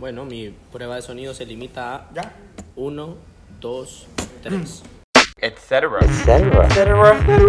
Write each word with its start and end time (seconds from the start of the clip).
Bueno, 0.00 0.24
mi 0.24 0.48
prueba 0.72 0.96
de 0.96 1.02
sonido 1.02 1.34
se 1.34 1.44
limita 1.44 1.94
a 1.94 2.08
¿Ya? 2.14 2.32
1, 2.74 3.16
2, 3.60 4.06
3. 4.42 4.82
etc. 5.42 5.72
etc. 6.00 6.40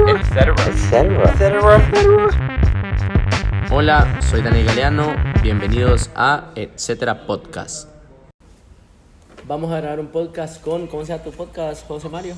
etc. 0.09 0.51
etc. 1.37 1.55
Hola, 3.71 4.21
soy 4.21 4.41
Daniel 4.41 4.65
Galeano. 4.65 5.15
Bienvenidos 5.41 6.09
a 6.13 6.51
Etcétera 6.55 7.25
Podcast. 7.25 7.87
Vamos 9.47 9.71
a 9.71 9.77
grabar 9.79 10.01
un 10.01 10.07
podcast 10.07 10.61
con. 10.61 10.87
¿Cómo 10.87 11.05
se 11.05 11.13
llama 11.13 11.23
tu 11.23 11.31
podcast, 11.31 11.87
José 11.87 12.09
Mario? 12.09 12.35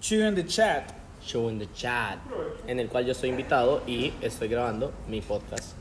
Chew 0.00 0.26
in 0.26 0.34
the 0.34 0.44
chat. 0.44 0.90
Show 1.24 1.48
in 1.48 1.60
the 1.60 1.70
Chat, 1.72 2.18
en 2.66 2.80
el 2.80 2.88
cual 2.88 3.06
yo 3.06 3.12
estoy 3.12 3.28
invitado 3.30 3.84
y 3.86 4.12
estoy 4.20 4.48
grabando 4.48 4.92
mi 5.06 5.20
podcast. 5.20 5.76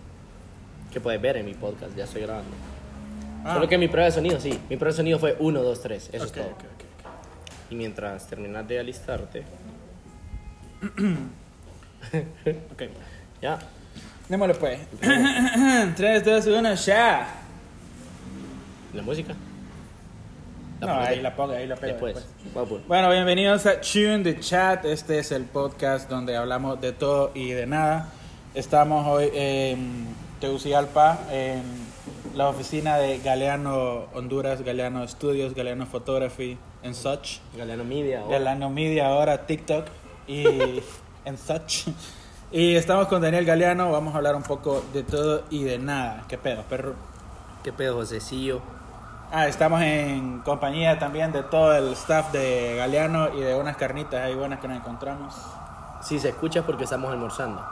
Que 0.93 1.01
puedes 1.01 1.19
ver 1.19 1.37
en 1.37 1.47
mi 1.47 1.55
podcast, 1.55 1.95
ya 1.95 2.03
estoy 2.03 2.21
grabando. 2.21 2.76
Ah. 3.47 3.53
Solo 3.53 3.67
que 3.69 3.77
mi 3.77 3.87
prueba 3.87 4.05
de 4.07 4.11
sonido, 4.11 4.39
sí. 4.39 4.49
Mi 4.69 4.75
prueba 4.77 4.91
de 4.91 4.97
sonido 4.97 5.19
fue 5.19 5.35
1, 5.39 5.61
2, 5.63 5.81
3. 5.81 6.09
Eso 6.11 6.17
Ok, 6.17 6.23
es 6.25 6.31
todo. 6.33 6.43
ok, 6.45 6.51
ok, 6.51 7.71
Y 7.71 7.75
mientras 7.75 8.27
terminas 8.27 8.67
de 8.67 8.79
alistarte, 8.79 9.43
ok. 12.73 12.81
Ya. 13.41 13.59
Démosle 14.27 14.55
pues. 14.55 14.79
3, 15.95 16.25
2, 16.25 16.47
1, 16.47 16.73
ya. 16.73 17.27
La 18.93 19.01
música. 19.03 19.35
No, 20.79 20.87
pongo 20.87 20.99
ahí 21.01 21.21
la 21.21 21.35
pongo, 21.35 21.53
ahí 21.53 21.67
la 21.67 21.75
pego 21.75 22.05
Después. 22.07 22.15
después. 22.43 22.87
Bueno, 22.87 23.09
bienvenidos 23.11 23.65
a 23.65 23.75
in 23.95 24.23
the 24.23 24.39
Chat. 24.39 24.85
Este 24.85 25.19
es 25.19 25.31
el 25.31 25.45
podcast 25.45 26.09
donde 26.09 26.35
hablamos 26.35 26.81
de 26.81 26.93
todo 26.93 27.31
y 27.35 27.51
de 27.51 27.65
nada. 27.67 28.09
Estamos 28.55 29.05
hoy 29.07 29.29
en 29.33 30.07
Tegucigalpa, 30.39 31.19
en 31.31 31.61
la 32.37 32.49
oficina 32.49 32.97
de 32.97 33.17
Galeano 33.17 34.05
Honduras, 34.13 34.61
Galeano 34.61 35.07
Studios, 35.07 35.55
Galeano 35.55 35.87
Photography, 35.87 36.55
en 36.83 36.93
Such. 36.93 37.39
Galeano 37.57 37.83
Media. 37.83 38.21
oh. 38.23 38.29
Galeano 38.29 38.69
Media, 38.69 39.07
ahora 39.07 39.47
TikTok 39.47 39.87
y 40.27 40.43
en 41.25 41.35
Such. 41.35 41.87
Y 42.51 42.75
estamos 42.75 43.07
con 43.07 43.23
Daniel 43.23 43.43
Galeano. 43.43 43.91
Vamos 43.91 44.13
a 44.13 44.17
hablar 44.17 44.35
un 44.35 44.43
poco 44.43 44.83
de 44.93 45.01
todo 45.01 45.45
y 45.49 45.63
de 45.63 45.79
nada. 45.79 46.25
¿Qué 46.29 46.37
pedo, 46.37 46.61
perro? 46.69 46.93
¿Qué 47.63 47.73
pedo, 47.73 47.95
Josecillo? 47.95 48.61
Ah, 49.31 49.47
estamos 49.47 49.81
en 49.81 50.39
compañía 50.41 50.99
también 50.99 51.31
de 51.31 51.41
todo 51.41 51.75
el 51.75 51.91
staff 51.93 52.31
de 52.31 52.75
Galeano 52.77 53.35
y 53.35 53.41
de 53.41 53.55
unas 53.55 53.77
carnitas 53.77 54.21
ahí 54.23 54.35
buenas 54.35 54.59
que 54.59 54.67
nos 54.67 54.77
encontramos. 54.77 55.33
Si 56.03 56.19
se 56.19 56.29
escucha 56.29 56.59
es 56.59 56.65
porque 56.65 56.83
estamos 56.83 57.11
almorzando. 57.11 57.65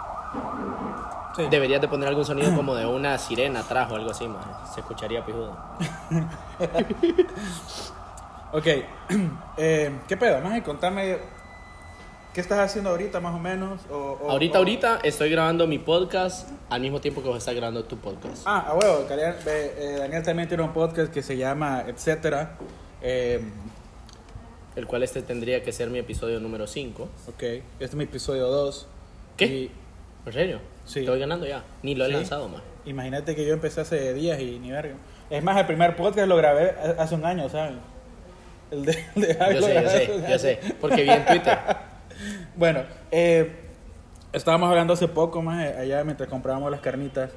Sí. 1.36 1.44
Deberías 1.50 1.82
de 1.82 1.88
poner 1.88 2.08
algún 2.08 2.24
sonido 2.26 2.56
como 2.56 2.76
de 2.76 2.86
una 2.86 3.18
sirena 3.18 3.60
atrás 3.62 3.92
o 3.92 3.96
algo 3.96 4.12
así, 4.12 4.28
más. 4.28 4.74
Se 4.74 4.80
escucharía 4.82 5.26
pijudo. 5.26 5.58
Ok, 8.52 8.68
eh, 9.58 9.92
¿qué 10.08 10.16
pedo? 10.16 10.40
Más 10.40 10.62
contame 10.62 11.18
qué 12.34 12.40
estás 12.42 12.60
haciendo 12.60 12.92
ahorita 12.92 13.20
más 13.20 13.36
o 13.36 13.40
menos. 13.40 13.82
O, 13.92 14.18
o- 14.22 14.32
ahorita, 14.32 14.58
o- 14.58 14.62
ahorita 14.62 15.00
estoy 15.04 15.30
grabando 15.30 15.68
mi 15.68 15.78
podcast 15.80 16.50
al 16.70 16.80
mismo 16.82 17.02
tiempo 17.02 17.22
que 17.22 17.28
vos 17.28 17.38
estás 17.38 17.54
grabando 17.56 17.84
tu 17.84 17.98
podcast. 17.98 18.44
Ah, 18.46 18.66
a 18.70 18.74
huevo, 18.76 19.06
Daniel, 19.10 19.36
eh, 19.46 19.98
Daniel 20.00 20.24
también 20.24 20.48
tiene 20.48 20.64
un 20.64 20.72
podcast 20.72 21.12
que 21.12 21.22
se 21.22 21.36
llama 21.36 21.84
Etcétera. 21.88 22.56
Eh, 23.02 23.42
El 24.76 24.88
cual 24.88 25.04
este 25.04 25.22
tendría 25.22 25.62
que 25.64 25.72
ser 25.74 25.90
mi 25.90 26.00
episodio 26.00 26.40
número 26.40 26.66
5. 26.68 27.04
ok, 27.28 27.42
este 27.44 27.64
es 27.80 27.96
mi 27.96 28.06
episodio 28.06 28.48
2. 28.48 28.88
¿Qué? 29.38 29.46
Y 29.46 29.72
¿En 30.26 30.34
serio? 30.34 30.60
Sí. 30.86 31.00
Estoy 31.02 31.20
ganando 31.20 31.46
ya. 31.48 31.64
Ni 31.84 31.96
lo 31.96 32.06
he 32.06 32.08
Sí. 32.10 32.14
lanzado 32.14 32.48
más. 32.50 32.62
imagínate 32.86 33.36
que 33.36 33.46
yo 33.46 33.54
empecé 33.54 33.82
hace 33.82 34.14
días 34.14 34.40
y 34.40 34.60
ni 34.60 34.72
verga. 34.72 34.96
Es 35.30 35.44
más, 35.44 35.58
el 35.58 35.66
primer 35.66 35.96
podcast 35.96 36.28
lo 36.28 36.36
grabé 36.38 36.76
hace 37.00 37.16
un 37.16 37.26
año, 37.26 37.50
¿sabes? 37.50 37.74
El 38.72 38.86
de, 38.86 39.04
el 39.16 39.22
de 39.24 39.34
Javi 39.36 39.56
Yo 39.56 39.62
sé, 39.62 39.74
yo 39.84 39.90
sé, 39.90 40.24
yo 40.30 40.40
sé. 40.40 40.60
Porque 40.80 41.04
vi 41.04 41.10
en 41.10 41.26
Twitter. 41.26 41.58
Bueno, 42.56 42.84
eh, 43.12 43.52
estábamos 44.32 44.70
hablando 44.70 44.94
hace 44.94 45.10
poco 45.10 45.42
más 45.42 45.66
eh, 45.66 45.76
allá 45.80 46.04
mientras 46.06 46.30
comprábamos 46.30 46.72
las 46.72 46.80
carnitas 46.80 47.30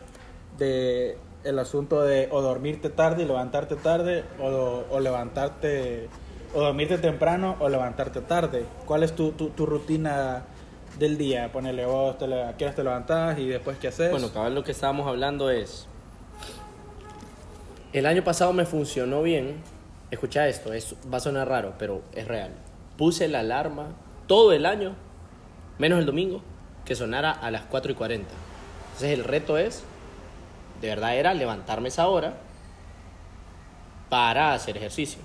de 0.56 1.18
el 1.42 1.58
asunto 1.58 2.02
de 2.02 2.28
o 2.30 2.40
dormirte 2.42 2.88
tarde 2.90 3.24
y 3.24 3.26
levantarte 3.26 3.74
tarde 3.74 4.22
o, 4.40 4.84
o 4.88 5.00
levantarte 5.00 6.08
o 6.54 6.60
dormirte 6.60 6.98
temprano 6.98 7.56
o 7.58 7.68
levantarte 7.68 8.20
tarde. 8.20 8.64
¿Cuál 8.86 9.02
es 9.02 9.16
tu, 9.16 9.32
tu, 9.32 9.48
tu 9.50 9.66
rutina 9.66 10.44
del 10.98 11.16
día? 11.18 11.50
Ponele 11.52 11.86
vos, 11.86 12.18
te, 12.18 12.26
le- 12.26 12.42
a 12.44 12.56
qué 12.56 12.68
te 12.70 12.82
levantás 12.82 13.38
y 13.38 13.46
después 13.46 13.78
qué 13.78 13.88
haces. 13.88 14.10
Bueno, 14.10 14.32
cabal, 14.32 14.54
lo 14.54 14.64
que 14.64 14.72
estábamos 14.72 15.06
hablando 15.06 15.50
es. 15.50 15.86
El 17.92 18.06
año 18.06 18.22
pasado 18.24 18.52
me 18.52 18.66
funcionó 18.66 19.22
bien. 19.22 19.56
Escucha 20.10 20.48
esto, 20.48 20.72
es, 20.72 20.94
va 21.12 21.18
a 21.18 21.20
sonar 21.20 21.48
raro, 21.48 21.74
pero 21.78 22.02
es 22.14 22.26
real. 22.26 22.50
Puse 22.96 23.28
la 23.28 23.40
alarma 23.40 23.88
todo 24.26 24.52
el 24.52 24.66
año, 24.66 24.94
menos 25.78 25.98
el 25.98 26.06
domingo, 26.06 26.42
que 26.84 26.94
sonara 26.94 27.30
a 27.30 27.50
las 27.50 27.62
4 27.62 27.92
y 27.92 27.94
40. 27.94 28.28
Entonces 28.86 29.18
el 29.18 29.24
reto 29.24 29.58
es, 29.58 29.82
de 30.80 30.88
verdad 30.88 31.14
era 31.16 31.34
levantarme 31.34 31.88
esa 31.88 32.08
hora 32.08 32.34
para 34.08 34.54
hacer 34.54 34.76
ejercicio. 34.76 35.20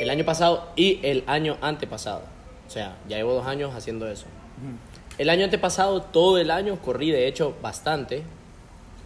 El 0.00 0.10
año 0.10 0.24
pasado 0.24 0.68
y 0.76 1.00
el 1.02 1.24
año 1.26 1.56
antepasado. 1.62 2.22
O 2.68 2.70
sea, 2.70 2.98
ya 3.08 3.16
llevo 3.16 3.32
dos 3.32 3.46
años 3.46 3.74
haciendo 3.74 4.06
eso. 4.06 4.26
El 5.16 5.30
año 5.30 5.44
antepasado, 5.44 6.02
todo 6.02 6.36
el 6.36 6.50
año, 6.50 6.78
corrí 6.82 7.10
de 7.10 7.26
hecho 7.26 7.56
bastante. 7.62 8.22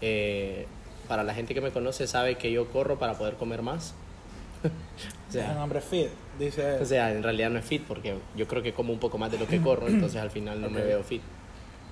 Eh, 0.00 0.66
para 1.06 1.22
la 1.22 1.32
gente 1.32 1.54
que 1.54 1.60
me 1.60 1.70
conoce 1.70 2.08
sabe 2.08 2.34
que 2.34 2.50
yo 2.50 2.68
corro 2.70 2.98
para 2.98 3.14
poder 3.14 3.34
comer 3.34 3.62
más. 3.62 3.94
o, 4.64 4.66
es 4.66 5.36
un 5.36 5.40
sea, 5.40 5.62
hombre 5.62 5.80
fit, 5.80 6.08
dice. 6.40 6.80
o 6.80 6.84
sea, 6.84 7.12
en 7.12 7.22
realidad 7.22 7.50
no 7.50 7.60
es 7.60 7.64
fit 7.64 7.82
porque 7.86 8.16
yo 8.36 8.48
creo 8.48 8.62
que 8.62 8.72
como 8.72 8.92
un 8.92 8.98
poco 8.98 9.16
más 9.16 9.30
de 9.30 9.38
lo 9.38 9.46
que 9.46 9.60
corro, 9.60 9.86
entonces 9.86 10.20
al 10.20 10.30
final 10.30 10.60
no 10.60 10.68
me 10.68 10.82
veo 10.82 11.04
fit. 11.04 11.22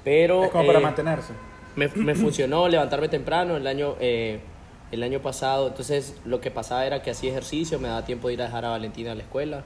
Pero 0.02 0.44
es 0.44 0.50
como 0.50 0.66
para 0.66 0.80
eh, 0.80 0.82
mantenerse. 0.82 1.32
me, 1.76 1.86
me 1.88 2.16
funcionó 2.16 2.66
levantarme 2.68 3.08
temprano 3.08 3.56
el 3.56 3.66
año, 3.68 3.94
eh, 4.00 4.40
el 4.90 5.04
año 5.04 5.20
pasado. 5.20 5.68
Entonces, 5.68 6.16
lo 6.24 6.40
que 6.40 6.50
pasaba 6.50 6.84
era 6.84 7.00
que 7.00 7.12
hacía 7.12 7.30
ejercicio, 7.30 7.78
me 7.78 7.86
daba 7.86 8.04
tiempo 8.04 8.26
de 8.26 8.34
ir 8.34 8.42
a 8.42 8.46
dejar 8.46 8.64
a 8.64 8.70
Valentina 8.70 9.12
a 9.12 9.14
la 9.14 9.22
escuela 9.22 9.62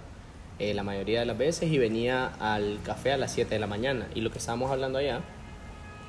eh, 0.58 0.72
la 0.74 0.82
mayoría 0.82 1.20
de 1.20 1.26
las 1.26 1.36
veces 1.38 1.70
y 1.72 1.78
venía 1.78 2.26
al 2.40 2.78
café 2.84 3.12
a 3.12 3.16
las 3.16 3.32
7 3.32 3.50
de 3.54 3.58
la 3.60 3.66
mañana. 3.66 4.06
Y 4.14 4.20
lo 4.20 4.30
que 4.30 4.38
estábamos 4.38 4.70
hablando 4.70 4.98
allá, 4.98 5.20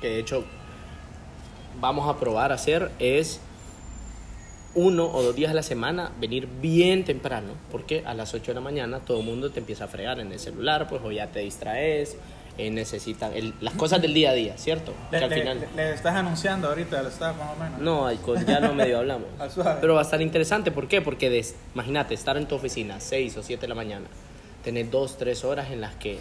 que 0.00 0.08
de 0.08 0.18
hecho 0.20 0.44
vamos 1.80 2.08
a 2.08 2.18
probar 2.18 2.52
a 2.52 2.54
hacer, 2.56 2.90
es 2.98 3.40
uno 4.74 5.06
o 5.10 5.22
dos 5.22 5.34
días 5.34 5.50
a 5.50 5.54
la 5.54 5.62
semana 5.62 6.12
venir 6.20 6.46
bien 6.60 7.04
temprano, 7.04 7.52
porque 7.72 8.02
a 8.06 8.12
las 8.14 8.34
8 8.34 8.50
de 8.50 8.54
la 8.54 8.60
mañana 8.60 9.00
todo 9.00 9.20
el 9.20 9.24
mundo 9.26 9.50
te 9.50 9.60
empieza 9.60 9.84
a 9.84 9.88
fregar 9.88 10.20
en 10.20 10.32
el 10.32 10.38
celular, 10.38 10.86
pues 10.88 11.00
o 11.02 11.10
ya 11.10 11.28
te 11.28 11.40
distraes, 11.40 12.16
eh, 12.58 12.70
necesitan 12.70 13.32
el- 13.34 13.54
las 13.60 13.74
cosas 13.74 14.00
del 14.02 14.12
día 14.14 14.30
a 14.30 14.34
día, 14.34 14.56
¿cierto? 14.58 14.92
Que 15.10 15.18
Le, 15.18 15.24
al 15.24 15.30
le- 15.30 15.36
final... 15.40 15.60
le- 15.76 15.84
le 15.84 15.92
estás 15.94 16.14
anunciando 16.14 16.68
ahorita 16.68 17.00
al 17.00 17.06
staff 17.06 17.36
más 17.38 17.56
o 17.56 17.62
menos. 17.62 17.80
No, 17.80 18.10
ya 18.46 18.60
no 18.60 18.74
medio 18.74 18.98
hablamos. 18.98 19.28
Al. 19.38 19.78
Pero 19.80 19.94
va 19.94 20.00
a 20.00 20.02
estar 20.04 20.20
interesante, 20.22 20.70
¿por 20.70 20.88
qué? 20.88 21.00
Porque 21.02 21.28
des- 21.30 21.54
imagínate, 21.74 22.14
estar 22.14 22.36
en 22.36 22.46
tu 22.46 22.54
oficina 22.54 23.00
6 23.00 23.36
o 23.38 23.42
7 23.42 23.60
de 23.62 23.68
la 23.68 23.74
mañana, 23.74 24.06
tener 24.66 24.90
2, 24.90 25.16
3 25.16 25.44
horas 25.44 25.70
en 25.70 25.80
las 25.80 25.94
que 25.94 26.18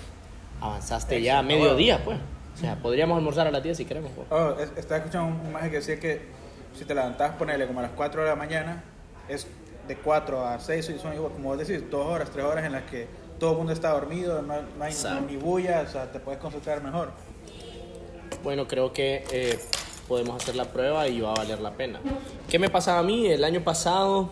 avanzaste 0.61 1.19
ya 1.19 1.39
a 1.39 1.41
mediodía, 1.41 2.06
pues. 2.06 2.19
O 2.53 2.57
sea, 2.59 2.75
podríamos 2.75 3.17
almorzar 3.17 3.47
a 3.47 3.51
las 3.51 3.63
10 3.63 3.75
si 3.75 3.85
queremos. 3.85 4.11
pues. 4.16 4.28
Oh, 4.29 4.51
es- 4.59 4.72
estaba 4.78 5.00
escuchando 5.00 5.33
un, 5.44 5.51
maje 5.51 5.72
que 5.72 5.78
decía 5.78 6.00
que 6.00 6.22
si 6.78 6.85
te 6.85 6.94
levantás, 6.94 7.31
ponele 7.38 7.66
como 7.66 7.79
a 7.79 7.84
las 7.84 7.91
4 7.94 8.22
de 8.22 8.29
la 8.29 8.35
mañana, 8.35 8.84
es 9.28 9.47
de 9.88 9.95
4 9.97 10.45
a 10.45 10.59
6, 10.59 10.91
y 10.95 11.00
son 11.00 11.16
igual, 11.16 11.31
como 11.31 11.57
decís, 11.57 11.89
2 11.89 12.05
horas, 12.05 12.29
3 12.29 12.45
horas 12.45 12.63
en 12.66 12.73
las 12.73 12.84
que 12.84 13.07
todo 13.39 13.53
el 13.53 13.57
mundo 13.57 13.73
está 13.73 13.89
dormido, 13.89 14.44
no, 14.44 14.53
no 14.78 14.84
hay 14.84 14.94
ni 15.28 15.38
bulla, 15.38 15.84
o 15.88 15.91
sea, 15.91 16.11
te 16.11 16.19
puedes 16.19 16.39
concentrar 16.39 16.84
mejor. 16.84 17.13
Bueno, 18.44 18.67
creo 18.67 18.94
que 18.94 19.23
eh, 19.31 19.57
podemos 20.07 20.39
hacer 20.39 20.55
la 20.55 20.66
prueba 20.66 21.07
y 21.07 21.19
va 21.19 21.31
a 21.31 21.35
valer 21.35 21.59
la 21.61 21.72
pena. 21.72 22.00
¿Qué 22.47 22.59
me 22.59 22.69
pasaba 22.69 23.00
a 23.00 23.03
mí 23.03 23.25
el 23.25 23.44
año 23.44 23.61
pasado? 23.64 24.29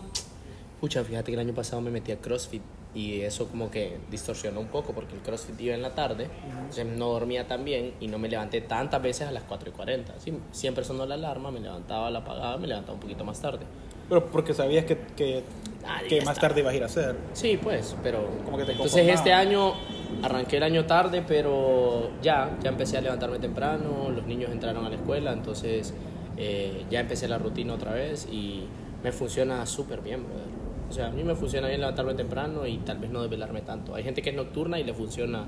Pucha, 0.80 1.02
fíjate 1.02 1.32
que 1.32 1.34
el 1.34 1.40
año 1.40 1.52
pasado 1.54 1.82
me 1.82 1.90
metí 1.90 2.12
a 2.12 2.16
CrossFit 2.18 2.62
y 2.94 3.20
eso 3.22 3.48
como 3.48 3.70
que 3.70 3.98
distorsionó 4.10 4.60
un 4.60 4.68
poco 4.68 4.92
porque 4.92 5.14
el 5.14 5.20
CrossFit 5.20 5.60
iba 5.60 5.74
en 5.74 5.82
la 5.82 5.94
tarde, 5.94 6.28
entonces 6.46 6.86
no 6.86 7.08
dormía 7.08 7.46
tan 7.46 7.64
bien 7.64 7.94
y 8.00 8.06
no 8.06 8.18
me 8.18 8.28
levanté 8.28 8.60
tantas 8.60 9.02
veces 9.02 9.26
a 9.28 9.32
las 9.32 9.42
4 9.44 9.70
y 9.70 9.72
40. 9.72 10.14
Sí, 10.20 10.32
siempre 10.52 10.84
sonó 10.84 11.04
la 11.06 11.14
alarma, 11.14 11.50
me 11.50 11.60
levantaba, 11.60 12.10
la 12.10 12.20
apagaba, 12.20 12.56
me 12.56 12.66
levantaba 12.66 12.94
un 12.94 13.00
poquito 13.00 13.24
más 13.24 13.40
tarde. 13.40 13.66
Pero 14.08 14.26
porque 14.26 14.52
sabías 14.54 14.84
que, 14.84 14.98
que, 15.16 15.42
Ah, 15.86 16.00
que 16.08 16.22
más 16.22 16.38
tarde 16.38 16.60
ibas 16.60 16.72
a 16.72 16.76
ir 16.76 16.82
a 16.82 16.86
hacer. 16.86 17.16
Sí, 17.32 17.58
pues, 17.62 17.94
pero... 18.02 18.26
Como 18.44 18.56
que 18.56 18.64
te 18.64 18.72
Entonces 18.72 19.06
este 19.08 19.32
año 19.32 19.74
arranqué 20.22 20.56
el 20.56 20.62
año 20.62 20.86
tarde, 20.86 21.22
pero 21.26 22.10
ya, 22.22 22.56
ya 22.62 22.70
empecé 22.70 22.96
a 22.96 23.00
levantarme 23.00 23.38
temprano, 23.38 24.10
los 24.10 24.24
niños 24.26 24.50
entraron 24.50 24.84
a 24.86 24.88
la 24.88 24.96
escuela, 24.96 25.32
entonces 25.32 25.92
eh, 26.36 26.84
ya 26.90 27.00
empecé 27.00 27.28
la 27.28 27.38
rutina 27.38 27.74
otra 27.74 27.92
vez 27.92 28.26
y 28.30 28.64
me 29.02 29.12
funciona 29.12 29.66
súper 29.66 30.00
bien, 30.00 30.24
brother. 30.24 30.63
O 30.88 30.92
sea, 30.92 31.06
a 31.06 31.10
mí 31.10 31.24
me 31.24 31.34
funciona 31.34 31.68
bien 31.68 31.80
levantarme 31.80 32.14
temprano 32.14 32.66
y 32.66 32.78
tal 32.78 32.98
vez 32.98 33.10
no 33.10 33.22
desvelarme 33.22 33.62
tanto. 33.62 33.94
Hay 33.94 34.04
gente 34.04 34.22
que 34.22 34.30
es 34.30 34.36
nocturna 34.36 34.78
y 34.78 34.84
le 34.84 34.94
funciona 34.94 35.46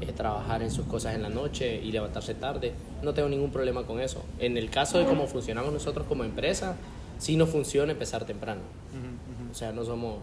eh, 0.00 0.12
trabajar 0.12 0.62
en 0.62 0.70
sus 0.70 0.86
cosas 0.86 1.14
en 1.14 1.22
la 1.22 1.28
noche 1.28 1.80
y 1.82 1.90
levantarse 1.92 2.34
tarde. 2.34 2.72
No 3.02 3.14
tengo 3.14 3.28
ningún 3.28 3.50
problema 3.50 3.84
con 3.84 4.00
eso. 4.00 4.24
En 4.38 4.56
el 4.56 4.70
caso 4.70 4.98
de 4.98 5.04
cómo 5.06 5.26
funcionamos 5.26 5.72
nosotros 5.72 6.06
como 6.06 6.24
empresa, 6.24 6.76
si 7.18 7.36
no 7.36 7.46
funciona, 7.46 7.92
empezar 7.92 8.24
temprano. 8.24 8.62
O 9.50 9.54
sea, 9.54 9.72
no 9.72 9.84
somos 9.84 10.18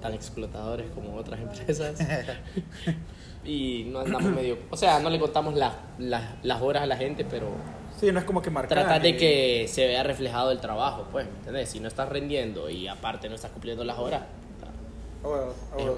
tan 0.00 0.14
explotadores 0.14 0.90
como 0.90 1.16
otras 1.16 1.40
empresas. 1.58 1.98
y 3.44 3.84
no 3.88 4.00
andamos 4.00 4.32
medio... 4.32 4.58
O 4.70 4.76
sea, 4.76 5.00
no 5.00 5.10
le 5.10 5.18
contamos 5.18 5.54
las, 5.54 5.74
las 5.98 6.62
horas 6.62 6.82
a 6.82 6.86
la 6.86 6.96
gente, 6.96 7.24
pero 7.24 7.48
Sí, 8.04 8.12
no 8.12 8.18
es 8.18 8.24
como 8.24 8.42
que 8.42 8.50
marcar. 8.50 8.78
tratar 8.78 9.00
de 9.02 9.16
que 9.16 9.66
se 9.68 9.86
vea 9.86 10.02
reflejado 10.02 10.50
el 10.50 10.60
trabajo, 10.60 11.06
pues, 11.10 11.26
¿entendés? 11.38 11.70
Si 11.70 11.80
no 11.80 11.88
estás 11.88 12.08
rendiendo 12.08 12.68
y 12.68 12.86
aparte 12.86 13.28
no 13.28 13.34
estás 13.34 13.50
cumpliendo 13.50 13.82
las 13.84 13.98
horas, 13.98 14.22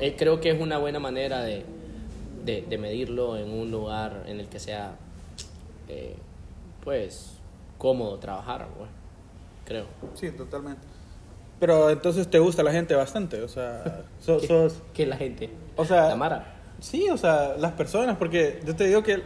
eh, 0.00 0.14
creo 0.16 0.40
que 0.40 0.50
es 0.50 0.60
una 0.60 0.78
buena 0.78 0.98
manera 1.00 1.42
de, 1.42 1.64
de, 2.44 2.62
de 2.62 2.78
medirlo 2.78 3.36
en 3.36 3.50
un 3.50 3.70
lugar 3.70 4.22
en 4.26 4.38
el 4.40 4.48
que 4.48 4.60
sea, 4.60 4.92
eh, 5.88 6.14
pues, 6.84 7.32
cómodo 7.78 8.18
trabajar, 8.18 8.68
pues, 8.78 8.88
creo. 9.64 9.86
Sí, 10.14 10.30
totalmente. 10.30 10.82
Pero 11.58 11.90
entonces 11.90 12.28
te 12.28 12.38
gusta 12.38 12.62
la 12.62 12.70
gente 12.72 12.94
bastante, 12.94 13.42
o 13.42 13.48
sea, 13.48 14.04
so- 14.20 14.40
sos... 14.40 14.74
Que 14.94 15.06
la 15.06 15.16
gente, 15.16 15.50
O 15.76 15.84
sea, 15.84 16.08
la 16.08 16.16
Mara, 16.16 16.52
Sí, 16.78 17.08
o 17.08 17.16
sea, 17.16 17.56
las 17.56 17.72
personas, 17.72 18.16
porque 18.18 18.60
yo 18.64 18.76
te 18.76 18.84
digo 18.84 19.02
que... 19.02 19.22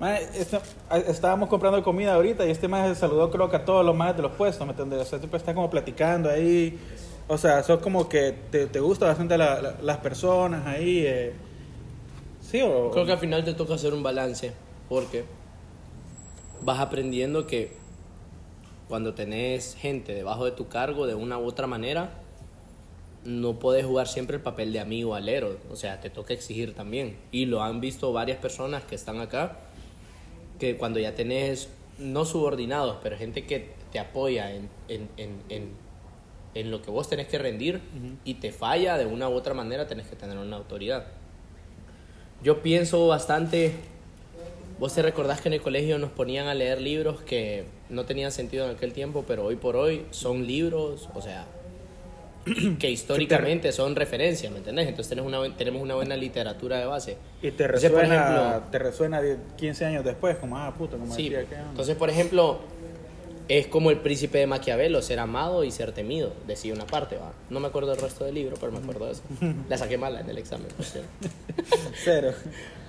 mae, 0.00 0.22
esta- 0.34 0.60
estábamos 1.08 1.48
comprando 1.48 1.82
comida 1.82 2.14
ahorita 2.14 2.46
y 2.46 2.50
este 2.50 2.68
más 2.68 2.96
saludó 2.98 3.30
creo 3.30 3.48
que 3.50 3.56
a 3.56 3.64
todos 3.64 3.84
los 3.84 3.94
más 3.96 4.16
de 4.16 4.22
los 4.22 4.32
puestos, 4.32 4.66
¿me 4.66 4.72
entiendes? 4.72 5.00
O 5.00 5.04
sea, 5.04 5.18
siempre 5.18 5.38
está 5.38 5.54
como 5.54 5.70
platicando 5.70 6.30
ahí. 6.30 6.78
O 7.28 7.36
sea, 7.38 7.62
sos 7.62 7.80
como 7.80 8.08
que 8.08 8.32
te, 8.50 8.66
te 8.66 8.78
gusta 8.80 9.06
bastante 9.06 9.36
la- 9.36 9.60
la- 9.60 9.76
las 9.82 9.96
personas 9.98 10.66
ahí. 10.66 11.02
eh. 11.06 11.32
Sí, 12.40 12.60
o... 12.62 12.90
creo 12.92 13.04
que 13.04 13.12
al 13.12 13.18
final 13.18 13.44
te 13.44 13.54
toca 13.54 13.74
hacer 13.74 13.92
un 13.92 14.02
balance, 14.02 14.52
porque 14.88 15.24
vas 16.62 16.78
aprendiendo 16.78 17.46
que 17.46 17.72
cuando 18.88 19.14
tenés 19.14 19.74
gente 19.74 20.14
debajo 20.14 20.44
de 20.44 20.52
tu 20.52 20.68
cargo 20.68 21.06
de 21.08 21.14
una 21.16 21.38
u 21.38 21.44
otra 21.46 21.66
manera, 21.66 22.10
no 23.24 23.54
puedes 23.58 23.84
jugar 23.84 24.06
siempre 24.06 24.36
el 24.36 24.42
papel 24.42 24.72
de 24.72 24.78
amigo 24.78 25.16
alero, 25.16 25.56
o 25.72 25.74
sea, 25.74 26.00
te 26.00 26.08
toca 26.10 26.32
exigir 26.32 26.74
también. 26.74 27.16
Y 27.32 27.46
lo 27.46 27.62
han 27.64 27.80
visto 27.80 28.12
varias 28.12 28.38
personas 28.38 28.84
que 28.84 28.94
están 28.94 29.20
acá, 29.20 29.56
que 30.58 30.76
cuando 30.76 30.98
ya 30.98 31.14
tenés, 31.14 31.68
no 31.98 32.24
subordinados, 32.24 32.98
pero 33.02 33.16
gente 33.16 33.44
que 33.46 33.70
te 33.92 33.98
apoya 33.98 34.52
en, 34.52 34.68
en, 34.88 35.08
en, 35.16 35.30
en, 35.48 35.68
en 36.54 36.70
lo 36.70 36.82
que 36.82 36.90
vos 36.90 37.08
tenés 37.08 37.28
que 37.28 37.38
rendir 37.38 37.80
y 38.24 38.34
te 38.34 38.52
falla 38.52 38.98
de 38.98 39.06
una 39.06 39.28
u 39.28 39.32
otra 39.32 39.54
manera, 39.54 39.86
tenés 39.86 40.06
que 40.06 40.16
tener 40.16 40.38
una 40.38 40.56
autoridad. 40.56 41.06
Yo 42.42 42.62
pienso 42.62 43.06
bastante, 43.06 43.72
vos 44.78 44.94
te 44.94 45.02
recordás 45.02 45.40
que 45.40 45.48
en 45.48 45.54
el 45.54 45.62
colegio 45.62 45.98
nos 45.98 46.10
ponían 46.10 46.48
a 46.48 46.54
leer 46.54 46.80
libros 46.80 47.22
que 47.22 47.64
no 47.88 48.04
tenían 48.04 48.32
sentido 48.32 48.68
en 48.68 48.76
aquel 48.76 48.92
tiempo, 48.92 49.24
pero 49.26 49.44
hoy 49.44 49.56
por 49.56 49.76
hoy 49.76 50.04
son 50.10 50.46
libros, 50.46 51.08
o 51.14 51.22
sea, 51.22 51.46
que 52.78 52.90
históricamente 52.90 53.72
son 53.72 53.96
referencias, 53.96 54.52
¿me 54.52 54.58
entendés? 54.58 54.86
Entonces 54.88 55.08
tenés 55.10 55.24
una, 55.24 55.56
tenemos 55.56 55.82
una 55.82 55.94
buena 55.96 56.16
literatura 56.16 56.78
de 56.78 56.86
base. 56.86 57.16
Y 57.42 57.50
te 57.50 57.64
Entonces, 57.64 57.90
por 57.90 58.00
resuena, 58.00 58.14
ejemplo- 58.30 58.70
te 58.70 58.78
resuena 58.78 59.20
de 59.22 59.36
15 59.56 59.84
años 59.84 60.04
después, 60.04 60.36
como, 60.36 60.56
ah, 60.56 60.72
puta, 60.76 60.96
como 60.96 61.14
Sí, 61.14 61.28
decía 61.28 61.48
que... 61.48 61.54
entonces 61.56 61.96
por 61.96 62.08
ejemplo, 62.10 62.60
es 63.48 63.66
como 63.68 63.90
el 63.90 63.98
príncipe 63.98 64.38
de 64.38 64.46
Maquiavelo, 64.46 65.02
ser 65.02 65.18
amado 65.20 65.62
y 65.64 65.70
ser 65.70 65.92
temido, 65.92 66.32
decía 66.46 66.72
una 66.74 66.86
parte, 66.86 67.16
¿va? 67.16 67.32
No 67.50 67.60
me 67.60 67.68
acuerdo 67.68 67.90
del 67.92 68.00
resto 68.00 68.24
del 68.24 68.34
libro, 68.34 68.56
pero 68.60 68.72
me 68.72 68.78
acuerdo 68.78 69.06
de 69.06 69.12
eso. 69.12 69.22
La 69.68 69.78
saqué 69.78 69.98
mala 69.98 70.20
en 70.20 70.30
el 70.30 70.38
examen, 70.38 70.66
por 70.76 70.84
cierto. 70.84 71.08
Cero. 72.04 72.32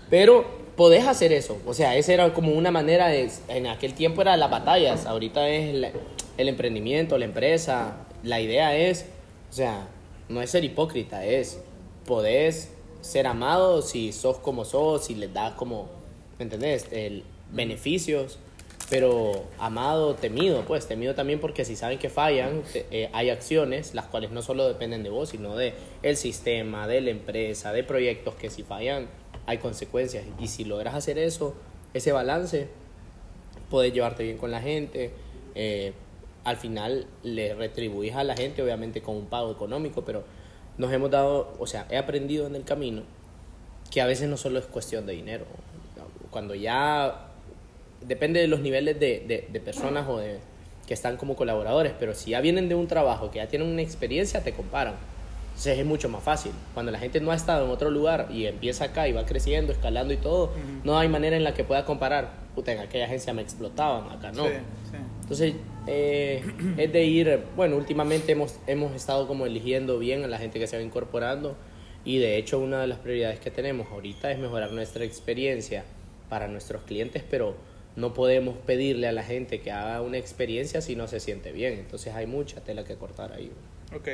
Pero 0.09 0.45
podés 0.75 1.06
hacer 1.06 1.31
eso. 1.33 1.59
O 1.65 1.74
sea, 1.74 1.95
esa 1.95 2.13
era 2.13 2.33
como 2.33 2.54
una 2.54 2.71
manera 2.71 3.07
de... 3.07 3.30
En 3.50 3.68
aquel 3.68 3.94
tiempo 3.94 4.21
eran 4.21 4.39
las 4.39 4.50
batallas, 4.50 5.06
ahorita 5.06 5.48
es 5.50 5.92
el 6.38 6.50
emprendimiento, 6.50 7.18
la 7.18 7.25
empresa. 7.25 7.98
La 8.24 8.39
idea 8.39 8.75
es, 8.75 9.06
o 9.49 9.53
sea, 9.53 9.88
no 10.29 10.41
es 10.41 10.49
ser 10.49 10.63
hipócrita, 10.63 11.25
es 11.25 11.61
podés 12.05 12.71
ser 13.01 13.27
amado 13.27 13.81
si 13.81 14.11
sos 14.11 14.38
como 14.38 14.65
sos, 14.65 15.05
si 15.05 15.15
les 15.15 15.33
das 15.33 15.53
como, 15.53 15.89
¿me 16.38 16.44
entendés? 16.44 16.88
El, 16.91 17.23
beneficios, 17.51 18.39
pero 18.89 19.45
amado, 19.59 20.15
temido, 20.15 20.63
pues 20.65 20.88
temido 20.88 21.13
también 21.13 21.39
porque 21.39 21.65
si 21.65 21.75
saben 21.75 21.99
que 21.99 22.09
fallan, 22.09 22.63
eh, 22.73 23.09
hay 23.13 23.29
acciones 23.29 23.94
las 23.94 24.05
cuales 24.05 24.31
no 24.31 24.41
solo 24.41 24.67
dependen 24.67 25.03
de 25.03 25.09
vos, 25.09 25.29
sino 25.29 25.55
de 25.55 25.73
el 26.03 26.15
sistema, 26.15 26.88
de 26.88 27.01
la 27.01 27.09
empresa, 27.11 27.73
de 27.73 27.83
proyectos 27.83 28.35
que 28.35 28.49
si 28.49 28.63
fallan 28.63 29.07
hay 29.45 29.57
consecuencias. 29.57 30.25
Y 30.39 30.47
si 30.47 30.63
logras 30.63 30.95
hacer 30.95 31.17
eso, 31.17 31.55
ese 31.94 32.11
balance, 32.11 32.67
podés 33.69 33.94
llevarte 33.94 34.23
bien 34.23 34.38
con 34.38 34.51
la 34.51 34.61
gente. 34.61 35.11
eh, 35.55 35.94
al 36.47 36.55
final 36.57 37.05
le 37.23 37.53
retribuís 37.53 38.15
a 38.15 38.23
la 38.23 38.35
gente, 38.35 38.61
obviamente 38.63 39.01
con 39.01 39.15
un 39.17 39.25
pago 39.25 39.51
económico, 39.51 40.03
pero 40.05 40.23
nos 40.77 40.91
hemos 40.94 41.11
dado, 41.11 41.53
o 41.59 41.67
sea, 41.67 41.85
he 41.89 41.97
aprendido 41.97 42.47
en 42.47 42.55
el 42.55 42.63
camino 42.63 43.01
que 43.91 43.99
a 44.01 44.05
veces 44.05 44.29
no 44.29 44.38
solo 44.38 44.57
es 44.59 44.65
cuestión 44.65 45.05
de 45.05 45.13
dinero. 45.13 45.45
Cuando 46.31 46.55
ya 46.55 47.27
depende 48.01 48.39
de 48.39 48.47
los 48.47 48.59
niveles 48.61 48.99
de, 48.99 49.25
de- 49.27 49.47
de 49.51 49.59
personas 49.59 50.07
o 50.07 50.19
de 50.19 50.39
que 50.88 50.94
están 50.94 51.17
como 51.17 51.35
colaboradores, 51.35 51.94
pero 51.99 52.15
si 52.15 52.31
ya 52.31 52.39
vienen 52.39 52.69
de 52.69 52.75
un 52.75 52.88
trabajo, 52.88 53.29
que 53.29 53.39
ya 53.39 53.47
tienen 53.47 53.67
una 53.67 53.81
experiencia, 53.81 54.41
te 54.44 54.53
comparan. 54.53 54.94
Entonces 55.49 55.79
es 55.79 55.85
mucho 55.85 56.07
más 56.07 56.23
fácil. 56.23 56.51
Cuando 56.73 56.91
la 56.94 56.99
gente 56.99 57.19
no 57.19 57.31
ha 57.31 57.35
estado 57.35 57.65
en 57.65 57.71
otro 57.71 57.89
lugar 57.89 58.27
y 58.31 58.45
empieza 58.45 58.85
acá 58.85 59.07
y 59.09 59.11
va 59.11 59.25
creciendo, 59.25 59.73
escalando 59.73 60.13
y 60.13 60.17
todo, 60.17 60.51
no 60.85 60.97
hay 60.97 61.09
manera 61.09 61.35
en 61.35 61.44
la 61.44 61.53
que 61.53 61.63
pueda 61.65 61.83
comparar. 61.83 62.29
Puta, 62.55 62.71
en 62.71 62.79
aquella 62.79 63.05
agencia 63.05 63.33
me 63.33 63.41
explotaban, 63.41 64.09
acá 64.11 64.31
no. 64.31 64.45
Sí, 64.45 64.53
sí. 64.91 64.97
Entonces, 65.23 65.55
eh, 65.87 66.43
es 66.77 66.91
de 66.91 67.03
ir, 67.05 67.43
bueno, 67.55 67.77
últimamente 67.77 68.31
hemos, 68.33 68.59
hemos 68.67 68.93
estado 68.95 69.27
como 69.27 69.45
eligiendo 69.45 69.97
bien 69.99 70.23
a 70.23 70.27
la 70.27 70.37
gente 70.37 70.59
que 70.59 70.67
se 70.67 70.77
va 70.77 70.83
incorporando 70.83 71.55
y 72.03 72.19
de 72.19 72.37
hecho 72.37 72.59
una 72.59 72.81
de 72.81 72.87
las 72.87 72.99
prioridades 72.99 73.39
que 73.39 73.51
tenemos 73.51 73.87
ahorita 73.91 74.31
es 74.31 74.39
mejorar 74.39 74.71
nuestra 74.71 75.03
experiencia 75.03 75.85
para 76.29 76.47
nuestros 76.47 76.83
clientes, 76.83 77.23
pero 77.29 77.55
no 77.95 78.13
podemos 78.13 78.57
pedirle 78.57 79.07
a 79.07 79.11
la 79.11 79.23
gente 79.23 79.59
que 79.59 79.71
haga 79.71 80.01
una 80.01 80.17
experiencia 80.17 80.81
si 80.81 80.95
no 80.95 81.07
se 81.07 81.19
siente 81.19 81.51
bien. 81.51 81.73
Entonces 81.73 82.13
hay 82.13 82.27
mucha 82.27 82.61
tela 82.61 82.83
que 82.83 82.95
cortar 82.95 83.33
ahí. 83.33 83.51
Ok, 83.95 84.07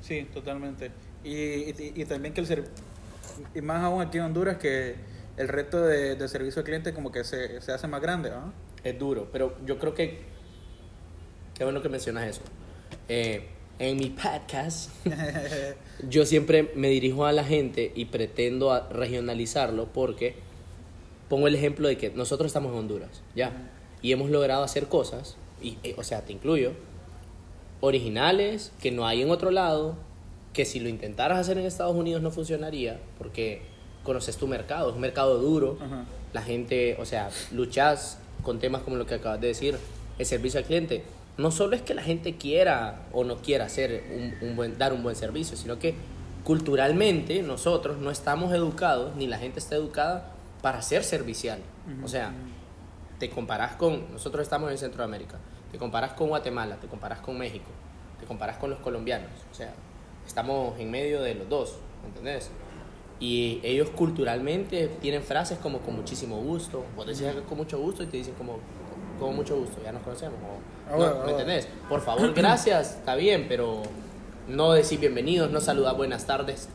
sí, 0.00 0.26
totalmente. 0.34 0.90
Y, 1.22 1.30
y, 1.34 1.92
y 1.94 2.04
también 2.06 2.34
que 2.34 2.40
el 2.40 2.46
ser, 2.46 2.64
y 3.54 3.60
más 3.60 3.82
aún 3.82 4.02
aquí 4.02 4.18
en 4.18 4.24
Honduras 4.24 4.56
que 4.56 4.96
el 5.36 5.48
reto 5.48 5.80
de, 5.82 6.16
de 6.16 6.28
servicio 6.28 6.60
al 6.60 6.64
cliente 6.64 6.92
como 6.92 7.10
que 7.12 7.24
se, 7.24 7.60
se 7.60 7.72
hace 7.72 7.86
más 7.86 8.00
grande, 8.00 8.30
¿no? 8.30 8.52
Es 8.82 8.98
duro, 8.98 9.28
pero 9.32 9.56
yo 9.64 9.78
creo 9.78 9.94
que, 9.94 10.18
qué 11.54 11.64
bueno 11.64 11.82
que 11.82 11.88
mencionas 11.88 12.28
eso. 12.28 12.42
Eh, 13.08 13.48
en 13.78 13.96
mi 13.96 14.10
podcast, 14.10 14.90
yo 16.08 16.26
siempre 16.26 16.70
me 16.74 16.88
dirijo 16.88 17.26
a 17.26 17.32
la 17.32 17.44
gente 17.44 17.92
y 17.94 18.06
pretendo 18.06 18.88
regionalizarlo 18.90 19.86
porque 19.86 20.36
pongo 21.28 21.48
el 21.48 21.54
ejemplo 21.54 21.88
de 21.88 21.96
que 21.96 22.10
nosotros 22.10 22.46
estamos 22.48 22.72
en 22.72 22.78
Honduras, 22.78 23.22
¿ya? 23.34 23.70
Y 24.02 24.12
hemos 24.12 24.30
logrado 24.30 24.62
hacer 24.62 24.86
cosas, 24.86 25.36
y, 25.60 25.78
eh, 25.82 25.94
o 25.96 26.04
sea, 26.04 26.22
te 26.22 26.32
incluyo, 26.32 26.72
originales, 27.80 28.72
que 28.80 28.90
no 28.90 29.06
hay 29.06 29.22
en 29.22 29.30
otro 29.30 29.50
lado, 29.50 29.96
que 30.52 30.64
si 30.64 30.78
lo 30.78 30.88
intentaras 30.88 31.38
hacer 31.38 31.58
en 31.58 31.66
Estados 31.66 31.96
Unidos 31.96 32.22
no 32.22 32.30
funcionaría, 32.30 33.00
porque 33.18 33.62
conoces 34.04 34.36
tu 34.36 34.46
mercado, 34.46 34.90
es 34.90 34.94
un 34.94 35.00
mercado 35.00 35.38
duro, 35.38 35.78
la 36.32 36.42
gente, 36.42 36.96
o 37.00 37.04
sea, 37.04 37.30
luchas 37.50 38.18
con 38.42 38.58
temas 38.58 38.82
como 38.82 38.96
lo 38.96 39.06
que 39.06 39.14
acabas 39.14 39.40
de 39.40 39.48
decir, 39.48 39.76
el 40.18 40.26
servicio 40.26 40.60
al 40.60 40.66
cliente. 40.66 41.02
No 41.36 41.50
solo 41.50 41.74
es 41.74 41.82
que 41.82 41.94
la 41.94 42.02
gente 42.02 42.36
quiera 42.36 43.06
o 43.12 43.24
no 43.24 43.36
quiera 43.38 43.64
hacer 43.64 44.04
un, 44.14 44.48
un 44.48 44.56
buen, 44.56 44.78
dar 44.78 44.92
un 44.92 45.02
buen 45.02 45.16
servicio, 45.16 45.56
sino 45.56 45.78
que 45.78 45.94
culturalmente 46.44 47.42
nosotros 47.42 47.98
no 47.98 48.10
estamos 48.10 48.52
educados, 48.52 49.16
ni 49.16 49.26
la 49.26 49.38
gente 49.38 49.58
está 49.58 49.74
educada 49.74 50.30
para 50.62 50.80
ser 50.82 51.02
servicial. 51.02 51.58
O 52.04 52.08
sea, 52.08 52.32
te 53.18 53.30
comparás 53.30 53.74
con, 53.76 54.12
nosotros 54.12 54.42
estamos 54.42 54.70
en 54.70 54.78
Centroamérica, 54.78 55.38
te 55.72 55.78
comparás 55.78 56.12
con 56.12 56.28
Guatemala, 56.28 56.76
te 56.76 56.86
comparás 56.86 57.20
con 57.20 57.36
México, 57.38 57.66
te 58.20 58.26
comparás 58.26 58.56
con 58.58 58.70
los 58.70 58.78
colombianos, 58.80 59.30
o 59.50 59.54
sea, 59.54 59.72
estamos 60.26 60.78
en 60.78 60.90
medio 60.90 61.20
de 61.22 61.34
los 61.34 61.48
dos, 61.48 61.76
¿entendés? 62.06 62.50
Y 63.20 63.60
ellos 63.62 63.90
culturalmente 63.90 64.88
tienen 65.00 65.22
frases 65.22 65.58
como 65.58 65.78
con 65.80 65.96
muchísimo 65.96 66.36
gusto, 66.42 66.84
vos 66.96 67.06
decís 67.06 67.26
con 67.48 67.56
mucho 67.58 67.78
gusto 67.78 68.02
y 68.02 68.06
te 68.06 68.16
dicen 68.18 68.34
como 68.34 68.58
con 69.18 69.34
mucho 69.34 69.56
gusto, 69.56 69.80
ya 69.82 69.92
nos 69.92 70.02
conocemos. 70.02 70.38
o- 70.40 70.73
Ah, 70.86 70.92
no, 70.92 70.98
¿Me 70.98 71.04
ah, 71.04 71.30
entendés? 71.30 71.68
Por 71.88 72.00
favor, 72.00 72.32
gracias, 72.34 72.96
está 72.96 73.14
bien, 73.14 73.46
pero 73.48 73.82
no 74.48 74.72
decir 74.72 75.00
bienvenidos, 75.00 75.50
no 75.50 75.60
saludar 75.60 75.96
buenas 75.96 76.26
tardes 76.26 76.68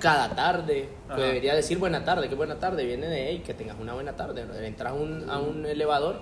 cada 0.00 0.34
tarde. 0.34 0.88
Ajá. 1.06 1.16
Que 1.16 1.22
debería 1.22 1.54
decir 1.54 1.78
buena 1.78 2.04
tarde, 2.04 2.28
que 2.28 2.34
buena 2.34 2.56
tarde 2.56 2.84
viene 2.84 3.06
de 3.06 3.28
hey, 3.28 3.42
que 3.46 3.54
tengas 3.54 3.78
una 3.78 3.94
buena 3.94 4.16
tarde. 4.16 4.44
Entras 4.66 4.92
a 4.92 4.94
un, 4.94 5.30
a 5.30 5.38
un 5.38 5.64
elevador 5.64 6.20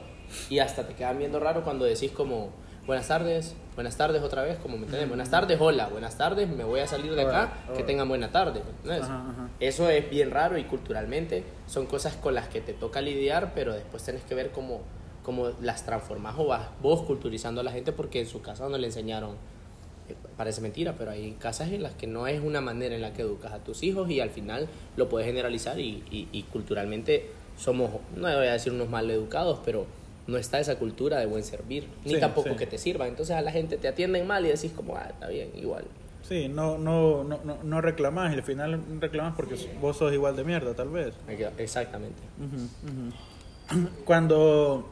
y 0.49 0.59
hasta 0.59 0.87
te 0.87 0.95
quedan 0.95 1.19
viendo 1.19 1.41
raro 1.41 1.65
cuando 1.65 1.85
decís 1.85 2.13
como 2.13 2.51
buenas 2.87 3.09
tardes, 3.09 3.55
buenas 3.75 3.97
tardes 3.97 4.23
otra 4.23 4.43
vez, 4.43 4.59
como 4.59 4.77
me 4.77 4.85
entiendes, 4.85 5.09
buenas 5.09 5.31
tardes, 5.31 5.59
hola, 5.61 5.89
buenas 5.89 6.17
tardes, 6.17 6.49
me 6.49 6.65
voy 6.65 6.81
a 6.81 6.87
salir 6.87 7.15
de 7.15 7.23
acá, 7.23 7.53
Hola, 7.69 7.77
que 7.77 7.85
tengan 7.85 8.09
buena 8.09 8.31
tarde. 8.31 8.63
Eso 9.61 9.89
es 9.89 10.11
bien 10.11 10.31
raro 10.31 10.59
y 10.59 10.65
culturalmente 10.65 11.45
son 11.67 11.87
cosas 11.87 12.15
con 12.15 12.35
las 12.35 12.49
que 12.49 12.61
te 12.61 12.73
toca 12.73 13.01
lidiar, 13.01 13.53
pero 13.55 13.75
después 13.75 14.03
tenés 14.03 14.23
que 14.23 14.35
ver 14.35 14.51
cómo, 14.51 14.81
cómo 15.25 15.51
las 15.61 15.85
transformas 15.85 16.35
o 16.39 16.47
vas 16.47 16.69
vos 16.83 17.03
culturizando 17.03 17.61
a 17.61 17.65
la 17.65 17.73
gente 17.73 17.93
porque 17.93 18.21
en 18.21 18.27
su 18.27 18.41
casa 18.43 18.69
no 18.69 18.79
le 18.79 18.87
enseñaron. 18.87 19.33
eh, 20.09 20.15
Parece 20.37 20.61
mentira, 20.61 20.95
pero 20.99 21.11
hay 21.11 21.33
casas 21.33 21.71
en 21.73 21.83
las 21.83 21.93
que 21.93 22.07
no 22.07 22.27
es 22.27 22.41
una 22.43 22.61
manera 22.61 22.95
en 22.95 23.03
la 23.03 23.13
que 23.13 23.23
educas 23.23 23.53
a 23.53 23.59
tus 23.59 23.83
hijos 23.83 24.11
y 24.11 24.21
al 24.21 24.31
final 24.31 24.69
lo 24.97 25.09
puedes 25.09 25.27
generalizar 25.27 25.79
y, 25.79 26.03
y- 26.11 26.29
y 26.33 26.43
culturalmente 26.45 27.31
somos, 27.59 27.91
no 28.17 28.23
voy 28.23 28.47
a 28.47 28.53
decir 28.53 28.73
unos 28.73 28.89
mal 28.89 29.11
educados, 29.11 29.61
pero 29.65 29.85
no 30.27 30.37
está 30.39 30.59
esa 30.61 30.79
cultura 30.79 31.19
de 31.19 31.27
buen 31.27 31.43
servir, 31.45 31.87
ni 32.05 32.15
Sí, 32.15 32.21
tampoco 32.21 32.51
sí. 32.51 32.57
que 32.57 32.67
te 32.67 32.79
sirvan. 32.79 33.09
Entonces 33.09 33.37
a 33.37 33.43
la 33.43 33.51
gente 33.53 33.77
te 33.77 33.89
atienden 33.89 34.27
mal 34.27 34.45
y 34.47 34.49
decís 34.49 34.73
como, 34.73 34.97
ah, 34.97 35.09
está 35.11 35.29
bien, 35.29 35.51
igual. 35.57 35.85
Sí, 36.23 36.49
no, 36.49 36.79
no, 36.79 37.25
no, 37.25 37.41
no, 37.63 37.81
reclamás 37.81 38.33
y 38.33 38.37
al 38.37 38.43
final 38.43 38.81
reclamás 39.01 39.35
porque 39.37 39.57
vos 39.81 39.97
sos 39.97 40.13
igual 40.13 40.37
de 40.37 40.45
mierda, 40.45 40.75
tal 40.75 40.89
vez. 40.91 41.15
Exactamente. 41.59 42.21
Ujú, 42.39 43.83
ujú. 43.83 43.89
Cuando 44.05 44.89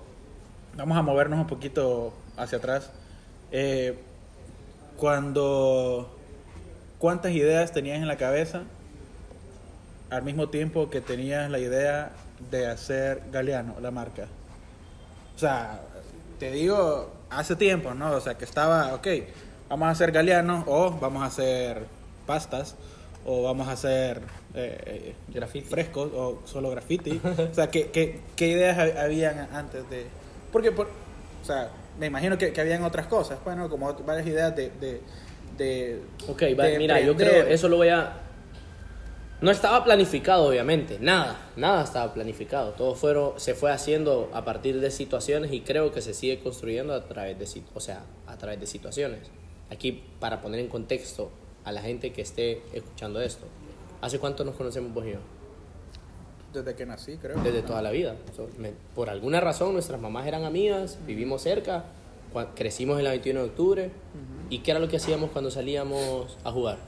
vamos 0.78 0.96
a 0.96 1.02
movernos 1.02 1.38
un 1.40 1.46
poquito 1.46 2.14
hacia 2.38 2.56
atrás, 2.58 2.90
eh, 3.52 3.98
cuando 4.96 6.08
cuántas 6.98 7.32
ideas 7.32 7.72
tenías 7.72 7.98
en 7.98 8.08
la 8.08 8.16
cabeza 8.16 8.62
al 10.10 10.22
mismo 10.22 10.48
tiempo 10.48 10.88
que 10.90 11.00
tenías 11.00 11.50
la 11.50 11.58
idea 11.58 12.12
de 12.50 12.66
hacer 12.66 13.22
Galeano, 13.30 13.74
la 13.80 13.90
marca. 13.90 14.26
O 15.36 15.38
sea, 15.38 15.80
te 16.38 16.50
digo, 16.50 17.10
hace 17.30 17.56
tiempo, 17.56 17.94
¿no? 17.94 18.12
O 18.12 18.20
sea, 18.20 18.36
que 18.38 18.44
estaba, 18.44 18.94
ok, 18.94 19.06
vamos 19.68 19.88
a 19.88 19.90
hacer 19.90 20.12
Galeano 20.12 20.64
o 20.66 20.90
vamos 20.92 21.22
a 21.22 21.26
hacer 21.26 21.84
pastas 22.26 22.74
o 23.26 23.42
vamos 23.42 23.68
a 23.68 23.72
hacer 23.72 24.22
eh, 24.54 25.14
Graffiti. 25.28 25.68
frescos 25.68 26.10
o 26.14 26.40
solo 26.46 26.70
graffiti. 26.70 27.20
o 27.50 27.54
sea, 27.54 27.68
¿qué, 27.70 27.90
qué, 27.90 28.20
qué 28.36 28.48
ideas 28.48 28.78
ha- 28.78 29.02
habían 29.02 29.38
antes 29.54 29.88
de...? 29.90 30.06
Porque, 30.52 30.72
por, 30.72 30.86
o 30.86 31.44
sea, 31.44 31.70
me 31.98 32.06
imagino 32.06 32.38
que, 32.38 32.52
que 32.52 32.60
habían 32.60 32.82
otras 32.84 33.06
cosas, 33.06 33.38
bueno, 33.44 33.68
como 33.68 33.88
ot- 33.90 34.04
varias 34.04 34.26
ideas 34.26 34.54
de... 34.56 34.70
de, 34.80 35.00
de 35.56 36.00
Ok, 36.28 36.42
va, 36.58 36.64
de 36.64 36.78
mira, 36.78 37.00
yo 37.00 37.16
creo, 37.16 37.46
eso 37.46 37.68
lo 37.68 37.76
voy 37.76 37.88
a... 37.88 38.22
No 39.40 39.52
estaba 39.52 39.84
planificado, 39.84 40.48
obviamente, 40.48 40.98
nada, 41.00 41.36
nada 41.54 41.84
estaba 41.84 42.12
planificado. 42.12 42.72
Todo 42.72 42.96
fueron, 42.96 43.34
se 43.38 43.54
fue 43.54 43.70
haciendo 43.70 44.30
a 44.34 44.44
partir 44.44 44.80
de 44.80 44.90
situaciones 44.90 45.52
y 45.52 45.60
creo 45.60 45.92
que 45.92 46.02
se 46.02 46.12
sigue 46.12 46.40
construyendo 46.40 46.92
a 46.92 47.04
través 47.04 47.38
de, 47.38 47.62
o 47.72 47.78
sea, 47.80 48.02
a 48.26 48.36
través 48.36 48.58
de 48.58 48.66
situaciones. 48.66 49.20
Aquí, 49.70 50.02
para 50.18 50.40
poner 50.40 50.58
en 50.58 50.66
contexto 50.66 51.30
a 51.64 51.70
la 51.70 51.82
gente 51.82 52.12
que 52.12 52.22
esté 52.22 52.62
escuchando 52.72 53.20
esto, 53.20 53.46
¿hace 54.00 54.18
cuánto 54.18 54.42
nos 54.44 54.56
conocemos 54.56 54.92
vos 54.92 55.06
y 55.06 55.12
yo? 55.12 55.18
Desde 56.52 56.74
que 56.74 56.86
nací, 56.86 57.16
creo. 57.18 57.38
Desde 57.42 57.62
toda 57.62 57.82
la 57.82 57.90
vida. 57.90 58.16
So, 58.34 58.48
me- 58.58 58.72
por 58.94 59.10
alguna 59.10 59.40
razón, 59.40 59.72
nuestras 59.74 60.00
mamás 60.00 60.26
eran 60.26 60.44
amigas, 60.44 60.98
vivimos 61.06 61.42
cerca, 61.42 61.84
crecimos 62.54 62.98
en 62.98 63.04
la 63.04 63.10
21 63.10 63.40
de 63.40 63.46
octubre. 63.46 63.90
¿Y 64.50 64.60
qué 64.60 64.70
era 64.70 64.80
lo 64.80 64.88
que 64.88 64.96
hacíamos 64.96 65.30
cuando 65.30 65.50
salíamos 65.50 66.38
a 66.44 66.50
jugar? 66.52 66.78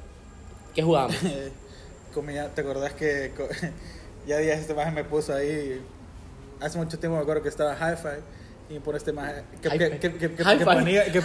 ¿Qué 0.74 0.82
jugábamos? 0.82 1.16
Comía, 2.14 2.48
¿Te 2.54 2.62
acordás 2.62 2.94
que 2.94 3.32
ya 4.26 4.38
días 4.38 4.60
este 4.60 4.74
maje 4.74 4.90
me 4.92 5.04
puso 5.04 5.34
ahí? 5.34 5.80
Hace 6.60 6.78
mucho 6.78 6.98
tiempo 6.98 7.16
me 7.16 7.22
acuerdo 7.22 7.42
que 7.42 7.48
estaba 7.48 7.74
Hi-Fi 7.74 8.22
y 8.70 8.78
pone 8.78 8.98
este 8.98 9.12
maje 9.12 9.42
que, 9.60 9.68
que, 9.68 9.98
que, 9.98 10.12
que, 10.12 10.34
que- 10.36 10.64
ponía, 10.64 11.04
que 11.06 11.20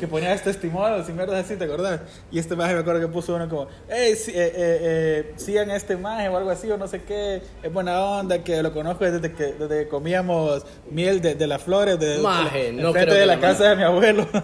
que 0.00 0.08
ponías 0.08 0.42
testimonios 0.42 1.08
y 1.08 1.12
mierdas 1.12 1.44
así, 1.44 1.56
¿te 1.56 1.64
acordás? 1.64 2.00
Y 2.32 2.40
este 2.40 2.56
maje 2.56 2.74
me 2.74 2.80
acuerdo 2.80 3.00
que 3.00 3.06
puso 3.06 3.36
uno 3.36 3.48
como, 3.48 3.68
hey, 3.88 4.16
sí, 4.16 4.32
eh, 4.32 4.46
eh, 4.46 4.52
eh, 4.56 5.32
sigan 5.36 5.70
este 5.70 5.96
maje 5.96 6.28
o 6.28 6.36
algo 6.36 6.50
así 6.50 6.68
o 6.68 6.76
no 6.76 6.88
sé 6.88 7.02
qué, 7.02 7.40
es 7.62 7.72
buena 7.72 8.00
onda, 8.04 8.42
que 8.42 8.62
lo 8.64 8.72
conozco 8.72 9.04
desde 9.04 9.32
que, 9.32 9.52
desde 9.52 9.84
que 9.84 9.88
comíamos 9.88 10.66
miel 10.90 11.20
de, 11.20 11.36
de 11.36 11.46
las 11.46 11.62
flores 11.62 12.00
de, 12.00 12.18
Maje, 12.18 12.72
no 12.72 12.88
enfrente 12.88 13.10
creo 13.10 13.20
de 13.20 13.26
la 13.26 13.36
la 13.36 13.40
casa 13.40 13.68
de 13.70 13.76
mi 13.76 13.82
abuelo. 13.84 14.26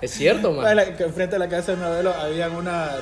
Es 0.00 0.10
cierto, 0.10 0.52
que 0.96 1.04
Enfrente 1.04 1.36
de 1.36 1.38
la 1.38 1.48
casa 1.48 1.72
de 1.72 1.78
mi 1.78 1.84
abuelo 1.84 2.12
habían 2.12 2.52
unas. 2.54 2.96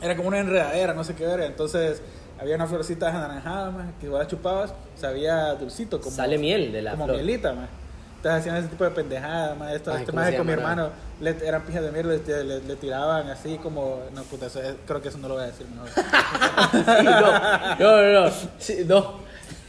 Era 0.00 0.14
como 0.14 0.28
una 0.28 0.38
enredadera, 0.38 0.94
no 0.94 1.02
sé 1.02 1.14
qué 1.16 1.24
era. 1.24 1.46
Entonces 1.46 2.00
había 2.40 2.56
unas 2.56 2.68
florecitas 2.68 3.14
anaranjadas, 3.14 3.72
más, 3.74 3.86
que 4.00 4.08
vos 4.08 4.18
las 4.18 4.28
chupabas, 4.28 4.74
sabía 4.96 5.54
dulcito. 5.54 6.00
Como, 6.00 6.14
Sale 6.14 6.38
miel 6.38 6.72
de 6.72 6.82
la 6.82 6.92
Como 6.92 7.04
flor. 7.04 7.16
mielita, 7.16 7.52
más. 7.52 7.68
Entonces 8.16 8.40
hacían 8.40 8.56
ese 8.56 8.68
tipo 8.68 8.82
de 8.84 8.90
pendejadas, 8.90 9.56
más. 9.56 9.72
Esto, 9.72 9.90
Ay, 9.92 9.98
este 10.00 10.10
¿cómo 10.10 10.22
más 10.22 10.30
se 10.30 10.36
con 10.38 10.46
mi 10.46 10.52
hermano 10.52 10.90
le, 11.20 11.30
eran 11.46 11.62
pijas 11.62 11.82
de 11.82 11.92
mierda, 11.92 12.14
le, 12.14 12.44
le- 12.44 12.60
le 12.60 12.76
tiraban 12.76 13.28
así 13.30 13.56
como. 13.58 14.00
No, 14.14 14.22
puta, 14.24 14.46
eso 14.46 14.60
es- 14.62 14.74
creo 14.86 15.00
que 15.00 15.08
eso 15.08 15.18
no 15.18 15.28
lo 15.28 15.34
voy 15.34 15.44
a 15.44 15.46
decir 15.46 15.66
mejor. 15.68 15.88
Sí, 16.98 17.04
no, 17.04 17.20
no, 17.78 18.02
no, 18.12 18.24
no. 18.24 18.30
Sí, 18.58 18.84
no. 18.86 19.14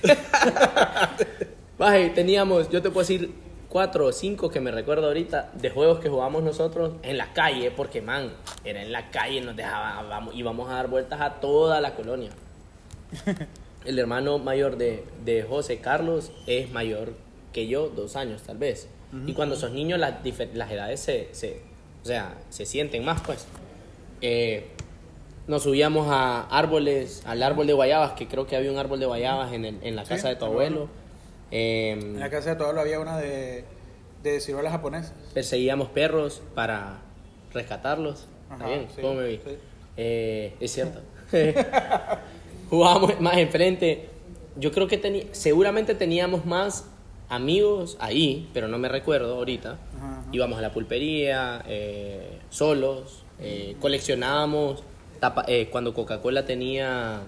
Baje, 1.77 2.09
teníamos, 2.09 2.69
yo 2.69 2.81
te 2.81 2.89
puedo 2.89 3.01
decir 3.01 3.33
cuatro 3.69 4.07
o 4.07 4.11
cinco 4.11 4.49
que 4.49 4.59
me 4.59 4.71
recuerdo 4.71 5.07
ahorita 5.07 5.51
de 5.53 5.69
juegos 5.69 5.99
que 5.99 6.09
jugamos 6.09 6.41
nosotros 6.41 6.93
en 7.03 7.17
la 7.17 7.33
calle, 7.33 7.69
porque 7.69 8.01
man, 8.01 8.31
era 8.63 8.81
en 8.81 8.91
la 8.91 9.11
calle, 9.11 9.41
nos 9.41 9.55
dejaban, 9.55 10.09
vamos, 10.09 10.33
íbamos 10.35 10.69
a 10.71 10.75
dar 10.75 10.87
vueltas 10.87 11.21
a 11.21 11.33
toda 11.35 11.79
la 11.81 11.93
colonia. 11.93 12.31
El 13.85 13.99
hermano 13.99 14.37
mayor 14.39 14.77
de, 14.77 15.03
de 15.23 15.43
José 15.43 15.79
Carlos 15.79 16.31
es 16.45 16.71
mayor 16.71 17.13
que 17.53 17.67
yo, 17.67 17.87
dos 17.89 18.15
años 18.15 18.41
tal 18.43 18.57
vez. 18.57 18.87
Y 19.25 19.33
cuando 19.33 19.55
sos 19.55 19.71
niño 19.71 19.97
las, 19.97 20.15
las 20.53 20.69
edades 20.71 20.99
se, 20.99 21.29
se, 21.31 21.61
o 22.03 22.05
sea, 22.05 22.37
se 22.49 22.65
sienten 22.65 23.05
más 23.05 23.21
pues. 23.21 23.47
Eh, 24.21 24.67
nos 25.47 25.63
subíamos 25.63 26.07
a 26.09 26.41
árboles, 26.47 27.23
al 27.25 27.41
árbol 27.41 27.67
de 27.67 27.73
guayabas, 27.73 28.11
que 28.13 28.27
creo 28.27 28.45
que 28.47 28.57
había 28.57 28.69
un 28.69 28.77
árbol 28.77 28.99
de 28.99 29.05
guayabas 29.05 29.53
en, 29.53 29.63
el- 29.63 29.79
en 29.81 29.95
la 29.95 30.03
Sí, 30.03 30.09
casa 30.09 30.27
de 30.27 30.35
tu 30.35 30.43
el 30.45 30.51
abuelo. 30.51 30.89
Eh, 31.51 31.91
En 31.91 32.19
la 32.19 32.29
casa 32.29 32.49
de 32.49 32.55
tu 32.57 32.63
abuelo 32.63 32.81
había 32.81 32.99
una 32.99 33.17
de, 33.17 33.63
de 34.23 34.39
ciruelas 34.41 34.73
japonesas. 34.73 35.13
perseguíamos 35.33 35.87
perros 35.87 36.41
para 36.53 36.97
rescatarlos. 37.53 38.27
¿Está 38.51 38.55
Ajá, 38.55 38.67
bien? 38.67 38.87
sí, 38.93 39.01
¿Cómo 39.01 39.13
me 39.13 39.27
vi? 39.27 39.37
sí. 39.37 39.57
Eh, 39.95 40.53
es 40.59 40.71
cierto. 40.73 40.99
Jugábamos 42.69 43.19
más 43.21 43.37
enfrente. 43.37 44.09
Yo 44.55 44.71
creo 44.71 44.87
que 44.87 44.97
tenía, 44.97 45.25
seguramente 45.31 45.93
teníamos 45.95 46.45
más 46.45 46.85
amigos 47.29 47.97
ahí, 47.99 48.49
pero 48.53 48.67
no 48.67 48.77
me 48.77 48.89
recuerdo 48.89 49.35
ahorita. 49.35 49.77
Ajá, 49.97 50.19
ajá. 50.19 50.23
Íbamos 50.31 50.57
a 50.57 50.61
la 50.61 50.71
pulpería, 50.71 51.63
eh, 51.67 52.39
solos, 52.49 53.23
eh, 53.39 53.75
coleccionábamos. 53.79 54.83
tapa- 55.19 55.45
eh, 55.47 55.69
cuando 55.71 55.93
Coca-Cola 55.93 56.45
tenía 56.45 57.21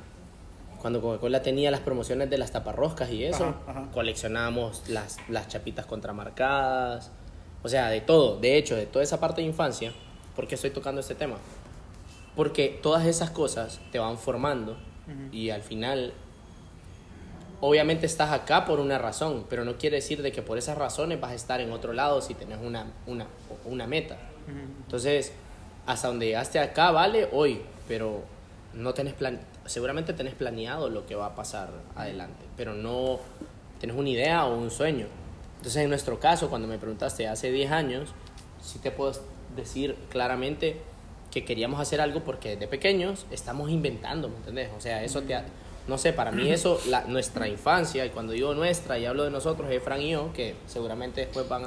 cuando 0.79 1.01
Coca-Cola 1.01 1.41
tenía 1.41 1.71
las 1.71 1.81
promociones 1.81 2.29
de 2.29 2.37
las 2.37 2.51
taparroscas 2.51 3.09
y 3.11 3.25
eso, 3.25 3.43
Ajá, 3.43 3.55
ajá. 3.67 3.91
coleccionábamos 3.91 4.83
las, 4.87 5.17
las 5.27 5.49
chapitas 5.49 5.85
contramarcadas, 5.85 7.11
o 7.63 7.67
sea, 7.67 7.89
de 7.89 7.99
todo, 7.99 8.39
de 8.39 8.57
hecho, 8.57 8.77
de 8.77 8.85
toda 8.85 9.03
esa 9.03 9.19
parte 9.19 9.41
de 9.41 9.47
infancia, 9.47 9.91
¿por 10.37 10.47
qué 10.47 10.55
estoy 10.55 10.69
tocando 10.69 11.01
este 11.01 11.15
tema? 11.15 11.35
Porque 12.33 12.79
todas 12.81 13.05
esas 13.07 13.29
cosas 13.31 13.81
te 13.91 13.99
van 13.99 14.17
formando 14.17 14.77
y 15.31 15.49
al 15.49 15.61
final, 15.61 16.13
obviamente 17.61 18.05
estás 18.05 18.31
acá 18.31 18.65
por 18.65 18.79
una 18.79 18.97
razón, 18.97 19.45
pero 19.49 19.65
no 19.65 19.77
quiere 19.77 19.97
decir 19.97 20.21
de 20.21 20.31
que 20.31 20.41
por 20.41 20.57
esas 20.57 20.77
razones 20.77 21.19
vas 21.19 21.31
a 21.31 21.35
estar 21.35 21.61
en 21.61 21.71
otro 21.71 21.93
lado 21.93 22.21
si 22.21 22.33
tenés 22.33 22.59
una, 22.61 22.87
una, 23.07 23.27
una 23.65 23.87
meta. 23.87 24.17
Entonces, 24.85 25.31
hasta 25.85 26.07
donde 26.07 26.27
llegaste 26.27 26.59
acá 26.59 26.91
vale 26.91 27.29
hoy, 27.31 27.61
pero 27.87 28.23
no 28.73 28.93
tenés 28.93 29.13
plan, 29.13 29.39
seguramente 29.65 30.13
tenés 30.13 30.33
planeado 30.33 30.89
lo 30.89 31.05
que 31.05 31.15
va 31.15 31.27
a 31.27 31.35
pasar 31.35 31.69
adelante, 31.95 32.45
pero 32.57 32.73
no 32.73 33.19
tenés 33.79 33.95
una 33.95 34.09
idea 34.09 34.45
o 34.45 34.57
un 34.57 34.71
sueño. 34.71 35.07
Entonces, 35.57 35.83
en 35.83 35.89
nuestro 35.89 36.19
caso, 36.19 36.49
cuando 36.49 36.67
me 36.67 36.77
preguntaste 36.77 37.27
hace 37.27 37.51
10 37.51 37.71
años, 37.71 38.09
sí 38.61 38.79
te 38.79 38.91
puedo 38.91 39.11
decir 39.55 39.95
claramente 40.09 40.81
que 41.31 41.45
queríamos 41.45 41.79
hacer 41.79 42.01
algo 42.01 42.21
porque 42.21 42.55
de 42.57 42.67
pequeños 42.67 43.25
estamos 43.31 43.69
inventando, 43.69 44.29
¿me 44.29 44.37
entendés? 44.37 44.69
O 44.77 44.81
sea, 44.81 45.03
eso 45.03 45.21
te... 45.21 45.35
ha- 45.35 45.45
No 45.87 45.97
sé, 45.97 46.13
para 46.13 46.31
mí 46.31 46.49
eso, 46.51 46.79
la, 46.87 47.03
nuestra 47.05 47.47
infancia, 47.47 48.05
y 48.05 48.09
cuando 48.09 48.33
digo 48.33 48.53
nuestra 48.53 48.97
y 48.99 49.05
hablo 49.05 49.23
de 49.23 49.31
nosotros, 49.31 49.69
es 49.71 49.81
Fran 49.81 50.01
y 50.01 50.11
yo, 50.11 50.31
que 50.33 50.55
seguramente 50.67 51.21
después 51.21 51.47
van 51.49 51.63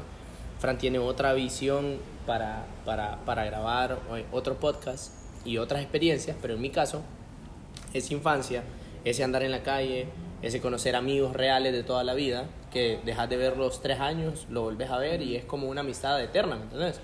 Fran 0.60 0.78
tiene 0.78 0.98
otra 1.00 1.32
visión 1.32 1.98
para, 2.26 2.64
para, 2.84 3.18
para 3.24 3.44
grabar 3.44 3.98
otro 4.30 4.54
podcast 4.60 5.12
y 5.44 5.58
otras 5.58 5.82
experiencias, 5.82 6.36
pero 6.40 6.54
en 6.54 6.60
mi 6.60 6.70
caso, 6.70 7.02
esa 7.94 8.14
infancia, 8.14 8.62
ese 9.04 9.24
andar 9.24 9.42
en 9.42 9.50
la 9.50 9.62
calle, 9.64 10.06
ese 10.40 10.60
conocer 10.60 10.94
amigos 10.94 11.32
reales 11.34 11.72
de 11.72 11.82
toda 11.82 12.04
la 12.04 12.14
vida, 12.14 12.46
que 12.72 13.00
dejas 13.04 13.28
de 13.28 13.36
verlos 13.36 13.80
tres 13.82 13.98
años, 13.98 14.46
lo 14.50 14.62
volves 14.62 14.88
a 14.90 14.98
ver 14.98 15.20
y 15.22 15.34
es 15.36 15.44
como 15.44 15.68
una 15.68 15.80
amistad 15.80 16.22
eterna, 16.22 16.54
¿me 16.56 16.62
entendés? 16.62 17.00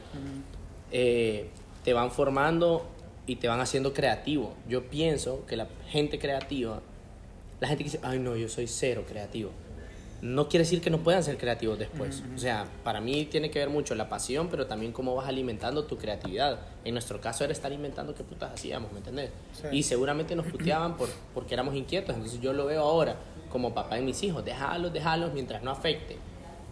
Eh, 0.92 1.50
te 1.88 1.95
van 1.95 2.11
formando 2.11 2.85
y 3.26 3.37
te 3.37 3.49
van 3.49 3.61
haciendo 3.61 3.95
creativo. 3.95 4.52
Yo 4.68 4.90
pienso 4.90 5.47
que 5.47 5.57
la 5.57 5.68
gente 5.88 6.18
creativa, 6.18 6.83
la 7.61 7.68
gente 7.68 7.83
que 7.83 7.88
dice, 7.88 8.00
ay 8.02 8.18
no, 8.18 8.37
yo 8.37 8.47
soy 8.50 8.66
cero 8.66 9.04
creativo, 9.09 9.52
no 10.21 10.50
quiere 10.50 10.64
decir 10.64 10.83
que 10.83 10.90
no 10.90 10.99
puedan 10.99 11.25
ser 11.25 11.38
creativos 11.38 11.78
después. 11.78 12.23
O 12.37 12.38
sea, 12.38 12.66
para 12.85 13.00
mí 13.00 13.25
tiene 13.25 13.50
que 13.50 13.59
ver 13.59 13.71
mucho 13.71 13.95
la 13.95 14.11
pasión, 14.11 14.49
pero 14.50 14.66
también 14.66 14.92
cómo 14.92 15.14
vas 15.14 15.28
alimentando 15.28 15.85
tu 15.85 15.97
creatividad. 15.97 16.59
En 16.85 16.92
nuestro 16.92 17.23
caso 17.23 17.42
era 17.42 17.54
estar 17.54 17.73
inventando 17.73 18.14
qué 18.14 18.23
putas 18.23 18.52
hacíamos, 18.52 18.92
¿me 18.92 18.99
entendés? 18.99 19.30
Sí. 19.54 19.68
Y 19.73 19.83
seguramente 19.83 20.37
nos 20.37 20.45
puteaban 20.45 20.95
por, 20.99 21.09
porque 21.33 21.54
éramos 21.54 21.75
inquietos. 21.75 22.14
Entonces 22.14 22.38
yo 22.42 22.52
lo 22.52 22.66
veo 22.66 22.83
ahora 22.83 23.16
como 23.49 23.73
papá 23.73 23.95
de 23.95 24.02
mis 24.02 24.23
hijos, 24.23 24.45
déjalos, 24.45 24.92
déjalos 24.92 25.33
mientras 25.33 25.62
no 25.62 25.71
afecte. 25.71 26.18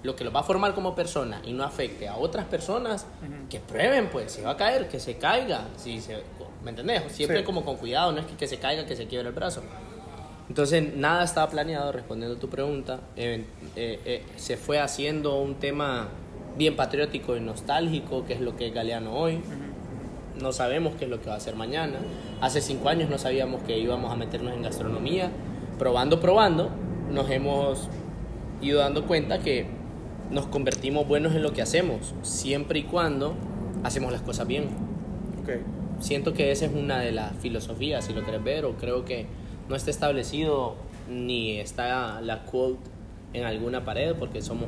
Lo 0.06 0.16
que 0.16 0.24
los 0.24 0.34
va 0.34 0.40
a 0.40 0.44
formar 0.44 0.74
como 0.74 0.94
persona 0.94 1.42
y 1.44 1.52
no 1.52 1.64
afecte 1.64 2.08
a 2.08 2.16
otras 2.16 2.46
personas, 2.46 3.06
que 3.50 3.60
prueben, 3.60 4.08
pues, 4.10 4.32
si 4.32 4.42
va 4.42 4.52
a 4.52 4.56
caer, 4.56 4.88
que 4.88 4.98
se 5.00 5.16
caiga, 5.16 5.68
si 5.76 6.00
se, 6.00 6.22
¿me 6.64 6.70
entendés? 6.70 7.02
Siempre 7.12 7.40
Sí. 7.40 7.44
como 7.44 7.64
con 7.64 7.76
cuidado, 7.76 8.12
no 8.12 8.20
es 8.20 8.26
que, 8.26 8.36
que 8.36 8.46
se 8.46 8.58
caiga, 8.58 8.86
que 8.86 8.96
se 8.96 9.06
quiebre 9.06 9.28
el 9.28 9.34
brazo. 9.34 9.62
Entonces, 10.48 10.94
nada 10.96 11.24
estaba 11.24 11.50
planeado, 11.50 11.90
respondiendo 11.92 12.36
a 12.36 12.40
tu 12.40 12.48
pregunta. 12.48 13.00
Eh, 13.16 13.44
eh, 13.74 14.00
eh, 14.04 14.24
se 14.36 14.56
fue 14.56 14.78
haciendo 14.78 15.40
un 15.40 15.56
tema 15.56 16.08
bien 16.56 16.76
patriótico 16.76 17.36
y 17.36 17.40
nostálgico, 17.40 18.24
que 18.24 18.34
es 18.34 18.40
lo 18.40 18.56
que 18.56 18.68
es 18.68 18.72
Galeano 18.74 19.12
hoy. 19.12 19.40
No 20.40 20.52
sabemos 20.52 20.94
qué 20.96 21.04
es 21.06 21.10
lo 21.10 21.20
que 21.20 21.26
va 21.28 21.34
a 21.34 21.38
hacer 21.38 21.56
mañana. 21.56 21.98
Hace 22.40 22.60
cinco 22.60 22.88
años 22.88 23.10
no 23.10 23.18
sabíamos 23.18 23.62
que 23.64 23.76
íbamos 23.78 24.12
a 24.12 24.16
meternos 24.16 24.52
en 24.52 24.62
gastronomía. 24.62 25.30
Probando, 25.78 26.20
probando, 26.20 26.70
nos 27.10 27.28
hemos 27.30 27.88
ido 28.62 28.78
dando 28.80 29.04
cuenta 29.06 29.40
que 29.40 29.66
nos 30.30 30.46
convertimos 30.46 31.06
buenos 31.06 31.34
en 31.34 31.42
lo 31.42 31.52
que 31.52 31.62
hacemos, 31.62 32.14
siempre 32.22 32.80
y 32.80 32.82
cuando 32.84 33.34
hacemos 33.84 34.12
las 34.12 34.22
cosas 34.22 34.46
bien 34.46 34.64
Ok. 35.42 35.50
siento 36.00 36.32
que 36.34 36.50
esa 36.50 36.66
es 36.66 36.72
una 36.74 36.98
de 36.98 37.12
las 37.12 37.32
filosofías, 37.36 38.04
si 38.04 38.12
lo 38.12 38.24
querés 38.24 38.42
ver, 38.42 38.64
o 38.64 38.72
creo 38.76 39.04
que 39.04 39.26
no 39.68 39.76
está 39.76 39.90
establecido 39.90 40.76
ni 41.10 41.58
está 41.58 42.20
la 42.20 42.42
quote 42.44 42.78
en 43.32 43.44
alguna 43.44 43.84
pared 43.84 44.14
porque 44.18 44.42
somos 44.42 44.66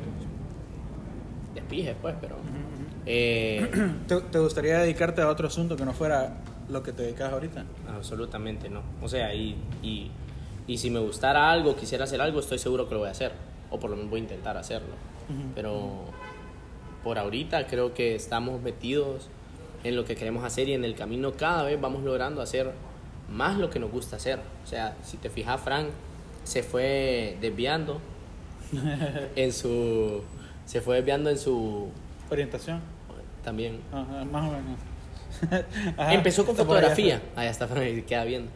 despijes, 1.53 1.95
pues, 2.01 2.15
pero... 2.21 2.35
eh, 3.05 3.69
¿Te, 4.07 4.21
te 4.21 4.39
gustaría 4.39 4.79
dedicarte 4.79 5.21
a 5.21 5.27
otro 5.27 5.47
asunto 5.47 5.75
que 5.75 5.83
no 5.85 5.93
fuera 5.93 6.37
lo 6.69 6.83
que 6.83 6.91
te 6.93 7.03
dedicas 7.03 7.33
ahorita? 7.33 7.65
absolutamente 7.95 8.69
no. 8.69 8.81
O 9.01 9.09
sea, 9.09 9.33
y, 9.33 9.55
y, 9.81 10.11
y 10.67 10.77
si 10.77 10.89
me 10.89 10.99
gustara 10.99 11.51
algo, 11.51 11.75
quisiera 11.75 12.03
hacer 12.05 12.21
algo, 12.21 12.39
estoy 12.39 12.59
seguro 12.59 12.87
que 12.87 12.93
lo 12.93 12.99
voy 13.01 13.09
a 13.09 13.11
hacer, 13.11 13.31
o 13.71 13.79
por 13.79 13.89
lo 13.89 13.95
menos 13.97 14.11
voy 14.11 14.19
a 14.19 14.23
intentar 14.23 14.55
hacerlo. 14.57 14.93
Pero 15.55 16.05
por 17.03 17.19
ahorita 17.19 17.67
creo 17.67 17.93
que 17.93 18.15
estamos 18.15 18.61
metidos 18.61 19.29
en 19.83 19.95
lo 19.95 20.05
que 20.05 20.15
queremos 20.15 20.43
hacer 20.43 20.67
y 20.67 20.73
en 20.73 20.83
el 20.83 20.95
camino 20.95 21.33
cada 21.33 21.63
vez 21.63 21.79
vamos 21.79 22.03
logrando 22.03 22.41
hacer 22.41 22.73
más 23.29 23.57
lo 23.57 23.69
que 23.69 23.79
nos 23.79 23.91
gusta 23.91 24.17
hacer. 24.17 24.39
O 24.63 24.67
sea, 24.67 24.95
si 25.03 25.17
te 25.17 25.29
fijas, 25.29 25.61
Frank 25.61 25.87
se 26.43 26.63
fue 26.63 27.37
desviando 27.41 27.99
en 29.35 29.53
su... 29.53 30.23
Se 30.65 30.81
fue 30.81 30.97
desviando 30.97 31.29
en 31.29 31.37
su... 31.37 31.89
Orientación. 32.29 32.81
También. 33.43 33.79
Ajá, 33.91 34.25
más 34.25 34.49
o 34.49 34.51
menos. 34.51 34.79
Ajá, 35.97 36.13
Empezó 36.13 36.45
con 36.45 36.55
fotografía. 36.55 37.21
Ahí 37.35 37.47
está, 37.47 37.67
Fran, 37.67 37.83
ahí 37.83 38.01
queda 38.03 38.23
viendo. 38.25 38.51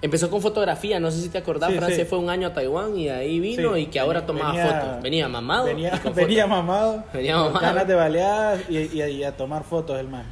Empezó 0.00 0.30
con 0.30 0.40
fotografía, 0.40 1.00
no 1.00 1.10
sé 1.10 1.20
si 1.20 1.28
te 1.28 1.38
acordás, 1.38 1.70
Sí, 1.72 1.76
Fran 1.76 1.90
sí. 1.90 1.96
se 1.96 2.04
fue 2.04 2.18
un 2.18 2.30
año 2.30 2.46
a 2.48 2.52
Taiwán 2.54 2.96
y 2.96 3.08
ahí 3.08 3.40
vino 3.40 3.74
Sí, 3.74 3.80
y 3.80 3.86
que 3.86 3.98
ahora 3.98 4.24
tomaba 4.26 4.52
venía- 4.52 4.66
fotos. 4.80 5.02
Venía 5.02 5.28
mamado. 5.28 5.64
Venía, 5.64 6.00
venía 6.14 6.46
mamado. 6.46 7.02
Venía 7.12 7.34
con 7.34 7.44
mamado. 7.46 7.60
ganas 7.66 7.88
de 7.88 7.94
baleadas 7.94 8.60
y, 8.70 8.78
y, 8.78 9.02
y 9.02 9.24
a 9.24 9.36
tomar 9.36 9.64
fotos 9.64 9.98
el 9.98 10.06
man. 10.08 10.24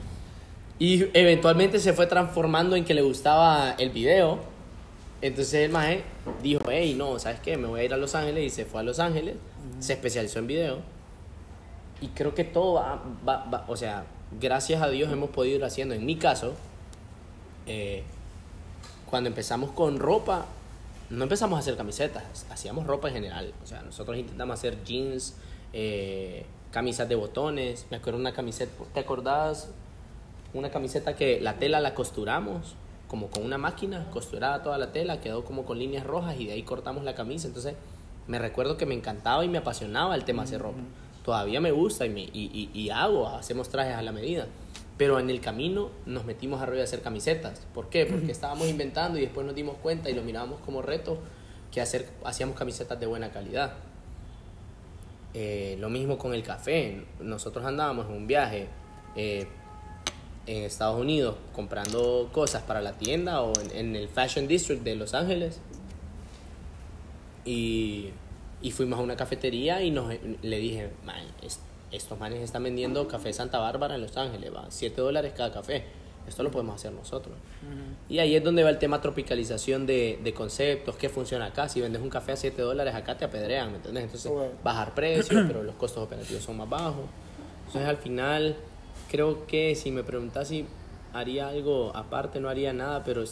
Y 0.78 1.06
eventualmente 1.18 1.80
se 1.80 1.92
fue 1.94 2.06
transformando 2.06 2.76
en 2.76 2.84
que 2.84 2.94
le 2.94 3.02
gustaba 3.02 3.74
el 3.78 3.90
video. 3.90 4.38
Entonces 5.22 5.54
el 5.54 5.70
maje 5.72 6.04
dijo, 6.42 6.60
hey, 6.70 6.94
no, 6.96 7.18
¿sabes 7.18 7.40
qué? 7.40 7.56
Me 7.56 7.66
voy 7.66 7.80
a 7.80 7.84
ir 7.84 7.92
a 7.92 7.96
Los 7.96 8.14
Ángeles 8.14 8.44
y 8.44 8.50
se 8.50 8.66
fue 8.66 8.80
a 8.80 8.82
Los 8.84 9.00
Ángeles. 9.00 9.34
Se 9.80 9.94
especializó 9.94 10.38
en 10.38 10.46
video. 10.46 10.78
Y 12.00 12.08
creo 12.08 12.34
que 12.34 12.44
todo 12.44 12.74
va, 12.74 13.02
va- 13.26 13.46
va- 13.52 13.64
o 13.66 13.76
sea, 13.76 14.04
gracias 14.40 14.80
a 14.82 14.88
Dios 14.90 15.10
hemos 15.10 15.30
podido 15.30 15.56
ir 15.56 15.64
haciendo. 15.64 15.94
En 15.94 16.04
mi 16.06 16.16
caso, 16.16 16.52
eh, 17.66 18.04
cuando 19.10 19.28
empezamos 19.28 19.70
con 19.70 19.98
ropa, 19.98 20.46
no 21.10 21.22
empezamos 21.22 21.56
a 21.56 21.60
hacer 21.60 21.76
camisetas, 21.76 22.46
hacíamos 22.50 22.86
ropa 22.86 23.08
en 23.08 23.14
general. 23.14 23.52
O 23.62 23.66
sea, 23.66 23.82
nosotros 23.82 24.16
intentamos 24.16 24.54
hacer 24.58 24.82
jeans, 24.84 25.36
eh, 25.72 26.44
camisas 26.72 27.08
de 27.08 27.14
botones. 27.14 27.86
Me 27.90 27.96
acuerdo 27.98 28.18
una 28.18 28.32
camiseta, 28.32 28.72
¿te 28.92 29.00
acordás? 29.00 29.70
Una 30.54 30.70
camiseta 30.70 31.14
que 31.16 31.40
la 31.40 31.54
tela 31.54 31.80
la 31.80 31.94
costuramos 31.94 32.74
como 33.08 33.28
con 33.28 33.44
una 33.44 33.56
máquina, 33.58 34.10
costurada 34.10 34.64
toda 34.64 34.78
la 34.78 34.90
tela, 34.90 35.20
quedó 35.20 35.44
como 35.44 35.64
con 35.64 35.78
líneas 35.78 36.04
rojas 36.04 36.36
y 36.40 36.46
de 36.46 36.54
ahí 36.54 36.62
cortamos 36.64 37.04
la 37.04 37.14
camisa. 37.14 37.46
Entonces, 37.46 37.74
me 38.26 38.40
recuerdo 38.40 38.76
que 38.76 38.86
me 38.86 38.94
encantaba 38.94 39.44
y 39.44 39.48
me 39.48 39.58
apasionaba 39.58 40.16
el 40.16 40.24
tema 40.24 40.42
de 40.42 40.48
hacer 40.48 40.60
ropa. 40.62 40.78
Todavía 41.24 41.60
me 41.60 41.70
gusta 41.70 42.04
y, 42.06 42.08
me, 42.10 42.22
y, 42.22 42.30
y- 42.32 42.70
y 42.74 42.90
hago, 42.90 43.28
hacemos 43.28 43.68
trajes 43.68 43.94
a 43.94 44.02
la 44.02 44.10
medida. 44.10 44.46
Pero 44.98 45.18
en 45.20 45.28
el 45.28 45.40
camino 45.40 45.90
nos 46.06 46.24
metimos 46.24 46.62
a 46.62 46.66
rollo 46.66 46.78
de 46.78 46.84
hacer 46.84 47.02
camisetas. 47.02 47.66
¿Por 47.74 47.88
qué? 47.90 48.06
Porque 48.06 48.32
estábamos 48.32 48.68
inventando 48.68 49.18
y 49.18 49.22
después 49.22 49.44
nos 49.46 49.54
dimos 49.54 49.76
cuenta 49.82 50.08
y 50.08 50.14
lo 50.14 50.22
mirábamos 50.22 50.60
como 50.60 50.80
reto 50.80 51.18
que 51.70 51.80
hacer, 51.82 52.08
hacíamos 52.24 52.56
camisetas 52.56 52.98
de 52.98 53.04
buena 53.06 53.30
calidad. 53.30 53.74
Eh, 55.34 55.76
lo 55.80 55.90
mismo 55.90 56.16
con 56.16 56.32
el 56.32 56.42
café. 56.42 57.02
Nosotros 57.20 57.64
andábamos 57.66 58.06
en 58.06 58.12
un 58.12 58.26
viaje 58.26 58.68
eh, 59.16 59.46
en 60.46 60.62
Estados 60.62 60.98
Unidos 60.98 61.36
comprando 61.54 62.30
cosas 62.32 62.62
para 62.62 62.80
la 62.80 62.92
tienda 62.92 63.42
o 63.42 63.52
en, 63.60 63.76
en 63.76 63.96
el 63.96 64.08
Fashion 64.08 64.48
District 64.48 64.82
de 64.82 64.94
Los 64.96 65.12
Ángeles. 65.12 65.60
Y, 67.44 68.10
y 68.62 68.70
fuimos 68.70 68.98
a 68.98 69.02
una 69.02 69.16
cafetería 69.16 69.82
y 69.82 69.90
nos, 69.90 70.12
le 70.42 70.58
dije, 70.58 70.90
"Man, 71.04 71.22
es- 71.42 71.60
estos 71.92 72.18
manes 72.18 72.40
están 72.40 72.62
vendiendo 72.64 73.06
café 73.08 73.32
Santa 73.32 73.58
Bárbara 73.58 73.94
en 73.94 74.02
Los 74.02 74.16
Ángeles, 74.16 74.54
va, 74.54 74.66
7 74.68 75.00
dólares 75.00 75.32
cada 75.36 75.52
café. 75.52 75.84
Esto 76.26 76.42
lo 76.42 76.50
podemos 76.50 76.74
hacer 76.74 76.92
nosotros. 76.92 77.36
Y 78.08 78.18
ahí 78.18 78.34
es 78.34 78.42
donde 78.42 78.64
va 78.64 78.70
el 78.70 78.78
tema 78.78 79.00
tropicalización 79.00 79.86
de, 79.86 80.18
de 80.24 80.34
conceptos, 80.34 80.96
qué 80.96 81.08
funciona 81.08 81.46
acá. 81.46 81.68
Si 81.68 81.80
vendes 81.80 82.02
un 82.02 82.10
café 82.10 82.32
a 82.32 82.36
7 82.36 82.60
dólares, 82.62 82.94
acá 82.96 83.16
te 83.16 83.24
apedrean, 83.24 83.70
¿me 83.70 83.76
entiendes? 83.76 84.04
Entonces, 84.04 84.32
Bueno. 84.32 84.50
bajar 84.64 84.92
precios, 84.94 85.44
pero 85.46 85.62
los 85.62 85.76
costos 85.76 86.02
operativos 86.02 86.42
son 86.42 86.56
más 86.56 86.68
bajos. 86.68 87.04
Entonces, 87.66 87.88
al 87.88 87.96
final, 87.98 88.56
creo 89.08 89.46
que 89.46 89.76
si 89.76 89.92
me 89.92 90.02
preguntas 90.02 90.48
si 90.48 90.66
haría 91.12 91.46
algo 91.48 91.92
aparte, 91.94 92.40
no 92.40 92.48
haría 92.48 92.72
nada, 92.72 93.04
pero 93.04 93.22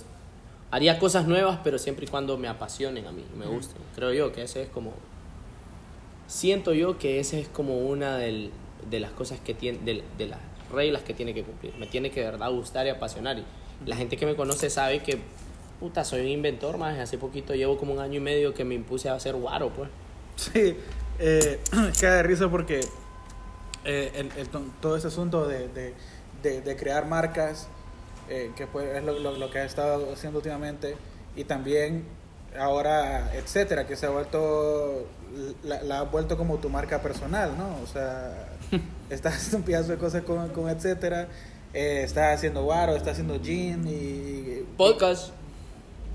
haría 0.71 0.97
cosas 1.01 1.27
nuevas, 1.27 1.59
pero 1.65 1.79
siempre 1.79 2.07
y 2.07 2.09
cuando 2.09 2.39
me 2.39 2.47
apasionen 2.47 3.07
a 3.09 3.13
mí, 3.13 3.25
me 3.37 3.47
gusten. 3.47 3.83
Creo 3.97 4.13
yo 4.13 4.31
que 4.33 4.43
ese 4.43 4.63
es 4.63 4.69
como... 4.69 4.93
Siento 6.35 6.73
yo 6.75 6.99
que 6.99 7.21
esa 7.21 7.37
es 7.39 7.47
como 7.47 7.79
una 7.79 8.17
del- 8.19 8.51
de 8.91 8.99
las 8.99 9.13
cosas 9.13 9.39
que 9.39 9.55
tiene, 9.55 9.79
de, 9.85 10.03
de 10.19 10.27
las 10.27 10.41
reglas 10.73 11.03
que 11.05 11.15
tiene 11.15 11.33
que 11.33 11.45
cumplir. 11.45 11.73
Me 11.79 11.87
tiene 11.87 12.11
que 12.11 12.21
de 12.25 12.27
verdad 12.27 12.51
gustar 12.51 12.87
y 12.87 12.91
apasionar. 12.91 13.39
Y 13.39 13.45
la 13.87 13.95
gente 13.95 14.17
que 14.17 14.27
me 14.27 14.35
conoce 14.35 14.69
sabe 14.69 15.01
que, 15.01 15.19
puta, 15.79 16.03
soy 16.05 16.23
un 16.23 16.27
inventor, 16.27 16.77
más. 16.77 16.99
Hace 16.99 17.19
poquito 17.19 17.55
llevo 17.55 17.79
como 17.79 17.93
un 17.93 18.01
año 18.01 18.17
y 18.17 18.21
medio 18.21 18.53
que 18.53 18.65
me 18.65 18.75
impuse 18.75 19.09
a 19.09 19.15
hacer 19.15 19.37
guaro, 19.37 19.71
pues. 19.71 19.89
Sí, 20.35 20.77
eh, 21.21 21.61
queda 22.01 22.17
de 22.17 22.23
risa 22.25 22.51
porque 22.51 22.81
eh, 23.85 24.11
el- 24.17 24.33
el 24.37 24.49
to- 24.49 24.65
todo 24.83 24.97
ese 24.97 25.07
asunto 25.07 25.47
de, 25.47 25.69
de, 25.69 25.95
de- 26.43 26.61
de 26.63 26.77
crear 26.77 27.07
marcas, 27.07 27.69
eh, 28.29 28.51
que 28.57 28.67
pues 28.67 28.89
es 28.89 29.05
lo, 29.05 29.21
lo- 29.21 29.37
lo 29.39 29.51
que 29.51 29.59
ha 29.61 29.65
estado 29.65 30.13
haciendo 30.13 30.41
últimamente, 30.41 30.97
y 31.37 31.45
también 31.45 32.05
ahora, 32.59 33.33
etcétera, 33.35 33.87
que 33.87 33.97
se 33.97 34.07
ha 34.07 34.11
vuelto, 34.11 35.07
la, 35.65 35.83
la 35.83 35.99
ha 36.01 36.03
vuelto 36.05 36.37
como 36.37 36.57
tu 36.59 36.69
marca 36.69 37.01
personal, 37.03 37.53
¿no? 37.59 37.77
O 37.83 37.87
sea, 37.87 38.49
estás 39.11 39.35
haciendo 39.37 39.59
un 39.59 39.63
pedazo 39.65 39.93
de 39.93 39.99
cosas 39.99 40.23
con, 40.23 40.49
con 40.51 40.69
etcétera, 40.69 41.29
eh, 41.73 42.03
estás 42.05 42.37
haciendo 42.37 42.63
guaro, 42.65 42.95
estás 42.97 43.13
haciendo 43.13 43.41
gin 43.43 43.85
y... 43.89 44.63
Podcast. 44.77 45.31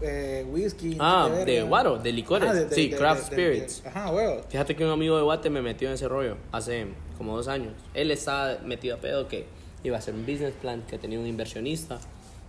eh, 0.02 0.46
whisky. 0.50 0.96
Ah, 1.00 1.30
de 1.46 1.62
guaro, 1.64 1.98
de 1.98 2.12
licores. 2.14 2.50
Ah, 2.50 2.54
de- 2.54 2.66
de- 2.66 2.76
Sí, 2.76 2.90
craft 2.90 3.26
spirits. 3.34 3.84
Ajá, 3.86 4.10
huevo. 4.12 4.42
Fíjate 4.50 4.76
que 4.76 4.86
un 4.86 4.92
amigo 4.92 5.18
de 5.18 5.24
Guate 5.24 5.50
me 5.50 5.62
metió 5.62 5.90
en 5.90 5.96
ese 5.96 6.08
rollo 6.08 6.38
hace 6.54 6.88
como 7.18 7.36
dos 7.36 7.50
años. 7.50 7.74
Él 7.94 8.12
estaba 8.12 8.60
metido 8.64 8.96
a 8.96 9.00
pedo 9.00 9.28
que 9.28 9.46
iba 9.84 9.98
a 9.98 10.00
hacer 10.00 10.14
un 10.14 10.22
business 10.26 10.54
plan, 10.62 10.84
que 10.88 10.98
tenía 10.98 11.20
un 11.20 11.28
inversionista 11.28 12.00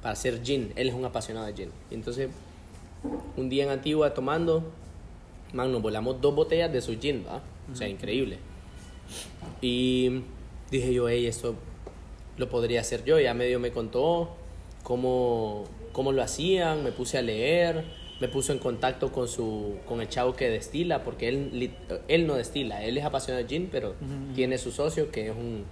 para 0.01 0.13
hacer 0.13 0.41
gin. 0.45 0.73
Él 0.77 0.89
es 0.89 0.95
un 0.95 1.05
apasionado 1.05 1.47
de 1.47 1.55
gin. 1.55 1.71
Y 1.91 1.95
entonces, 1.95 2.29
un 3.37 3.49
día 3.49 3.65
en 3.65 3.71
Antigua 3.71 4.15
tomando, 4.15 4.65
man, 5.53 5.73
nos 5.73 5.83
volamos 5.83 6.21
dos 6.21 6.35
botellas 6.35 6.73
de 6.73 6.81
su 6.81 6.99
gin, 6.99 7.25
¿va? 7.27 7.43
O 7.73 7.77
sea, 7.77 7.89
increíble. 7.89 8.39
Y 9.61 10.23
dije 10.71 10.93
yo, 10.93 11.09
hey, 11.09 11.27
esto 11.27 11.55
lo 12.37 12.49
podría 12.49 12.81
hacer 12.81 13.05
yo. 13.05 13.19
Ya 13.19 13.35
medio 13.35 13.61
me 13.61 13.71
contó 13.71 14.31
cómo, 14.83 15.65
cómo 15.93 16.13
lo 16.13 16.23
hacían, 16.23 16.85
me 16.85 16.93
puse 16.93 17.19
a 17.19 17.23
leer, 17.23 17.85
me 18.21 18.29
puso 18.29 18.53
en 18.53 18.59
contacto 18.59 19.13
con, 19.13 19.29
su, 19.29 19.77
con 19.87 20.01
el 20.01 20.09
chavo 20.09 20.35
que 20.35 20.49
destila, 20.49 21.05
porque 21.05 21.29
él, 21.29 21.73
él 22.09 22.27
no 22.27 22.35
destila, 22.35 22.85
él 22.85 22.99
es 22.99 23.05
apasionado 23.05 23.43
de 23.43 23.49
gin, 23.49 23.69
pero 23.71 23.95
tiene 24.35 24.59
su 24.59 24.73
socio 24.73 25.11
que 25.11 25.29
es 25.29 25.37
un 25.37 25.65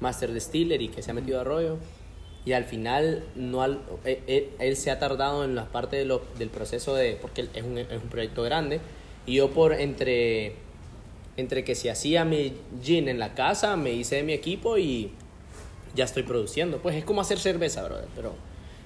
master 0.00 0.32
distiller 0.32 0.82
y 0.82 0.88
que 0.88 1.02
se 1.02 1.10
ha 1.10 1.14
metido 1.14 1.40
a 1.40 1.44
rollo. 1.44 1.78
Y 2.44 2.52
al 2.52 2.64
final, 2.64 3.22
no 3.36 3.62
al- 3.62 3.80
él, 4.04 4.18
él- 4.26 4.50
él 4.58 4.76
se 4.76 4.90
ha 4.90 4.98
tardado 4.98 5.44
en 5.44 5.54
la 5.54 5.66
parte 5.66 5.96
de 5.96 6.04
lo- 6.04 6.22
del 6.38 6.48
proceso 6.48 6.94
de, 6.94 7.16
porque 7.20 7.46
es 7.54 7.62
un, 7.62 7.78
es 7.78 7.90
un 8.02 8.08
proyecto 8.08 8.42
grande, 8.42 8.80
y 9.26 9.34
yo 9.36 9.50
por 9.50 9.72
entre 9.74 10.54
entre 11.36 11.64
que 11.64 11.74
si 11.74 11.88
hacía 11.88 12.26
mi 12.26 12.52
gin 12.82 13.08
en 13.08 13.18
la 13.18 13.32
casa, 13.34 13.74
me 13.76 13.90
hice 13.92 14.16
de 14.16 14.22
mi 14.22 14.34
equipo 14.34 14.76
y 14.76 15.12
ya 15.94 16.04
estoy 16.04 16.24
produciendo. 16.24 16.76
Pues 16.78 16.94
es 16.94 17.04
como 17.06 17.22
hacer 17.22 17.38
cerveza, 17.38 17.82
brother, 17.84 18.04
pero 18.14 18.34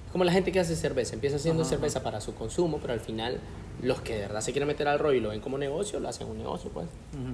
es 0.05 0.11
como 0.13 0.23
la 0.23 0.31
gente 0.31 0.53
que 0.53 0.59
hace 0.61 0.75
cerveza, 0.77 1.13
empieza 1.15 1.35
haciendo 1.35 1.63
cerveza 1.65 2.03
para 2.03 2.21
su 2.21 2.35
consumo, 2.35 2.77
pero 2.81 2.93
al 2.93 3.01
final 3.01 3.39
los 3.81 3.99
que 3.99 4.13
de 4.13 4.19
verdad 4.21 4.39
se 4.39 4.53
quieren 4.53 4.67
meter 4.67 4.87
al 4.87 4.97
rollo 4.97 5.17
y 5.17 5.19
lo 5.19 5.29
ven 5.29 5.41
como 5.41 5.57
negocio, 5.57 5.99
lo 5.99 6.07
hacen 6.07 6.27
un 6.27 6.37
negocio, 6.37 6.69
pues. 6.73 6.87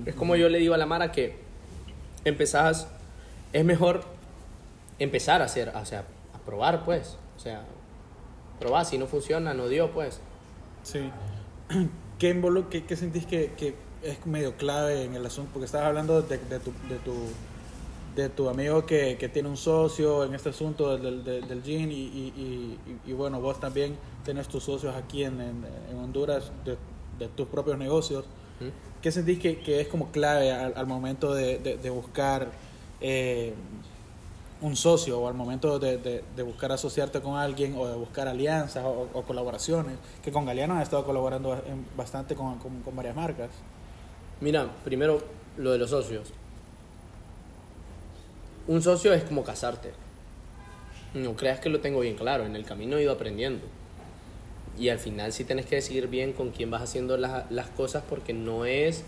Es 0.07 0.15
como 0.15 0.35
yo 0.35 0.49
le 0.49 0.57
digo 0.57 0.73
a 0.73 0.77
la 0.77 0.87
Mara 0.87 1.11
que 1.11 1.35
empezás, 2.25 2.87
es 3.53 3.63
mejor 3.63 4.03
empezar 5.03 5.41
a 5.41 5.45
hacer, 5.45 5.69
o 5.69 5.85
sea, 5.85 6.05
a 6.33 6.37
probar, 6.45 6.83
pues. 6.85 7.17
O 7.37 7.39
sea, 7.39 7.63
probar, 8.59 8.85
si 8.85 8.97
no 8.97 9.07
funciona, 9.07 9.53
no 9.53 9.67
dio, 9.67 9.91
pues. 9.91 10.19
Sí. 10.83 11.09
¿Qué, 12.19 12.41
qué, 12.69 12.85
qué 12.85 12.95
sentís 12.95 13.25
que, 13.25 13.51
que 13.57 13.75
es 14.01 14.25
medio 14.25 14.55
clave 14.55 15.03
en 15.03 15.15
el 15.15 15.25
asunto? 15.25 15.51
Porque 15.53 15.65
estabas 15.65 15.87
hablando 15.87 16.21
de, 16.21 16.37
de 16.37 16.59
tu, 16.59 16.71
de, 16.87 16.97
tu, 17.03 17.13
de 18.15 18.29
tu 18.29 18.49
amigo 18.49 18.85
que, 18.85 19.17
que 19.17 19.27
tiene 19.29 19.49
un 19.49 19.57
socio 19.57 20.23
en 20.23 20.33
este 20.33 20.49
asunto 20.49 20.97
del, 20.97 21.23
del, 21.23 21.47
del 21.47 21.63
gin 21.63 21.91
y, 21.91 21.95
y, 21.95 22.77
y, 23.05 23.09
y 23.09 23.13
bueno, 23.13 23.41
vos 23.41 23.59
también 23.59 23.97
tenés 24.23 24.47
tus 24.47 24.63
socios 24.63 24.95
aquí 24.95 25.23
en, 25.23 25.41
en, 25.41 25.65
en 25.89 25.97
Honduras 25.97 26.51
de, 26.63 26.77
de 27.19 27.27
tus 27.29 27.47
propios 27.47 27.77
negocios. 27.77 28.25
¿Mm? 28.61 29.01
¿Qué 29.01 29.11
sentís 29.11 29.39
que, 29.39 29.59
que 29.59 29.81
es 29.81 29.87
como 29.87 30.11
clave 30.11 30.51
al, 30.51 30.73
al 30.77 30.87
momento 30.87 31.33
de, 31.33 31.57
de, 31.57 31.77
de 31.77 31.89
buscar 31.89 32.51
eh, 33.01 33.53
un 34.63 34.75
socio 34.75 35.19
o 35.19 35.27
al 35.27 35.33
momento 35.33 35.77
de, 35.77 35.97
de, 35.97 36.43
buscar 36.43 36.71
asociarte 36.71 37.21
con 37.21 37.37
alguien 37.37 37.75
o 37.77 37.87
de 37.87 37.95
buscar 37.95 38.27
alianzas 38.27 38.83
o, 38.85 39.23
colaboraciones? 39.23 39.97
Que 40.23 40.31
con 40.31 40.45
Galeano 40.45 40.75
has 40.75 40.83
estado 40.83 41.05
colaborando 41.05 41.61
bastante 41.95 42.33
con, 42.33 42.57
con, 42.59 42.81
con 42.81 42.95
varias 42.95 43.15
marcas. 43.15 43.49
Mira, 44.41 44.67
primero 44.83 45.21
lo 45.57 45.71
de 45.71 45.77
los 45.77 45.89
socios. 45.89 46.31
Un 48.67 48.81
socio 48.81 49.13
es 49.13 49.23
como 49.23 49.43
casarte. 49.43 49.91
No 51.13 51.35
creas 51.35 51.59
que 51.59 51.69
lo 51.69 51.79
tengo 51.81 51.99
bien 51.99 52.15
claro, 52.15 52.45
en 52.45 52.55
el 52.55 52.65
camino 52.65 52.97
he 52.97 53.03
ido 53.03 53.11
aprendiendo. 53.11 53.65
Y 54.79 54.89
al 54.89 54.97
final 54.97 55.33
sí 55.33 55.43
tienes 55.43 55.65
que 55.65 55.75
decidir 55.75 56.07
bien 56.07 56.33
con 56.33 56.51
quién 56.51 56.71
vas 56.71 56.81
haciendo 56.81 57.17
las, 57.17 57.51
las 57.51 57.67
cosas 57.69 58.03
porque 58.09 58.33
no 58.33 58.65
es... 58.65 59.03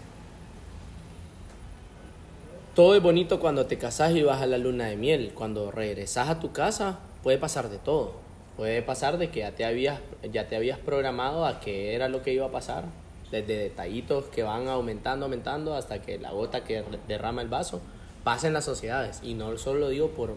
Todo 2.75 2.93
es 2.93 3.01
bonito 3.01 3.39
cuando 3.39 3.67
te 3.67 3.77
casas 3.77 4.13
y 4.15 4.21
vas 4.21 4.41
a 4.41 4.45
la 4.47 4.57
luna 4.57 4.87
de 4.87 4.97
miel. 4.97 5.31
Cuando 5.33 5.71
regresas 5.71 6.27
a 6.27 6.41
tu 6.41 6.51
casa 6.51 6.99
puede 7.23 7.37
pasar 7.37 7.69
de 7.69 7.77
todo. 7.77 8.11
Puede 8.57 8.81
pasar 8.81 9.17
de 9.17 9.29
que 9.29 9.39
ya 9.39 9.51
te 9.53 9.63
habías, 9.63 10.01
ya 10.29 10.49
te 10.49 10.57
habías 10.57 10.77
programado 10.77 11.45
a 11.45 11.61
qué 11.61 11.95
era 11.95 12.09
lo 12.09 12.21
que 12.21 12.33
iba 12.33 12.47
a 12.47 12.51
pasar. 12.51 12.83
Desde 13.31 13.57
detallitos 13.57 14.25
que 14.25 14.43
van 14.43 14.67
aumentando, 14.67 15.25
aumentando, 15.25 15.73
hasta 15.73 16.01
que 16.01 16.19
la 16.19 16.31
gota 16.31 16.65
que 16.65 16.83
derrama 17.07 17.41
el 17.41 17.47
vaso 17.47 17.79
pasa 18.25 18.47
en 18.47 18.53
las 18.53 18.65
sociedades. 18.65 19.21
Y 19.23 19.35
no 19.35 19.57
solo 19.57 19.79
lo 19.79 19.89
digo 19.89 20.09
por 20.09 20.35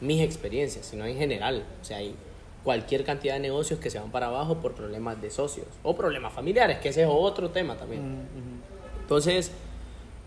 mis 0.00 0.22
experiencias, 0.22 0.86
sino 0.86 1.04
en 1.04 1.18
general. 1.18 1.64
O 1.82 1.84
sea, 1.84 1.98
hay 1.98 2.14
cualquier 2.64 3.04
cantidad 3.04 3.34
de 3.34 3.40
negocios 3.40 3.78
que 3.78 3.90
se 3.90 3.98
van 3.98 4.10
para 4.10 4.28
abajo 4.28 4.56
por 4.56 4.72
problemas 4.72 5.20
de 5.20 5.30
socios 5.30 5.66
o 5.82 5.94
problemas 5.94 6.32
familiares, 6.32 6.78
que 6.78 6.88
ese 6.88 7.02
es 7.02 7.08
otro 7.10 7.50
tema 7.50 7.76
también. 7.76 8.26
Entonces, 9.02 9.52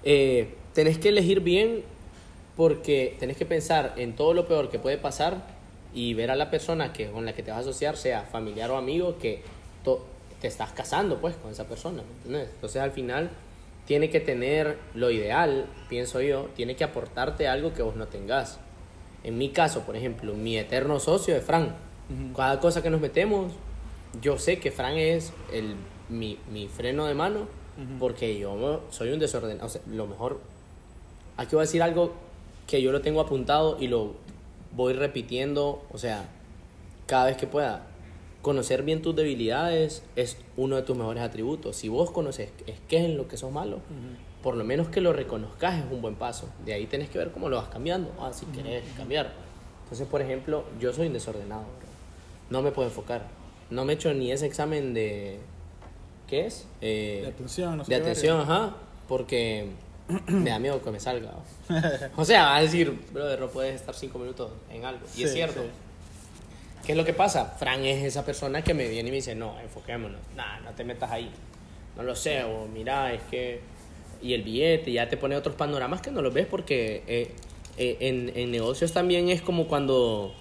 eh, 0.03 0.55
tenés 0.73 0.97
que 0.97 1.09
elegir 1.09 1.41
bien 1.41 1.83
porque 2.55 3.15
tenés 3.19 3.37
que 3.37 3.45
pensar 3.45 3.93
en 3.97 4.15
todo 4.15 4.33
lo 4.33 4.47
peor 4.47 4.69
que 4.69 4.79
puede 4.79 4.97
pasar 4.97 5.45
y 5.93 6.13
ver 6.13 6.31
a 6.31 6.35
la 6.35 6.49
persona 6.49 6.93
que, 6.93 7.09
con 7.09 7.25
la 7.25 7.33
que 7.33 7.43
te 7.43 7.51
vas 7.51 7.59
a 7.59 7.61
asociar, 7.61 7.97
sea 7.97 8.23
familiar 8.23 8.71
o 8.71 8.77
amigo, 8.77 9.17
que 9.17 9.41
te 10.39 10.47
estás 10.47 10.71
casando 10.71 11.19
pues 11.19 11.35
con 11.35 11.51
esa 11.51 11.65
persona. 11.65 12.03
¿me 12.03 12.15
entiendes? 12.17 12.49
Entonces 12.55 12.81
al 12.81 12.91
final 12.91 13.29
tiene 13.85 14.09
que 14.09 14.19
tener 14.19 14.77
lo 14.93 15.11
ideal, 15.11 15.65
pienso 15.89 16.21
yo, 16.21 16.49
tiene 16.55 16.75
que 16.75 16.83
aportarte 16.83 17.47
algo 17.47 17.73
que 17.73 17.81
vos 17.81 17.95
no 17.95 18.07
tengas. 18.07 18.59
En 19.23 19.37
mi 19.37 19.49
caso, 19.49 19.81
por 19.81 19.95
ejemplo, 19.95 20.33
mi 20.33 20.57
eterno 20.57 20.99
socio 20.99 21.35
es 21.35 21.43
Fran. 21.43 21.75
Cada 22.35 22.59
cosa 22.59 22.81
que 22.81 22.89
nos 22.89 22.99
metemos, 22.99 23.53
yo 24.21 24.37
sé 24.37 24.59
que 24.59 24.71
Fran 24.71 24.97
es 24.97 25.31
el, 25.53 25.75
mi, 26.09 26.37
mi 26.51 26.67
freno 26.67 27.05
de 27.05 27.13
mano 27.13 27.47
porque 27.99 28.37
yo 28.37 28.81
soy 28.89 29.11
un 29.11 29.19
desordenado. 29.19 29.65
O 29.65 29.69
sea, 29.69 29.81
lo 29.87 30.07
mejor, 30.07 30.39
aquí 31.37 31.55
voy 31.55 31.61
a 31.63 31.65
decir 31.65 31.81
algo 31.83 32.13
que 32.67 32.81
yo 32.81 32.91
lo 32.91 33.01
tengo 33.01 33.21
apuntado 33.21 33.77
y 33.79 33.87
lo 33.87 34.13
voy 34.75 34.93
repitiendo, 34.93 35.83
o 35.91 35.97
sea, 35.97 36.29
cada 37.07 37.25
vez 37.25 37.37
que 37.37 37.47
pueda. 37.47 37.87
Conocer 38.41 38.81
bien 38.81 39.03
tus 39.03 39.15
debilidades 39.15 40.03
es 40.15 40.35
uno 40.57 40.75
de 40.75 40.81
tus 40.81 40.97
mejores 40.97 41.21
atributos. 41.21 41.75
Si 41.75 41.89
vos 41.89 42.09
conoces 42.09 42.49
es 42.65 42.79
qué 42.87 42.97
es 42.97 43.03
en 43.05 43.15
lo 43.17 43.27
que 43.27 43.37
sos 43.37 43.51
malo, 43.51 43.79
por 44.41 44.55
lo 44.57 44.63
menos 44.63 44.87
que 44.87 44.99
lo 44.99 45.13
reconozcas 45.13 45.77
es 45.85 45.91
un 45.91 46.01
buen 46.01 46.15
paso. 46.15 46.49
De 46.65 46.73
ahí 46.73 46.87
tenés 46.87 47.09
que 47.09 47.19
ver 47.19 47.31
cómo 47.31 47.49
lo 47.49 47.57
vas 47.57 47.67
cambiando, 47.67 48.11
ah, 48.19 48.31
si 48.33 48.47
querés 48.47 48.83
cambiar. 48.97 49.31
Entonces, 49.83 50.07
por 50.07 50.21
ejemplo, 50.23 50.63
yo 50.79 50.91
soy 50.91 51.05
un 51.07 51.13
desordenado, 51.13 51.61
bro. 51.61 51.87
no 52.49 52.61
me 52.63 52.71
puedo 52.71 52.87
enfocar. 52.87 53.27
No 53.69 53.85
me 53.85 53.93
he 53.93 53.95
hecho 53.95 54.11
ni 54.13 54.31
ese 54.31 54.47
examen 54.47 54.93
de... 54.95 55.37
¿Qué 56.27 56.47
es? 56.47 56.65
Eh, 56.81 57.19
De 57.23 57.27
atención, 57.27 57.77
no 57.77 57.85
sé 57.85 57.93
de 57.93 58.01
atención, 58.01 58.39
ajá, 58.39 58.75
porque 59.07 59.67
me 60.27 60.49
da 60.49 60.59
miedo 60.59 60.81
que 60.81 60.91
me 60.91 60.99
salga. 60.99 61.31
O 62.17 62.25
sea, 62.25 62.43
va 62.45 62.57
a 62.57 62.61
decir, 62.61 62.91
brother, 63.13 63.39
no 63.39 63.47
puedes 63.49 63.75
estar 63.75 63.95
cinco 63.95 64.19
minutos 64.19 64.51
en 64.69 64.85
algo. 64.85 65.05
Y 65.15 65.23
es 65.23 65.33
cierto. 65.33 65.61
sí. 65.61 65.67
¿Qué 66.85 66.93
es 66.93 66.97
lo 66.97 67.05
que 67.05 67.13
pasa? 67.13 67.45
Fran 67.59 67.85
es 67.85 68.03
esa 68.03 68.25
persona 68.25 68.63
que 68.63 68.73
me 68.73 68.87
viene 68.87 69.09
y 69.09 69.11
me 69.11 69.17
dice, 69.17 69.35
no, 69.35 69.59
enfoquémonos, 69.59 70.19
nah, 70.35 70.59
no 70.61 70.71
te 70.71 70.83
metas 70.83 71.11
ahí. 71.11 71.29
No 71.95 72.03
lo 72.03 72.15
sé, 72.15 72.43
o 72.43 72.67
mira, 72.67 73.13
es 73.13 73.21
que... 73.29 73.61
Y 74.23 74.33
el 74.33 74.43
billete, 74.43 74.91
ya 74.91 75.07
te 75.09 75.17
pone 75.17 75.35
otros 75.35 75.55
panoramas 75.55 76.01
que 76.01 76.09
no 76.11 76.21
los 76.21 76.33
ves 76.33 76.45
porque 76.47 77.03
eh, 77.07 77.31
eh, 77.77 77.97
en, 78.01 78.31
en 78.35 78.51
negocios 78.51 78.91
también 78.93 79.29
es 79.29 79.41
como 79.41 79.67
cuando... 79.67 80.33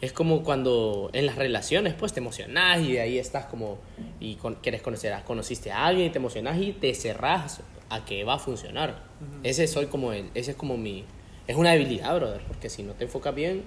Es 0.00 0.12
como 0.12 0.42
cuando 0.42 1.10
en 1.12 1.26
las 1.26 1.36
relaciones, 1.36 1.94
pues 1.94 2.12
te 2.12 2.20
emocionás 2.20 2.80
y 2.80 2.92
de 2.94 3.00
ahí 3.02 3.18
estás 3.18 3.44
como... 3.46 3.78
Y 4.18 4.34
con- 4.36 4.56
quieres 4.56 4.80
conocer, 4.82 5.12
a- 5.12 5.24
conociste 5.24 5.70
a 5.72 5.86
alguien 5.86 6.06
y 6.08 6.10
te 6.10 6.18
emocionás 6.18 6.58
y 6.58 6.72
te 6.72 6.94
cerrás 6.94 7.60
a 7.92 8.04
que 8.06 8.24
va 8.24 8.34
a 8.34 8.38
funcionar. 8.38 9.02
Ese 9.42 9.66
soy 9.66 9.86
como 9.86 10.12
el, 10.12 10.30
ese 10.34 10.52
es 10.52 10.56
como 10.56 10.76
mi... 10.76 11.04
Es 11.46 11.56
una 11.56 11.72
debilidad, 11.72 12.14
brother, 12.16 12.40
porque 12.46 12.70
si 12.70 12.82
no 12.82 12.94
te 12.94 13.04
enfocas 13.04 13.34
bien 13.34 13.64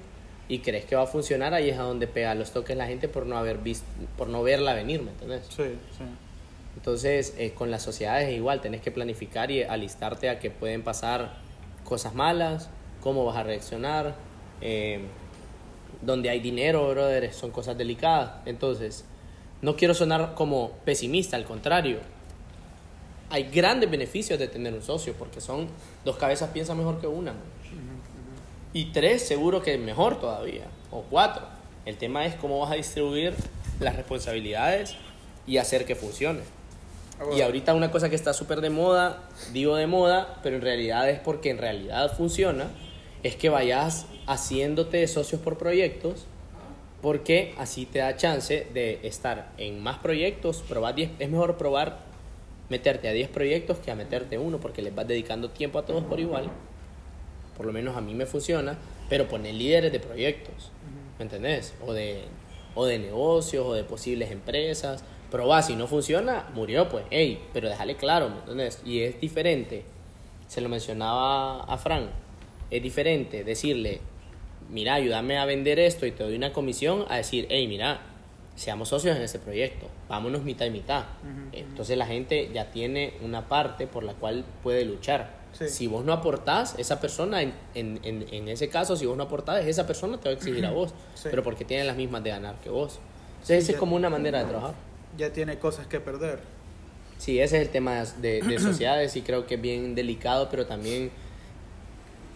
y 0.48 0.60
crees 0.60 0.86
que 0.86 0.96
va 0.96 1.04
a 1.04 1.08
funcionar, 1.08 1.54
ahí 1.54 1.70
es 1.70 1.78
a 1.78 1.84
donde 1.84 2.08
pega 2.08 2.34
los 2.34 2.52
toques 2.52 2.76
la 2.76 2.88
gente 2.88 3.08
por 3.08 3.26
no 3.26 3.38
haber 3.38 3.60
visto, 3.60 3.86
por 4.18 4.28
no 4.28 4.42
verla 4.42 4.74
venir, 4.74 5.02
¿me 5.04 5.12
entiendes? 5.12 5.46
Sí, 5.50 5.64
sí. 5.98 6.04
Entonces, 6.76 7.36
eh, 7.38 7.52
con 7.52 7.70
las 7.70 7.84
sociedades 7.84 8.30
es 8.30 8.36
igual, 8.36 8.62
tenés 8.62 8.82
que 8.82 8.92
planificar 8.92 9.52
y 9.52 9.64
alistarte 9.64 10.30
a 10.30 10.40
que 10.40 10.50
pueden 10.50 10.84
pasar 10.84 11.38
cosas 11.84 12.16
malas, 12.16 12.70
cómo 13.02 13.26
vas 13.26 13.38
a 13.38 13.44
reaccionar, 13.44 14.16
eh, 14.62 15.02
donde 16.02 16.30
hay 16.30 16.40
dinero, 16.40 16.90
brother, 16.90 17.32
son 17.32 17.52
cosas 17.52 17.78
delicadas. 17.78 18.42
Entonces, 18.46 19.06
no 19.62 19.76
quiero 19.76 19.94
sonar 19.94 20.34
como 20.34 20.72
pesimista, 20.84 21.38
al 21.38 21.46
contrario. 21.46 22.00
Hay 23.30 23.44
grandes 23.44 23.90
beneficios 23.90 24.38
de 24.40 24.48
tener 24.48 24.74
un 24.74 24.84
socio, 24.84 25.14
porque 25.18 25.42
son 25.42 25.68
dos 26.04 26.18
cabezas 26.18 26.50
piensan 26.52 26.78
mejor 26.78 27.00
que 27.00 27.08
una. 27.08 27.34
man. 27.34 27.42
Y 28.74 28.92
tres, 28.92 29.26
seguro 29.28 29.62
que 29.62 29.78
mejor 29.78 30.20
todavía. 30.20 30.66
O 30.92 31.02
cuatro. 31.02 31.44
El 31.86 31.98
tema 31.98 32.26
es 32.26 32.36
cómo 32.36 32.60
vas 32.60 32.72
a 32.72 32.76
distribuir 32.76 33.34
las 33.80 33.96
responsabilidades 33.96 34.96
y 35.48 35.58
hacer 35.58 35.86
que 35.86 35.96
funcione. 35.96 36.42
Y 37.36 37.42
ahorita 37.42 37.74
una 37.74 37.92
cosa 37.92 38.10
que 38.10 38.16
está 38.16 38.34
súper 38.34 38.60
de 38.60 38.70
moda, 38.70 39.24
digo 39.54 39.76
de 39.76 39.88
moda, 39.88 40.40
pero 40.44 40.58
en 40.58 40.62
realidad 40.62 41.10
es 41.10 41.20
porque 41.20 41.50
en 41.50 41.58
realidad 41.58 42.14
funciona, 42.16 42.68
es 43.24 43.36
que 43.38 43.48
vayas 43.50 44.06
haciéndote 44.28 45.08
socios 45.08 45.40
por 45.40 45.58
proyectos, 45.58 46.26
porque 47.02 47.56
así 47.58 47.86
te 47.86 48.00
da 48.00 48.18
chance 48.18 48.68
de 48.74 49.00
estar 49.04 49.52
en 49.58 49.82
más 49.82 50.00
proyectos, 50.00 50.64
probar 50.68 50.96
10, 50.96 51.12
es 51.20 51.30
mejor 51.30 51.58
probar 51.58 52.00
meterte 52.70 53.08
a 53.08 53.12
10 53.12 53.30
proyectos 53.30 53.78
que 53.78 53.92
a 53.92 53.96
meterte 53.96 54.38
uno, 54.38 54.60
porque 54.60 54.82
les 54.82 54.94
vas 54.94 55.08
dedicando 55.08 55.50
tiempo 55.50 55.80
a 55.80 55.86
todos 55.86 56.04
por 56.04 56.20
igual, 56.20 56.50
por 57.56 57.66
lo 57.66 57.74
menos 57.74 57.96
a 57.96 58.02
mí 58.02 58.14
me 58.14 58.26
funciona, 58.26 58.78
pero 59.10 59.28
poner 59.28 59.54
líderes 59.54 59.92
de 59.92 60.00
proyectos, 60.00 60.72
¿me 61.18 61.24
entendés? 61.24 61.74
O 61.86 61.94
de, 61.94 62.24
o 62.74 62.86
de 62.86 63.00
negocios, 63.00 63.66
o 63.66 63.74
de 63.74 63.84
posibles 63.84 64.32
empresas, 64.32 65.04
probá, 65.32 65.62
si 65.62 65.76
no 65.76 65.88
funciona, 65.88 66.50
murió 66.54 66.90
pues, 66.90 67.06
hey, 67.12 67.40
pero 67.54 67.70
déjale 67.70 67.96
claro, 67.96 68.30
¿me 68.30 68.40
entendés? 68.40 68.82
Y 68.86 69.02
es 69.02 69.20
diferente, 69.20 69.84
se 70.48 70.62
lo 70.62 70.70
mencionaba 70.70 71.64
a 71.64 71.78
Fran, 71.78 72.10
es 72.72 72.82
diferente 72.82 73.44
decirle, 73.44 74.02
mira, 74.70 74.96
ayúdame 74.96 75.38
a 75.38 75.46
vender 75.46 75.80
esto 75.80 76.06
y 76.06 76.12
te 76.12 76.24
doy 76.24 76.36
una 76.36 76.52
comisión, 76.52 77.06
a 77.10 77.18
decir, 77.18 77.48
hey, 77.50 77.68
mira, 77.68 78.02
seamos 78.56 78.90
socios 78.90 79.16
en 79.18 79.22
ese 79.24 79.40
proyecto, 79.40 79.88
vámonos 80.08 80.44
mitad 80.44 80.66
y 80.66 80.70
mitad. 80.70 81.04
Entonces 81.52 81.98
la 81.98 82.06
gente 82.06 82.50
ya 82.54 82.72
tiene 82.72 83.14
una 83.22 83.48
parte 83.48 83.86
por 83.88 84.04
la 84.04 84.14
cual 84.14 84.46
puede 84.64 84.86
luchar. 84.86 85.44
Sí. 85.54 85.70
Si 85.70 85.88
vos 85.88 86.04
no 86.04 86.12
aportás, 86.14 86.76
esa 86.78 87.00
persona, 87.00 87.42
en, 87.42 87.54
en, 87.76 88.00
en, 88.04 88.48
ese 88.50 88.68
caso, 88.70 88.96
si 88.98 89.06
vos 89.06 89.16
no 89.16 89.24
aportás, 89.24 89.66
esa 89.66 89.88
persona 89.88 90.18
te 90.18 90.28
va 90.28 90.32
a 90.32 90.38
exigir 90.38 90.66
a 90.66 90.72
vos, 90.72 90.94
Sí. 91.16 91.30
pero 91.30 91.44
porque 91.44 91.64
tiene 91.64 91.84
las 91.86 91.96
mismas 91.96 92.24
de 92.24 92.30
ganar 92.32 92.56
que 92.62 92.70
vos. 92.70 93.00
Entonces 93.36 93.60
esa 93.64 93.68
ya- 93.72 93.74
es 93.76 93.80
como 93.80 93.96
una 93.96 94.10
manera 94.10 94.40
de 94.40 94.46
trabajar. 94.50 94.76
Ya 95.18 95.32
tiene 95.32 95.58
cosas 95.60 95.88
que 95.88 96.00
perder. 96.02 96.40
Sí, 97.18 97.40
ese 97.40 97.56
es 97.58 97.62
el 97.68 97.70
tema 97.70 98.04
de, 98.22 98.42
de 98.42 98.60
sociedades 98.60 99.16
y 99.16 99.22
creo 99.22 99.46
que 99.48 99.56
es 99.56 99.62
bien 99.62 99.96
delicado, 99.96 100.50
pero 100.52 100.66
también 100.66 101.10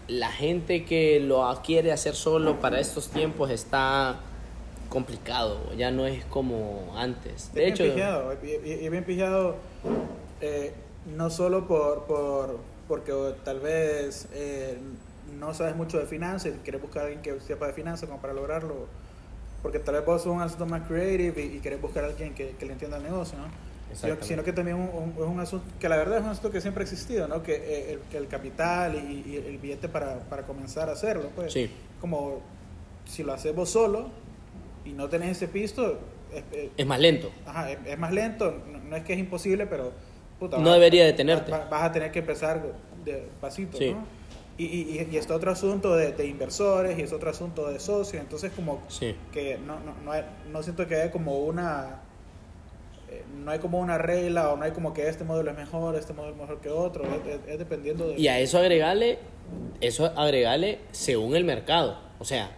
la 0.08 0.32
gente 0.32 0.86
que 0.86 1.20
lo 1.20 1.62
quiere 1.64 1.92
hacer 1.92 2.16
solo 2.16 2.60
para 2.62 2.80
estos 2.80 3.10
tiempos 3.10 3.52
está 3.52 4.22
complicado, 4.90 5.74
ya 5.78 5.92
no 5.92 6.06
es 6.06 6.26
como 6.26 6.94
antes. 6.98 7.54
De 7.54 7.68
Es 7.68 7.74
hecho, 7.74 7.84
bien 7.84 7.96
pijado, 7.96 8.34
y, 8.44 8.48
y- 8.48 8.86
y 8.86 8.90
bien 8.90 9.04
pijado, 9.04 9.56
eh, 10.42 10.74
no 11.16 11.30
solo 11.30 11.68
por, 11.68 12.06
por, 12.06 12.60
porque 12.88 13.14
tal 13.44 13.60
vez 13.60 14.28
eh, 14.34 14.78
no 15.38 15.54
sabes 15.54 15.76
mucho 15.76 16.00
de 16.00 16.06
finanzas 16.06 16.54
y 16.56 16.60
quieres 16.60 16.82
buscar 16.82 17.04
a 17.04 17.06
alguien 17.06 17.22
que 17.22 17.40
sepa 17.40 17.68
de 17.68 17.74
finanzas 17.74 18.10
como 18.10 18.22
para 18.22 18.34
lograrlo, 18.34 18.88
porque 19.62 19.80
tal 19.80 19.96
vez 19.96 20.06
vos 20.06 20.24
sos 20.24 20.34
un 20.34 20.42
asunto 20.42 20.66
más 20.66 20.88
creative 20.88 21.42
y, 21.42 21.60
quieres 21.60 21.82
buscar 21.82 22.04
a 22.04 22.08
alguien 22.08 22.34
que, 22.34 22.52
que, 22.52 22.66
le 22.66 22.74
entienda 22.74 22.98
el 22.98 23.04
negocio, 23.04 23.38
¿no? 23.38 23.70
Sino 24.22 24.44
que 24.44 24.54
también 24.54 24.78
es 24.80 25.28
un, 25.28 25.40
asunto, 25.40 25.66
que 25.80 25.90
la 25.90 25.98
verdad 25.98 26.20
es 26.20 26.24
un 26.24 26.30
asunto 26.30 26.52
que 26.52 26.62
siempre 26.62 26.84
ha 26.84 26.86
existido, 26.86 27.28
¿no? 27.28 27.42
Que 27.42 27.56
eh, 27.56 28.00
el, 28.12 28.18
el 28.18 28.28
capital 28.28 28.96
y, 28.96 29.36
el 29.36 29.58
billete 29.58 29.90
para, 29.90 30.20
para, 30.20 30.44
comenzar 30.44 30.90
a 30.90 30.92
hacerlo, 30.92 31.32
pues. 31.36 31.54
Sí. 31.54 31.72
Como 32.00 32.42
si 33.06 33.24
lo 33.24 33.34
haces 33.34 33.56
vos 33.56 33.72
solo 33.72 34.12
y 34.86 34.92
no 34.92 35.10
tenés 35.10 35.32
ese 35.32 35.48
pisto... 35.48 36.00
Es, 36.34 36.44
es 36.78 36.86
más 36.86 37.00
lento. 37.00 37.32
Ajá, 37.46 37.72
es, 37.72 37.98
más 37.98 38.14
lento, 38.14 38.62
no, 38.88 38.96
es 38.96 39.04
que 39.04 39.14
es 39.14 39.20
imposible, 39.20 39.66
pero... 39.66 39.92
no 40.40 40.74
debería 40.74 41.06
detenerte. 41.06 41.52
Vas, 41.52 41.84
a 41.84 41.92
tener 41.92 42.12
que 42.12 42.20
empezar 42.20 42.62
de 43.04 43.28
pasito, 43.42 43.80
¿no? 43.80 44.20
Y, 44.58 44.66
y, 44.66 45.08
y, 45.10 45.18
este 45.18 45.32
otro 45.32 45.52
asunto 45.52 45.96
de, 45.96 46.12
de, 46.12 46.28
inversores 46.28 47.00
y 47.00 47.04
es 47.04 47.14
otro 47.14 47.30
asunto 47.30 47.72
de 47.72 47.80
socios, 47.80 48.22
entonces 48.22 48.52
como 48.54 48.82
que 49.32 49.58
no, 49.58 49.80
no, 49.80 49.94
no, 50.04 50.12
no 50.52 50.64
siento 50.64 50.86
que 50.86 50.96
haya 50.96 51.12
como 51.12 51.38
una 51.40 52.02
eh, 53.12 53.24
no 53.44 53.50
hay 53.50 53.60
como 53.60 53.80
una 53.80 53.98
regla 53.98 54.52
o 54.52 54.58
no 54.58 54.66
hay 54.66 54.72
como 54.72 54.94
que 54.94 55.08
este 55.08 55.24
modelo 55.24 55.50
es 55.50 55.58
mejor, 55.58 55.96
este 55.96 56.14
modelo 56.14 56.34
es 56.34 56.40
mejor 56.40 56.62
que 56.62 56.70
otro, 56.70 57.04
es, 57.48 57.58
dependiendo 57.58 58.08
de... 58.08 58.20
Y 58.20 58.28
a 58.28 58.40
eso 58.40 58.60
agregarle, 58.60 59.18
eso 59.82 60.06
agregarle 60.16 60.80
según 60.92 61.36
el 61.36 61.44
mercado, 61.44 62.00
o 62.20 62.26
sea, 62.26 62.52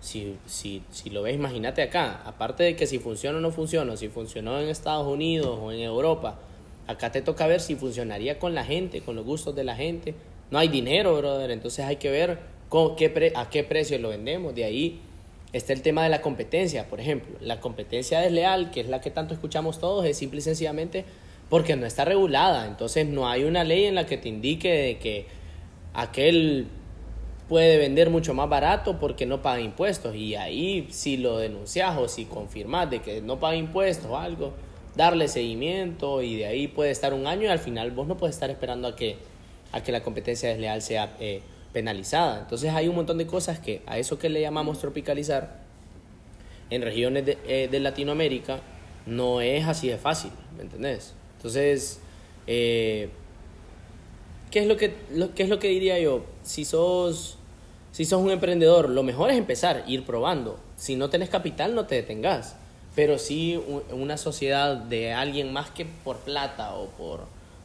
si, 0.00 0.36
si, 0.46 0.82
si 0.90 1.10
lo 1.10 1.22
ves, 1.22 1.34
imagínate 1.34 1.82
acá, 1.82 2.22
aparte 2.24 2.62
de 2.62 2.76
que 2.76 2.86
si 2.86 2.98
funciona 2.98 3.38
o 3.38 3.40
no 3.40 3.50
funciona, 3.50 3.96
si 3.96 4.08
funcionó 4.08 4.58
en 4.60 4.68
Estados 4.68 5.06
Unidos 5.06 5.58
o 5.60 5.72
en 5.72 5.80
Europa, 5.80 6.38
acá 6.86 7.12
te 7.12 7.22
toca 7.22 7.46
ver 7.46 7.60
si 7.60 7.76
funcionaría 7.76 8.38
con 8.38 8.54
la 8.54 8.64
gente, 8.64 9.02
con 9.02 9.16
los 9.16 9.24
gustos 9.24 9.54
de 9.54 9.64
la 9.64 9.76
gente. 9.76 10.14
No 10.50 10.58
hay 10.58 10.68
dinero, 10.68 11.16
brother, 11.16 11.50
entonces 11.50 11.84
hay 11.84 11.96
que 11.96 12.10
ver 12.10 12.38
con 12.68 12.96
qué 12.96 13.32
a 13.36 13.50
qué 13.50 13.62
precio 13.64 13.98
lo 13.98 14.08
vendemos, 14.08 14.54
de 14.54 14.64
ahí 14.64 15.00
Está 15.52 15.72
el 15.72 15.82
tema 15.82 16.04
de 16.04 16.10
la 16.10 16.20
competencia, 16.20 16.86
por 16.86 17.00
ejemplo. 17.00 17.36
La 17.40 17.60
competencia 17.60 18.20
desleal, 18.20 18.70
que 18.70 18.80
es 18.80 18.88
la 18.88 19.00
que 19.00 19.10
tanto 19.10 19.34
escuchamos 19.34 19.80
todos, 19.80 20.04
es 20.06 20.16
simple 20.16 20.38
y 20.38 20.42
sencillamente 20.42 21.04
porque 21.48 21.74
no 21.74 21.86
está 21.86 22.04
regulada. 22.04 22.66
Entonces 22.66 23.06
no 23.06 23.28
hay 23.28 23.42
una 23.42 23.64
ley 23.64 23.86
en 23.86 23.96
la 23.96 24.06
que 24.06 24.16
te 24.16 24.28
indique 24.28 24.98
que 25.02 25.26
aquel 25.92 26.68
puede 27.50 27.76
vender 27.76 28.08
mucho 28.08 28.32
más 28.32 28.48
barato 28.48 28.98
porque 28.98 29.26
no 29.26 29.42
paga 29.42 29.60
impuestos. 29.60 30.16
Y 30.16 30.36
ahí 30.36 30.88
si 30.90 31.18
lo 31.18 31.36
denuncias 31.36 31.98
o 31.98 32.08
si 32.08 32.24
confirmas 32.24 32.88
de 32.88 33.00
que 33.00 33.20
no 33.20 33.38
paga 33.38 33.56
impuestos 33.56 34.06
o 34.10 34.16
algo, 34.16 34.54
darle 34.96 35.28
seguimiento 35.28 36.22
y 36.22 36.36
de 36.36 36.46
ahí 36.46 36.66
puede 36.66 36.90
estar 36.90 37.12
un 37.12 37.26
año 37.26 37.42
y 37.42 37.48
al 37.48 37.58
final 37.58 37.90
vos 37.90 38.06
no 38.06 38.16
puedes 38.16 38.36
estar 38.36 38.48
esperando 38.48 38.88
a 38.88 38.96
que, 38.96 39.18
a 39.72 39.82
que 39.82 39.92
la 39.92 40.02
competencia 40.02 40.48
desleal 40.48 40.80
sea... 40.80 41.14
Eh, 41.20 41.42
penalizada. 41.72 42.40
Entonces 42.40 42.72
hay 42.72 42.88
un 42.88 42.96
montón 42.96 43.18
de 43.18 43.26
cosas 43.26 43.58
que 43.58 43.82
a 43.86 43.98
eso 43.98 44.18
que 44.18 44.28
le 44.28 44.40
llamamos 44.40 44.78
tropicalizar 44.80 45.60
en 46.68 46.82
regiones 46.82 47.26
de, 47.26 47.38
eh, 47.46 47.68
de 47.70 47.80
Latinoamérica 47.80 48.60
no 49.06 49.40
es 49.40 49.66
así 49.66 49.88
de 49.88 49.98
fácil, 49.98 50.30
¿me 50.56 50.62
entendés? 50.62 51.14
Entonces, 51.36 52.00
eh, 52.46 53.08
¿qué, 54.50 54.60
es 54.60 54.66
lo 54.66 54.76
que, 54.76 54.94
lo, 55.12 55.34
¿qué 55.34 55.42
es 55.42 55.48
lo 55.48 55.58
que 55.58 55.68
diría 55.68 55.98
yo? 55.98 56.24
Si 56.42 56.64
sos, 56.64 57.38
si 57.92 58.04
sos 58.04 58.20
un 58.20 58.30
emprendedor, 58.30 58.88
lo 58.88 59.02
mejor 59.02 59.30
es 59.30 59.36
empezar, 59.36 59.84
ir 59.86 60.04
probando. 60.04 60.58
Si 60.76 60.96
no 60.96 61.10
tenés 61.10 61.28
capital, 61.28 61.74
no 61.74 61.86
te 61.86 61.96
detengas. 61.96 62.56
Pero 62.94 63.18
sí 63.18 63.62
una 63.92 64.16
sociedad 64.16 64.76
de 64.76 65.12
alguien 65.12 65.52
más 65.52 65.70
que 65.70 65.84
por 65.84 66.18
plata 66.18 66.74
o 66.74 66.88
por 66.88 67.20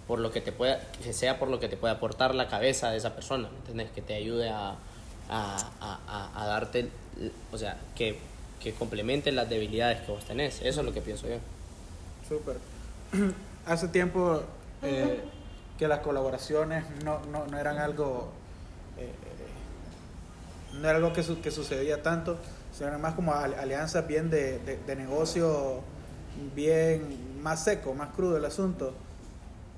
por 0.07 0.19
lo 0.19 0.31
que 0.31 0.41
te 0.41 0.51
pueda, 0.51 0.79
que 1.03 1.13
sea 1.13 1.39
por 1.39 1.49
lo 1.49 1.59
que 1.59 1.67
te 1.67 1.77
pueda 1.77 1.95
aportar 1.95 2.35
la 2.35 2.47
cabeza 2.47 2.91
de 2.91 2.97
esa 2.97 3.15
persona, 3.15 3.49
¿me 3.49 3.57
entiendes? 3.57 3.89
Que 3.91 4.01
te 4.01 4.13
ayude 4.13 4.49
a, 4.49 4.75
a, 5.29 6.31
a, 6.35 6.45
darte, 6.45 6.89
o 7.51 7.57
sea, 7.57 7.77
que, 7.95 8.19
que 8.59 8.73
complemente 8.73 9.31
las 9.31 9.49
debilidades 9.49 10.01
que 10.01 10.11
vos 10.11 10.23
tenés. 10.25 10.61
Eso 10.61 10.81
es 10.81 10.85
lo 10.85 10.93
que 10.93 11.01
pienso 11.01 11.27
yo. 11.27 11.37
Súper. 12.27 12.57
Hace 13.65 13.87
tiempo 13.87 14.43
eh, 14.83 15.21
que 15.79 15.87
las 15.87 15.99
colaboraciones 15.99 16.85
no, 17.03 17.19
no, 17.31 17.47
no 17.47 17.57
eran 17.57 17.79
algo, 17.79 18.29
eh, 18.99 19.11
no 20.81 20.87
era 20.89 20.97
algo 20.97 21.13
que, 21.13 21.23
que 21.41 21.51
sucedía 21.51 22.01
tanto, 22.01 22.37
sino 22.71 22.97
más 22.99 23.13
como 23.13 23.33
alianzas 23.33 24.05
bien 24.07 24.29
de, 24.29 24.59
de, 24.59 24.77
de 24.77 24.95
negocio, 24.95 25.81
bien 26.55 27.41
más 27.41 27.63
seco, 27.63 27.93
más 27.93 28.09
crudo 28.09 28.37
el 28.37 28.45
asunto 28.45 28.93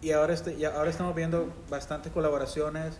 y 0.01 0.11
ahora, 0.11 0.33
este, 0.33 0.63
ahora 0.65 0.89
estamos 0.89 1.15
viendo 1.15 1.51
bastantes 1.69 2.11
colaboraciones 2.11 2.93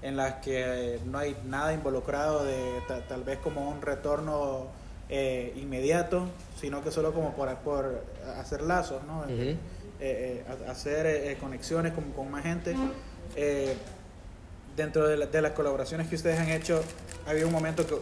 en 0.00 0.16
las 0.16 0.34
que 0.34 0.98
no 1.06 1.18
hay 1.18 1.36
nada 1.46 1.72
involucrado 1.74 2.44
de 2.44 2.80
tal 3.08 3.24
vez 3.24 3.38
como 3.38 3.68
un 3.68 3.82
retorno 3.82 4.68
eh, 5.08 5.52
inmediato, 5.56 6.28
sino 6.58 6.82
que 6.82 6.90
solo 6.90 7.12
como 7.12 7.34
por, 7.34 7.54
por 7.58 8.04
hacer 8.38 8.62
lazos, 8.62 9.02
¿no? 9.04 9.24
Eh, 9.28 9.56
eh, 10.00 10.44
hacer 10.68 11.36
conexiones 11.38 11.92
con, 11.92 12.12
con, 12.12 12.30
más 12.30 12.44
gente. 12.44 12.74
Dentro 14.78 15.06
de, 15.06 15.26
de, 15.26 15.42
las 15.42 15.52
colaboraciones 15.52 16.08
que 16.08 16.14
ustedes 16.14 16.38
han 16.38 16.48
hecho, 16.48 16.80
había 17.26 17.44
un 17.44 17.52
momento 17.52 17.84
que, 17.86 17.94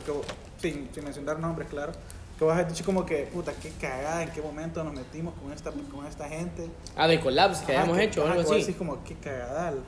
sin, 0.60 0.88
sin 0.94 1.04
mencionar 1.04 1.40
nombres, 1.40 1.68
claro, 1.68 1.92
que 2.38 2.44
vas 2.44 2.58
a 2.58 2.64
decir 2.64 2.84
como 2.84 3.06
que, 3.06 3.22
puta, 3.32 3.52
qué 3.60 3.70
cagada, 3.80 4.22
en 4.22 4.30
qué 4.30 4.42
momento 4.42 4.84
nos 4.84 4.92
metimos 4.92 5.34
con 5.42 5.52
esta, 5.52 5.72
con 5.72 6.06
esta 6.06 6.28
gente. 6.28 6.68
Ah, 6.94 7.08
de 7.08 7.18
collabs 7.18 7.60
que 7.60 7.72
hayamos 7.72 7.98
hecho 7.98 8.22
o 8.22 8.26
algo 8.28 8.42
así. 8.42 8.54
Decir 8.56 8.76
como, 8.76 9.02
qué 9.04 9.14
cagadal. 9.14 9.82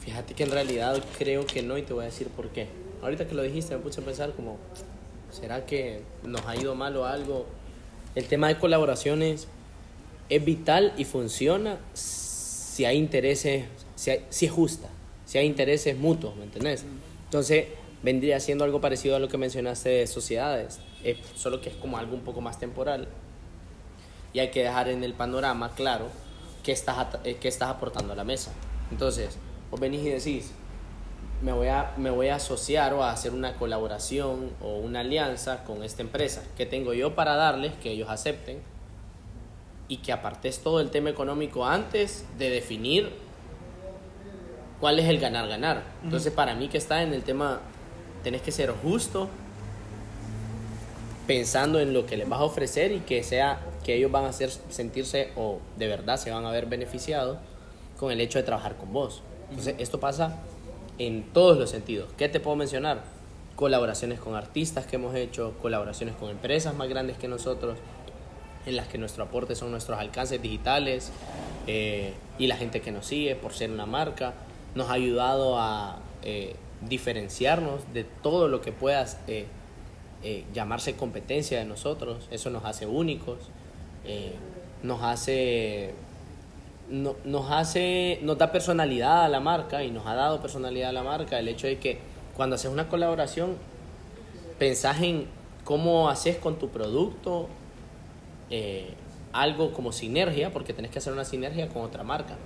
Fíjate 0.00 0.34
que 0.34 0.42
en 0.44 0.50
realidad 0.50 1.04
creo 1.18 1.46
que 1.46 1.62
no 1.62 1.76
y 1.76 1.82
te 1.82 1.92
voy 1.92 2.04
a 2.04 2.06
decir 2.06 2.28
por 2.28 2.48
qué. 2.48 2.68
Ahorita 3.02 3.28
que 3.28 3.34
lo 3.34 3.42
dijiste 3.42 3.76
me 3.76 3.82
puse 3.82 4.00
a 4.00 4.04
pensar 4.04 4.32
como, 4.32 4.56
¿será 5.30 5.66
que 5.66 6.02
nos 6.22 6.44
ha 6.46 6.56
ido 6.56 6.74
mal 6.74 6.96
o 6.96 7.04
algo? 7.04 7.46
El 8.14 8.24
tema 8.26 8.48
de 8.48 8.58
colaboraciones 8.58 9.46
es 10.30 10.44
vital 10.44 10.94
y 10.96 11.04
funciona 11.04 11.78
si 11.92 12.86
hay 12.86 12.96
intereses, 12.96 13.66
si, 13.96 14.12
si 14.30 14.46
es 14.46 14.52
justa, 14.52 14.88
si 15.30 15.38
hay 15.38 15.46
intereses 15.46 15.96
mutuos, 15.96 16.34
¿me 16.34 16.42
entendés? 16.42 16.84
Entonces, 17.26 17.66
vendría 18.02 18.40
siendo 18.40 18.64
algo 18.64 18.80
parecido 18.80 19.14
a 19.14 19.20
lo 19.20 19.28
que 19.28 19.38
mencionaste 19.38 19.88
de 19.88 20.08
sociedades, 20.08 20.80
solo 21.36 21.60
que 21.60 21.68
es 21.68 21.76
como 21.76 21.98
algo 21.98 22.16
un 22.16 22.22
poco 22.22 22.40
más 22.40 22.58
temporal. 22.58 23.06
Y 24.32 24.40
hay 24.40 24.50
que 24.50 24.64
dejar 24.64 24.88
en 24.88 25.04
el 25.04 25.14
panorama 25.14 25.70
claro 25.76 26.06
qué 26.64 26.72
estás, 26.72 27.06
eh, 27.22 27.36
qué 27.40 27.46
estás 27.46 27.68
aportando 27.68 28.12
a 28.12 28.16
la 28.16 28.24
mesa. 28.24 28.50
Entonces, 28.90 29.38
vos 29.70 29.78
venís 29.78 30.00
y 30.00 30.08
decís, 30.08 30.50
me 31.42 31.52
voy, 31.52 31.68
a, 31.68 31.94
me 31.96 32.10
voy 32.10 32.26
a 32.26 32.34
asociar 32.34 32.92
o 32.92 33.04
a 33.04 33.12
hacer 33.12 33.32
una 33.32 33.54
colaboración 33.54 34.50
o 34.60 34.78
una 34.78 34.98
alianza 34.98 35.62
con 35.62 35.84
esta 35.84 36.02
empresa. 36.02 36.42
¿Qué 36.56 36.66
tengo 36.66 36.92
yo 36.92 37.14
para 37.14 37.36
darles 37.36 37.72
que 37.74 37.92
ellos 37.92 38.10
acepten? 38.10 38.58
Y 39.86 39.98
que 39.98 40.10
apartes 40.10 40.58
todo 40.58 40.80
el 40.80 40.90
tema 40.90 41.08
económico 41.08 41.66
antes 41.66 42.24
de 42.36 42.50
definir 42.50 43.29
cuál 44.80 44.98
es 44.98 45.08
el 45.08 45.20
ganar-ganar. 45.20 45.82
Entonces, 46.02 46.32
para 46.32 46.54
mí 46.54 46.68
que 46.68 46.78
está 46.78 47.02
en 47.02 47.12
el 47.12 47.22
tema 47.22 47.60
tenés 48.24 48.42
que 48.42 48.52
ser 48.52 48.70
justo 48.70 49.28
pensando 51.26 51.78
en 51.78 51.94
lo 51.94 52.06
que 52.06 52.16
les 52.16 52.28
vas 52.28 52.40
a 52.40 52.44
ofrecer 52.44 52.92
y 52.92 53.00
que 53.00 53.22
sea 53.22 53.60
que 53.84 53.94
ellos 53.94 54.10
van 54.10 54.24
a 54.24 54.30
hacer 54.30 54.50
sentirse 54.50 55.30
o 55.36 55.60
de 55.78 55.86
verdad 55.86 56.16
se 56.16 56.30
van 56.30 56.44
a 56.44 56.50
ver 56.50 56.66
beneficiados 56.66 57.38
con 57.98 58.10
el 58.10 58.20
hecho 58.20 58.38
de 58.38 58.44
trabajar 58.44 58.76
con 58.76 58.92
vos. 58.92 59.22
Entonces, 59.50 59.76
esto 59.78 60.00
pasa 60.00 60.40
en 60.98 61.22
todos 61.32 61.58
los 61.58 61.70
sentidos. 61.70 62.08
¿Qué 62.16 62.28
te 62.28 62.40
puedo 62.40 62.56
mencionar? 62.56 63.02
Colaboraciones 63.56 64.18
con 64.18 64.34
artistas 64.34 64.86
que 64.86 64.96
hemos 64.96 65.14
hecho, 65.14 65.54
colaboraciones 65.60 66.14
con 66.16 66.30
empresas 66.30 66.74
más 66.74 66.88
grandes 66.88 67.16
que 67.16 67.28
nosotros, 67.28 67.78
en 68.66 68.76
las 68.76 68.88
que 68.88 68.98
nuestro 68.98 69.24
aporte 69.24 69.54
son 69.54 69.70
nuestros 69.70 69.98
alcances 69.98 70.40
digitales 70.42 71.10
eh, 71.66 72.14
y 72.38 72.46
la 72.46 72.56
gente 72.56 72.80
que 72.80 72.90
nos 72.90 73.06
sigue 73.06 73.34
por 73.36 73.52
ser 73.52 73.70
una 73.70 73.86
marca. 73.86 74.34
Nos 74.74 74.88
ha 74.88 74.94
ayudado 74.94 75.58
a 75.58 75.98
eh, 76.22 76.56
diferenciarnos 76.80 77.92
de 77.92 78.04
todo 78.04 78.48
lo 78.48 78.60
que 78.60 78.72
pueda 78.72 79.04
eh, 79.26 79.46
eh, 80.22 80.44
llamarse 80.52 80.96
competencia 80.96 81.58
de 81.58 81.64
nosotros. 81.64 82.28
Eso 82.30 82.50
nos 82.50 82.64
hace 82.64 82.86
únicos, 82.86 83.38
eh, 84.04 84.34
nos 84.82 85.02
hace 85.02 85.94
no, 86.88 87.14
nos 87.24 87.50
hace, 87.50 88.18
nos 88.22 88.38
da 88.38 88.50
personalidad 88.50 89.24
a 89.24 89.28
la 89.28 89.40
marca 89.40 89.84
y 89.84 89.90
nos 89.90 90.06
ha 90.06 90.14
dado 90.14 90.40
personalidad 90.40 90.90
a 90.90 90.92
la 90.92 91.02
marca 91.02 91.38
el 91.38 91.48
hecho 91.48 91.66
de 91.66 91.78
que 91.78 91.98
cuando 92.36 92.56
haces 92.56 92.70
una 92.70 92.88
colaboración 92.88 93.56
pensás 94.58 95.00
en 95.02 95.26
cómo 95.64 96.08
haces 96.08 96.36
con 96.36 96.58
tu 96.58 96.70
producto 96.70 97.48
algo 99.32 99.72
como 99.72 99.92
sinergia, 99.92 100.52
porque 100.52 100.72
tenés 100.72 100.90
que 100.90 100.98
hacer 100.98 101.12
una 101.12 101.24
sinergia 101.24 101.68
con 101.68 101.82
otra 101.82 102.02
marca 102.02 102.36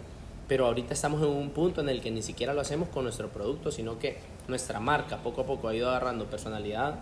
pero 0.49 0.67
ahorita 0.67 0.93
estamos 0.93 1.23
en 1.23 1.29
un 1.29 1.51
punto 1.51 1.81
en 1.81 1.89
el 1.89 2.01
que 2.01 2.11
ni 2.11 2.23
siquiera 2.23 2.53
lo 2.53 2.61
hacemos 2.61 2.89
con 2.89 3.05
nuestro 3.05 3.29
producto, 3.29 3.71
sino 3.73 3.99
que 3.99 4.19
nuestra 4.49 4.81
marca 4.81 5.19
poco 5.19 5.43
a 5.43 5.47
poco 5.47 5.69
ha 5.69 5.75
ido 5.75 5.89
agarrando 5.89 6.27
personalidad 6.27 6.99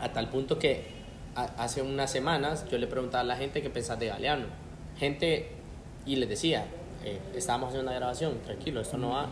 a 0.00 0.12
tal 0.12 0.28
punto 0.28 0.58
que 0.58 0.98
hace 1.34 1.82
unas 1.82 2.10
semanas 2.10 2.66
yo 2.70 2.78
le 2.78 2.86
preguntaba 2.86 3.20
a 3.20 3.24
la 3.24 3.36
gente 3.36 3.62
qué 3.62 3.70
pensás 3.70 3.98
de 3.98 4.06
Galeano. 4.06 4.46
Gente, 4.98 5.50
y 6.04 6.16
les 6.16 6.28
decía, 6.28 6.66
eh, 7.04 7.20
estábamos 7.34 7.68
haciendo 7.68 7.90
una 7.90 7.98
grabación, 7.98 8.38
tranquilo, 8.44 8.80
esto 8.80 8.98
no 8.98 9.10
va 9.10 9.28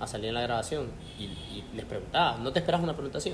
a 0.00 0.06
salir 0.06 0.28
en 0.28 0.34
la 0.34 0.42
grabación. 0.42 0.90
Y, 1.18 1.24
y 1.24 1.64
les 1.74 1.84
preguntaba, 1.84 2.38
¿no 2.38 2.52
te 2.52 2.58
esperas 2.58 2.82
una 2.82 2.94
pregunta 2.94 3.18
así? 3.18 3.32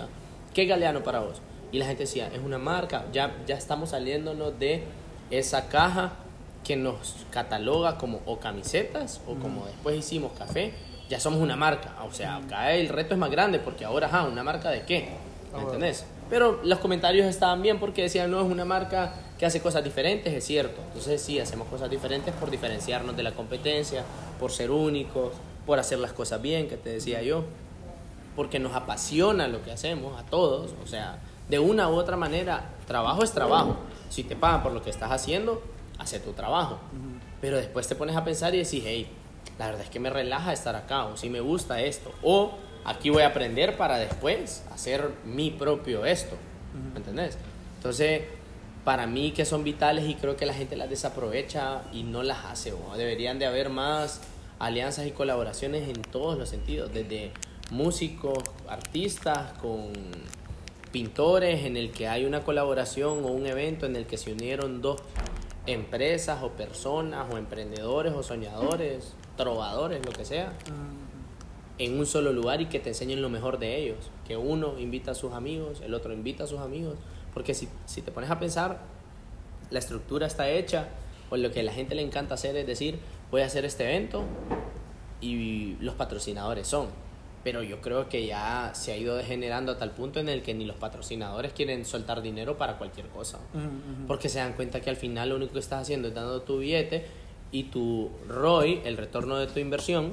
¿Qué 0.54 0.66
Galeano 0.66 1.02
para 1.02 1.20
vos? 1.20 1.40
Y 1.72 1.78
la 1.78 1.86
gente 1.86 2.02
decía, 2.02 2.28
es 2.28 2.40
una 2.40 2.58
marca, 2.58 3.06
ya, 3.12 3.36
ya 3.46 3.56
estamos 3.56 3.90
saliéndonos 3.90 4.58
de 4.58 4.84
esa 5.30 5.68
caja 5.68 6.12
que 6.64 6.76
nos 6.76 7.16
cataloga 7.30 7.96
como 7.96 8.20
o 8.26 8.38
camisetas 8.38 9.20
o 9.26 9.34
como 9.34 9.66
después 9.66 9.96
hicimos 9.96 10.32
café, 10.32 10.72
ya 11.08 11.18
somos 11.18 11.40
una 11.40 11.56
marca. 11.56 11.94
O 12.04 12.12
sea, 12.12 12.36
acá 12.36 12.72
el 12.72 12.88
reto 12.88 13.14
es 13.14 13.20
más 13.20 13.30
grande 13.30 13.58
porque 13.58 13.84
ahora, 13.84 14.06
ajá, 14.06 14.24
¿una 14.24 14.42
marca 14.42 14.70
de 14.70 14.82
qué? 14.82 15.08
¿Me 15.54 15.62
entendés? 15.62 16.06
Pero 16.28 16.60
los 16.62 16.78
comentarios 16.78 17.26
estaban 17.26 17.60
bien 17.60 17.80
porque 17.80 18.02
decían, 18.02 18.30
no, 18.30 18.40
es 18.40 18.50
una 18.50 18.64
marca 18.64 19.14
que 19.36 19.46
hace 19.46 19.60
cosas 19.60 19.82
diferentes, 19.82 20.32
es 20.32 20.44
cierto. 20.44 20.80
Entonces 20.86 21.20
sí, 21.20 21.40
hacemos 21.40 21.66
cosas 21.68 21.90
diferentes 21.90 22.32
por 22.34 22.50
diferenciarnos 22.50 23.16
de 23.16 23.24
la 23.24 23.32
competencia, 23.32 24.04
por 24.38 24.52
ser 24.52 24.70
únicos, 24.70 25.32
por 25.66 25.80
hacer 25.80 25.98
las 25.98 26.12
cosas 26.12 26.40
bien, 26.40 26.68
que 26.68 26.76
te 26.76 26.90
decía 26.90 27.22
yo, 27.22 27.44
porque 28.36 28.60
nos 28.60 28.74
apasiona 28.76 29.48
lo 29.48 29.62
que 29.64 29.72
hacemos 29.72 30.20
a 30.20 30.24
todos. 30.24 30.72
O 30.84 30.86
sea, 30.86 31.18
de 31.48 31.58
una 31.58 31.88
u 31.88 31.94
otra 31.94 32.16
manera, 32.16 32.70
trabajo 32.86 33.24
es 33.24 33.32
trabajo. 33.32 33.76
Si 34.08 34.22
te 34.22 34.36
pagan 34.36 34.62
por 34.62 34.72
lo 34.72 34.82
que 34.82 34.90
estás 34.90 35.10
haciendo, 35.10 35.60
hace 36.00 36.18
tu 36.18 36.32
trabajo. 36.32 36.80
Pero 37.40 37.56
después 37.56 37.86
te 37.86 37.94
pones 37.94 38.16
a 38.16 38.24
pensar 38.24 38.54
y 38.54 38.58
decís, 38.58 38.82
hey, 38.84 39.06
la 39.58 39.66
verdad 39.66 39.82
es 39.82 39.90
que 39.90 40.00
me 40.00 40.10
relaja 40.10 40.52
estar 40.52 40.74
acá, 40.74 41.04
o 41.04 41.16
si 41.16 41.30
me 41.30 41.40
gusta 41.40 41.80
esto, 41.80 42.12
o 42.22 42.52
aquí 42.84 43.10
voy 43.10 43.22
a 43.22 43.28
aprender 43.28 43.76
para 43.76 43.98
después 43.98 44.64
hacer 44.72 45.10
mi 45.24 45.50
propio 45.50 46.04
esto. 46.04 46.36
¿Me 46.92 46.98
entendés? 46.98 47.36
Entonces, 47.76 48.22
para 48.84 49.06
mí 49.06 49.32
que 49.32 49.44
son 49.44 49.64
vitales 49.64 50.08
y 50.08 50.14
creo 50.14 50.36
que 50.36 50.46
la 50.46 50.54
gente 50.54 50.76
las 50.76 50.88
desaprovecha 50.88 51.82
y 51.92 52.02
no 52.02 52.22
las 52.22 52.44
hace. 52.46 52.72
¿o? 52.72 52.96
Deberían 52.96 53.38
de 53.38 53.46
haber 53.46 53.68
más 53.68 54.22
alianzas 54.58 55.06
y 55.06 55.10
colaboraciones 55.10 55.88
en 55.88 56.02
todos 56.02 56.38
los 56.38 56.48
sentidos, 56.48 56.92
desde 56.92 57.32
músicos, 57.70 58.38
artistas, 58.68 59.52
con 59.60 59.92
pintores, 60.92 61.64
en 61.64 61.76
el 61.76 61.92
que 61.92 62.08
hay 62.08 62.24
una 62.24 62.42
colaboración 62.42 63.24
o 63.24 63.28
un 63.28 63.46
evento 63.46 63.86
en 63.86 63.96
el 63.96 64.06
que 64.06 64.16
se 64.16 64.32
unieron 64.32 64.80
dos 64.82 65.00
empresas 65.72 66.42
o 66.42 66.50
personas 66.50 67.26
o 67.32 67.38
emprendedores 67.38 68.12
o 68.12 68.22
soñadores, 68.22 69.14
trovadores, 69.36 70.04
lo 70.04 70.12
que 70.12 70.24
sea, 70.24 70.52
en 71.78 71.98
un 71.98 72.06
solo 72.06 72.32
lugar 72.32 72.60
y 72.60 72.66
que 72.66 72.80
te 72.80 72.90
enseñen 72.90 73.22
lo 73.22 73.28
mejor 73.28 73.58
de 73.58 73.76
ellos. 73.76 74.10
Que 74.26 74.36
uno 74.36 74.78
invita 74.78 75.12
a 75.12 75.14
sus 75.14 75.32
amigos, 75.32 75.80
el 75.80 75.94
otro 75.94 76.12
invita 76.12 76.44
a 76.44 76.46
sus 76.46 76.60
amigos. 76.60 76.96
Porque 77.32 77.54
si, 77.54 77.68
si 77.86 78.02
te 78.02 78.10
pones 78.10 78.30
a 78.30 78.38
pensar, 78.38 78.80
la 79.70 79.78
estructura 79.78 80.26
está 80.26 80.48
hecha, 80.50 80.88
o 81.30 81.36
lo 81.36 81.50
que 81.52 81.60
a 81.60 81.62
la 81.62 81.72
gente 81.72 81.94
le 81.94 82.02
encanta 82.02 82.34
hacer 82.34 82.56
es 82.56 82.66
decir, 82.66 82.98
voy 83.30 83.42
a 83.42 83.46
hacer 83.46 83.64
este 83.64 83.84
evento 83.84 84.24
y 85.20 85.76
los 85.80 85.94
patrocinadores 85.94 86.66
son. 86.66 86.88
Pero 87.42 87.62
yo 87.62 87.80
creo 87.80 88.08
que 88.08 88.26
ya 88.26 88.72
se 88.74 88.92
ha 88.92 88.96
ido 88.96 89.16
degenerando 89.16 89.72
a 89.72 89.78
tal 89.78 89.92
punto 89.92 90.20
en 90.20 90.28
el 90.28 90.42
que 90.42 90.52
ni 90.52 90.66
los 90.66 90.76
patrocinadores 90.76 91.52
quieren 91.52 91.84
soltar 91.84 92.20
dinero 92.20 92.58
para 92.58 92.76
cualquier 92.76 93.06
cosa. 93.08 93.38
Porque 94.06 94.28
se 94.28 94.38
dan 94.38 94.52
cuenta 94.52 94.80
que 94.80 94.90
al 94.90 94.96
final 94.96 95.30
lo 95.30 95.36
único 95.36 95.54
que 95.54 95.58
estás 95.60 95.82
haciendo 95.82 96.08
es 96.08 96.14
dando 96.14 96.42
tu 96.42 96.58
billete 96.58 97.06
y 97.50 97.64
tu 97.64 98.10
ROI, 98.28 98.82
el 98.84 98.96
retorno 98.96 99.36
de 99.36 99.46
tu 99.46 99.58
inversión, 99.58 100.12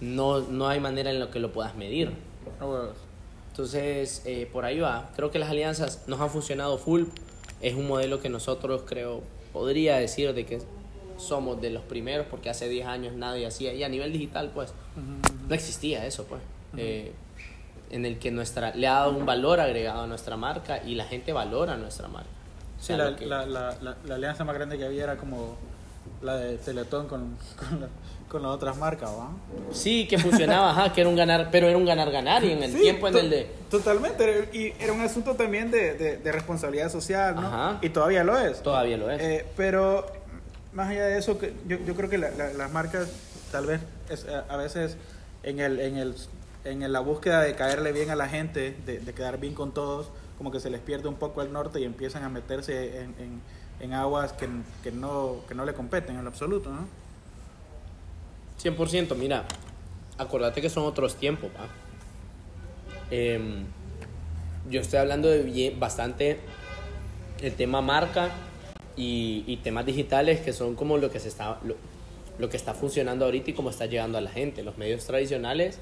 no, 0.00 0.40
no 0.40 0.68
hay 0.68 0.80
manera 0.80 1.10
en 1.10 1.18
la 1.18 1.30
que 1.30 1.38
lo 1.38 1.52
puedas 1.52 1.74
medir. 1.76 2.12
Entonces, 3.50 4.22
eh, 4.26 4.48
por 4.52 4.64
ahí 4.64 4.80
va. 4.80 5.10
Creo 5.16 5.30
que 5.30 5.38
las 5.38 5.48
alianzas 5.48 6.04
nos 6.08 6.20
han 6.20 6.28
funcionado 6.28 6.76
full. 6.76 7.04
Es 7.62 7.74
un 7.74 7.86
modelo 7.86 8.20
que 8.20 8.28
nosotros 8.28 8.82
creo, 8.84 9.22
podría 9.52 9.96
decir 9.96 10.34
de 10.34 10.44
que 10.44 10.58
somos 11.16 11.60
de 11.60 11.70
los 11.70 11.82
primeros, 11.82 12.26
porque 12.30 12.50
hace 12.50 12.68
10 12.68 12.86
años 12.86 13.14
nadie 13.14 13.46
hacía. 13.46 13.72
Y 13.72 13.82
a 13.84 13.88
nivel 13.88 14.12
digital, 14.12 14.50
pues, 14.54 14.72
no 15.48 15.54
existía 15.54 16.04
eso, 16.06 16.24
pues. 16.24 16.40
Eh, 16.76 17.12
en 17.90 18.04
el 18.06 18.18
que 18.18 18.30
nuestra, 18.32 18.74
le 18.74 18.88
ha 18.88 18.94
dado 18.94 19.10
un 19.16 19.24
valor 19.26 19.60
agregado 19.60 20.02
a 20.02 20.06
nuestra 20.06 20.36
marca 20.36 20.82
y 20.84 20.94
la 20.96 21.04
gente 21.04 21.32
valora 21.32 21.76
nuestra 21.76 22.08
marca. 22.08 22.28
O 22.80 22.82
Sí, 22.82 22.92
la, 22.94 23.14
que- 23.14 23.26
la, 23.26 23.46
la, 23.46 23.76
la, 24.04 24.14
alianza 24.14 24.42
más 24.44 24.54
grande 24.56 24.76
que 24.78 24.84
había 24.84 25.04
era 25.04 25.16
como 25.16 25.56
la 26.20 26.36
de 26.36 26.56
Teletón 26.58 27.06
con, 27.06 27.36
con, 27.56 27.88
con 28.28 28.42
las 28.42 28.50
otras 28.50 28.76
marcas, 28.76 29.10
¿va? 29.10 29.30
Sí, 29.70 30.08
que 30.08 30.18
funcionaba, 30.18 30.70
ajá, 30.70 30.92
que 30.92 31.02
era 31.02 31.08
un 31.10 31.14
ganar, 31.16 31.48
pero 31.52 31.68
era 31.68 31.76
un 31.78 31.84
ganar-ganar 31.84 32.42
y 32.42 32.50
en 32.52 32.62
el 32.64 32.72
Sí, 32.72 32.80
tiempo 32.80 33.06
en 33.08 33.16
el 33.16 33.30
de... 33.30 33.50
Totalmente, 33.70 34.48
y 34.52 34.72
era 34.82 34.92
un 34.92 35.00
asunto 35.02 35.34
también 35.36 35.70
de, 35.70 35.94
de, 35.94 36.16
de 36.16 36.32
responsabilidad 36.32 36.90
social, 36.90 37.36
¿no? 37.36 37.46
Ajá. 37.46 37.78
Y 37.80 37.90
todavía 37.90 38.24
lo 38.24 38.36
es. 38.38 38.60
Todavía 38.62 38.96
lo 38.96 39.10
es. 39.10 39.20
Eh, 39.22 39.46
pero 39.56 40.04
más 40.74 40.88
allá 40.90 41.06
de 41.06 41.18
eso, 41.18 41.38
yo, 41.66 41.78
yo 41.78 41.94
creo 41.94 42.10
que 42.10 42.18
la- 42.18 42.30
la- 42.30 42.52
las 42.52 42.72
marcas 42.72 43.08
tal 43.52 43.66
vez 43.66 43.80
es, 44.10 44.26
a, 44.28 44.40
a 44.52 44.56
veces 44.56 44.96
en, 45.42 45.60
el, 45.60 45.78
en, 45.80 45.96
el, 45.96 46.14
en 46.64 46.92
la 46.92 47.00
búsqueda 47.00 47.40
de 47.40 47.54
caerle 47.54 47.92
bien 47.92 48.10
a 48.10 48.16
la 48.16 48.28
gente, 48.28 48.76
de, 48.84 48.98
de 48.98 49.12
quedar 49.14 49.38
bien 49.38 49.54
con 49.54 49.72
todos, 49.72 50.08
como 50.38 50.50
que 50.50 50.60
se 50.60 50.70
les 50.70 50.80
pierde 50.80 51.08
un 51.08 51.14
poco 51.14 51.42
el 51.42 51.52
norte 51.52 51.80
y 51.80 51.84
empiezan 51.84 52.24
a 52.24 52.28
meterse 52.28 53.00
en, 53.02 53.14
en, 53.18 53.40
en 53.80 53.92
aguas 53.92 54.32
que, 54.32 54.48
que, 54.82 54.90
no, 54.90 55.36
que 55.48 55.54
no 55.54 55.64
le 55.64 55.74
competen 55.74 56.16
en 56.16 56.24
lo 56.24 56.30
absoluto, 56.30 56.70
¿no? 56.70 56.86
100%, 58.62 59.14
mira, 59.16 59.44
acordate 60.18 60.60
que 60.60 60.70
son 60.70 60.84
otros 60.84 61.16
tiempos, 61.16 61.50
¿va? 61.50 61.66
Em, 63.10 63.64
yo 64.70 64.80
estoy 64.80 64.98
hablando 64.98 65.28
de 65.28 65.74
bastante 65.78 66.40
el 67.42 67.52
tema 67.54 67.80
marca 67.82 68.30
y, 68.96 69.44
y 69.46 69.56
temas 69.58 69.86
digitales 69.86 70.40
que 70.40 70.52
son 70.52 70.74
como 70.74 70.98
lo 70.98 71.10
que 71.10 71.20
se 71.20 71.28
está 71.28 71.58
lo, 71.64 71.76
lo 72.38 72.48
que 72.48 72.56
está 72.56 72.74
funcionando 72.74 73.24
ahorita 73.24 73.50
y 73.50 73.54
cómo 73.54 73.70
está 73.70 73.86
llegando 73.86 74.18
a 74.18 74.20
la 74.20 74.30
gente. 74.30 74.62
Los 74.62 74.76
medios 74.78 75.04
tradicionales 75.04 75.78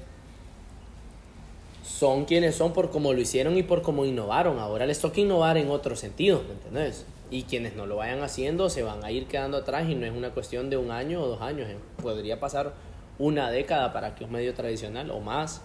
son 1.83 2.25
quienes 2.25 2.55
son 2.55 2.73
por 2.73 2.89
cómo 2.91 3.13
lo 3.13 3.19
hicieron 3.19 3.57
y 3.57 3.63
por 3.63 3.81
cómo 3.81 4.05
innovaron. 4.05 4.59
Ahora 4.59 4.85
les 4.85 4.99
toca 4.99 5.19
innovar 5.19 5.57
en 5.57 5.69
otro 5.69 5.95
sentido, 5.95 6.43
¿me 6.47 6.53
entendés? 6.53 7.05
Y 7.31 7.43
quienes 7.43 7.75
no 7.75 7.85
lo 7.85 7.97
vayan 7.97 8.21
haciendo 8.21 8.69
se 8.69 8.83
van 8.83 9.03
a 9.03 9.11
ir 9.11 9.25
quedando 9.25 9.57
atrás 9.57 9.89
y 9.89 9.95
no 9.95 10.05
es 10.05 10.11
una 10.11 10.31
cuestión 10.31 10.69
de 10.69 10.77
un 10.77 10.91
año 10.91 11.21
o 11.21 11.27
dos 11.27 11.41
años. 11.41 11.67
¿eh? 11.69 11.77
Podría 12.01 12.39
pasar 12.39 12.73
una 13.19 13.49
década 13.49 13.93
para 13.93 14.15
que 14.15 14.23
un 14.23 14.31
medio 14.31 14.53
tradicional 14.53 15.11
o 15.11 15.19
más 15.19 15.61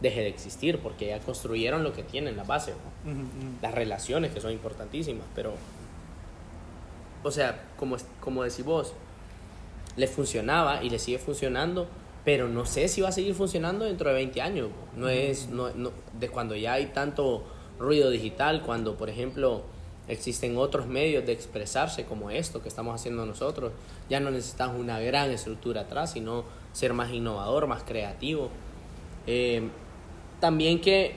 deje 0.00 0.20
de 0.20 0.28
existir 0.28 0.78
porque 0.78 1.06
ya 1.08 1.20
construyeron 1.20 1.84
lo 1.84 1.92
que 1.92 2.02
tienen, 2.02 2.36
la 2.36 2.42
base, 2.42 2.72
¿no? 2.72 3.12
las 3.62 3.72
relaciones 3.72 4.32
que 4.32 4.40
son 4.40 4.50
importantísimas, 4.50 5.24
pero, 5.34 5.52
o 7.22 7.30
sea, 7.30 7.62
como, 7.78 7.96
como 8.20 8.42
decís 8.42 8.64
vos, 8.64 8.92
le 9.96 10.06
funcionaba 10.06 10.82
y 10.82 10.90
le 10.90 10.98
sigue 10.98 11.18
funcionando, 11.18 11.86
pero 12.24 12.48
no 12.48 12.64
sé 12.66 12.88
si 12.88 13.00
va 13.00 13.08
a 13.08 13.12
seguir 13.12 13.34
funcionando 13.34 13.84
dentro 13.84 14.08
de 14.08 14.14
20 14.14 14.40
años. 14.40 14.68
No 14.96 15.08
es 15.08 15.48
no, 15.48 15.70
no- 15.70 15.92
de 16.18 16.28
cuando 16.28 16.54
ya 16.56 16.74
hay 16.74 16.86
tanto 16.86 17.44
ruido 17.78 18.10
digital, 18.10 18.62
cuando 18.62 18.96
por 18.96 19.10
ejemplo 19.10 19.62
existen 20.08 20.56
otros 20.56 20.86
medios 20.86 21.24
de 21.26 21.32
expresarse 21.32 22.04
como 22.04 22.30
esto 22.30 22.62
que 22.62 22.68
estamos 22.68 22.94
haciendo 22.94 23.24
nosotros, 23.26 23.72
ya 24.08 24.20
no 24.20 24.30
necesitas 24.30 24.70
una 24.76 24.98
gran 25.00 25.30
estructura 25.30 25.82
atrás, 25.82 26.12
sino 26.12 26.44
ser 26.72 26.92
más 26.92 27.10
innovador, 27.12 27.66
más 27.66 27.82
creativo. 27.82 28.48
Eh, 29.26 29.68
también 30.40 30.80
que 30.80 31.16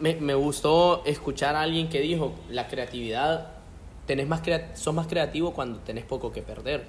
me, 0.00 0.14
me 0.16 0.34
gustó 0.34 1.02
escuchar 1.04 1.56
a 1.56 1.62
alguien 1.62 1.88
que 1.88 2.00
dijo, 2.00 2.34
la 2.48 2.68
creatividad, 2.68 3.48
tenés 4.06 4.26
más 4.28 4.40
crea- 4.40 4.74
sos 4.76 4.94
más 4.94 5.06
creativo 5.06 5.52
cuando 5.54 5.78
tenés 5.80 6.04
poco 6.04 6.32
que 6.32 6.42
perder. 6.42 6.84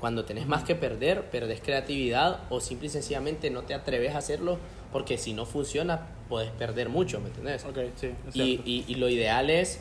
Cuando 0.00 0.24
tenés 0.24 0.46
más 0.46 0.62
que 0.62 0.74
perder, 0.74 1.30
perdés 1.30 1.60
creatividad 1.60 2.40
o 2.50 2.60
simple 2.60 2.86
y 2.88 2.90
sencillamente 2.90 3.48
no 3.50 3.62
te 3.62 3.72
atreves 3.74 4.14
a 4.14 4.18
hacerlo 4.18 4.58
porque 4.92 5.16
si 5.18 5.32
no 5.32 5.46
funciona, 5.46 6.06
puedes 6.28 6.50
perder 6.50 6.88
mucho, 6.90 7.20
¿me 7.20 7.28
entendés? 7.28 7.64
Ok, 7.64 7.78
sí, 7.96 8.10
es 8.28 8.36
Y, 8.36 8.60
y, 8.66 8.84
y 8.88 8.94
lo 8.96 9.08
ideal 9.08 9.48
es, 9.48 9.80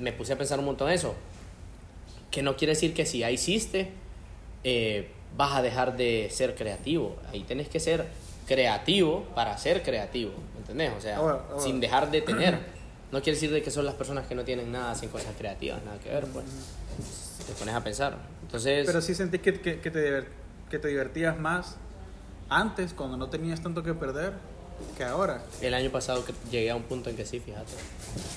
me 0.00 0.12
puse 0.12 0.32
a 0.32 0.38
pensar 0.38 0.58
un 0.58 0.64
montón 0.64 0.88
en 0.88 0.94
eso, 0.94 1.14
que 2.30 2.42
no 2.42 2.56
quiere 2.56 2.72
decir 2.72 2.94
que 2.94 3.06
si 3.06 3.18
ya 3.18 3.30
hiciste, 3.30 3.90
eh, 4.64 5.08
vas 5.36 5.54
a 5.56 5.62
dejar 5.62 5.96
de 5.96 6.28
ser 6.30 6.54
creativo. 6.54 7.16
Ahí 7.32 7.40
tenés 7.44 7.68
que 7.68 7.78
ser 7.80 8.06
creativo 8.46 9.24
para 9.34 9.56
ser 9.58 9.82
creativo, 9.82 10.32
¿me 10.54 10.60
entendés? 10.60 10.92
O 10.96 11.00
sea, 11.00 11.18
Ah, 11.20 11.44
ah, 11.52 11.58
sin 11.58 11.80
dejar 11.80 12.10
de 12.10 12.22
tener. 12.22 12.58
No 13.12 13.20
quiere 13.22 13.36
decir 13.36 13.52
de 13.52 13.62
que 13.62 13.70
son 13.70 13.84
las 13.84 13.94
personas 13.94 14.26
que 14.26 14.34
no 14.34 14.42
tienen 14.42 14.72
nada, 14.72 14.92
hacen 14.92 15.10
cosas 15.10 15.34
creativas, 15.38 15.82
nada 15.84 15.98
que 15.98 16.08
ver, 16.08 16.26
pues. 16.26 16.46
Te 17.46 17.52
pones 17.52 17.74
a 17.74 17.84
pensar. 17.84 18.16
Entonces, 18.42 18.86
Pero 18.86 19.00
sí 19.00 19.14
sentís 19.14 19.40
que, 19.42 19.60
que, 19.60 19.80
que 19.80 19.90
te, 19.90 20.24
que 20.70 20.78
te 20.78 20.88
divertías 20.88 21.38
más 21.38 21.76
antes, 22.48 22.92
cuando 22.94 23.16
no 23.16 23.28
tenías 23.28 23.62
tanto 23.62 23.82
que 23.82 23.94
perder, 23.94 24.32
que 24.96 25.04
ahora. 25.04 25.42
el 25.60 25.74
año 25.74 25.90
pasado 25.90 26.24
que 26.24 26.32
llegué 26.50 26.70
a 26.70 26.76
un 26.76 26.82
punto 26.82 27.10
en 27.10 27.16
que 27.16 27.24
sí, 27.24 27.40
fíjate. 27.40 27.72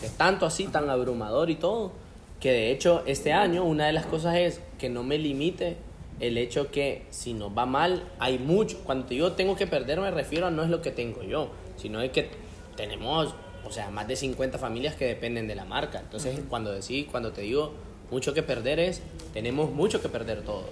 Que 0.02 0.10
tanto 0.10 0.46
así, 0.46 0.68
tan 0.68 0.90
abrumador 0.90 1.50
y 1.50 1.56
todo, 1.56 1.92
que 2.40 2.52
de 2.52 2.72
hecho 2.72 3.04
este 3.06 3.34
año 3.34 3.64
una 3.64 3.88
de 3.88 3.94
las 3.94 4.06
cosas 4.06 4.36
es 4.36 4.62
que 4.78 4.90
no 4.90 5.04
me 5.04 5.18
limite 5.18 5.78
el 6.20 6.38
hecho 6.38 6.72
que 6.72 7.06
si 7.10 7.34
nos 7.34 7.58
va 7.58 7.66
mal, 7.66 8.04
hay 8.20 8.40
mucho. 8.40 8.80
Cuando 8.84 9.08
digo 9.08 9.34
tengo 9.34 9.56
que 9.56 9.68
perder, 9.68 10.00
me 10.00 10.12
refiero 10.12 10.48
a 10.48 10.52
no 10.52 10.64
es 10.64 10.70
lo 10.70 10.82
que 10.82 10.92
tengo 10.92 11.24
yo, 11.24 11.52
sino 11.78 12.02
es 12.02 12.12
que 12.12 12.30
tenemos, 12.78 13.34
o 13.66 13.72
sea, 13.72 13.90
más 13.90 14.08
de 14.08 14.16
50 14.16 14.58
familias 14.58 14.96
que 14.96 15.06
dependen 15.06 15.48
de 15.48 15.56
la 15.56 15.66
marca. 15.66 16.00
Entonces, 16.00 16.40
cuando, 16.50 16.72
decí, 16.72 17.06
cuando 17.10 17.32
te 17.32 17.42
digo 17.42 17.74
mucho 18.12 18.34
que 18.34 18.44
perder 18.44 18.80
es, 18.80 19.02
tenemos 19.34 19.72
mucho 19.72 20.02
que 20.02 20.10
perder 20.10 20.42
todos. 20.42 20.66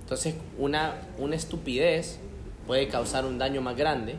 Entonces, 0.00 0.34
una, 0.58 0.94
una 1.18 1.36
estupidez 1.36 2.18
puede 2.66 2.88
causar 2.88 3.24
un 3.24 3.38
daño 3.38 3.60
más 3.60 3.76
grande. 3.76 4.16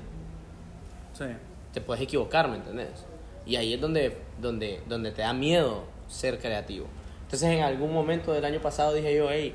Sí. 1.14 1.26
Te 1.74 1.82
puedes 1.82 2.02
equivocar, 2.02 2.50
¿me 2.50 2.58
entendés? 2.58 3.06
Y 3.46 3.56
ahí 3.56 3.74
es 3.74 3.82
donde, 3.82 4.18
donde, 4.42 4.82
donde 4.88 5.12
te 5.12 5.22
da 5.22 5.34
miedo 5.34 5.84
ser 6.08 6.40
creativo. 6.40 6.88
Entonces, 7.24 7.50
en 7.50 7.62
algún 7.62 7.94
momento 7.94 8.32
del 8.34 8.46
año 8.46 8.62
pasado 8.62 8.94
dije 8.94 9.16
yo, 9.16 9.30
hey, 9.30 9.54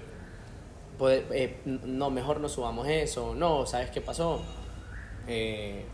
pues, 0.98 1.22
eh, 1.32 1.56
no, 1.64 2.10
mejor 2.10 2.40
no 2.40 2.48
subamos 2.48 2.86
eso, 2.88 3.34
no, 3.34 3.66
¿sabes 3.66 3.90
qué 3.90 4.00
pasó? 4.00 4.42
Eh, 5.26 5.84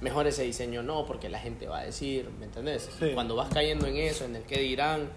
mejor 0.00 0.26
ese 0.26 0.42
diseño 0.42 0.82
no, 0.82 1.06
porque 1.06 1.28
la 1.28 1.38
gente 1.38 1.66
va 1.66 1.80
a 1.80 1.84
decir, 1.84 2.28
¿me 2.38 2.46
entendés? 2.46 2.88
Sí. 2.98 3.10
Cuando 3.14 3.36
vas 3.36 3.48
cayendo 3.52 3.86
en 3.86 3.96
eso, 3.96 4.24
en 4.24 4.36
el 4.36 4.42
que 4.42 4.60
dirán, 4.60 5.08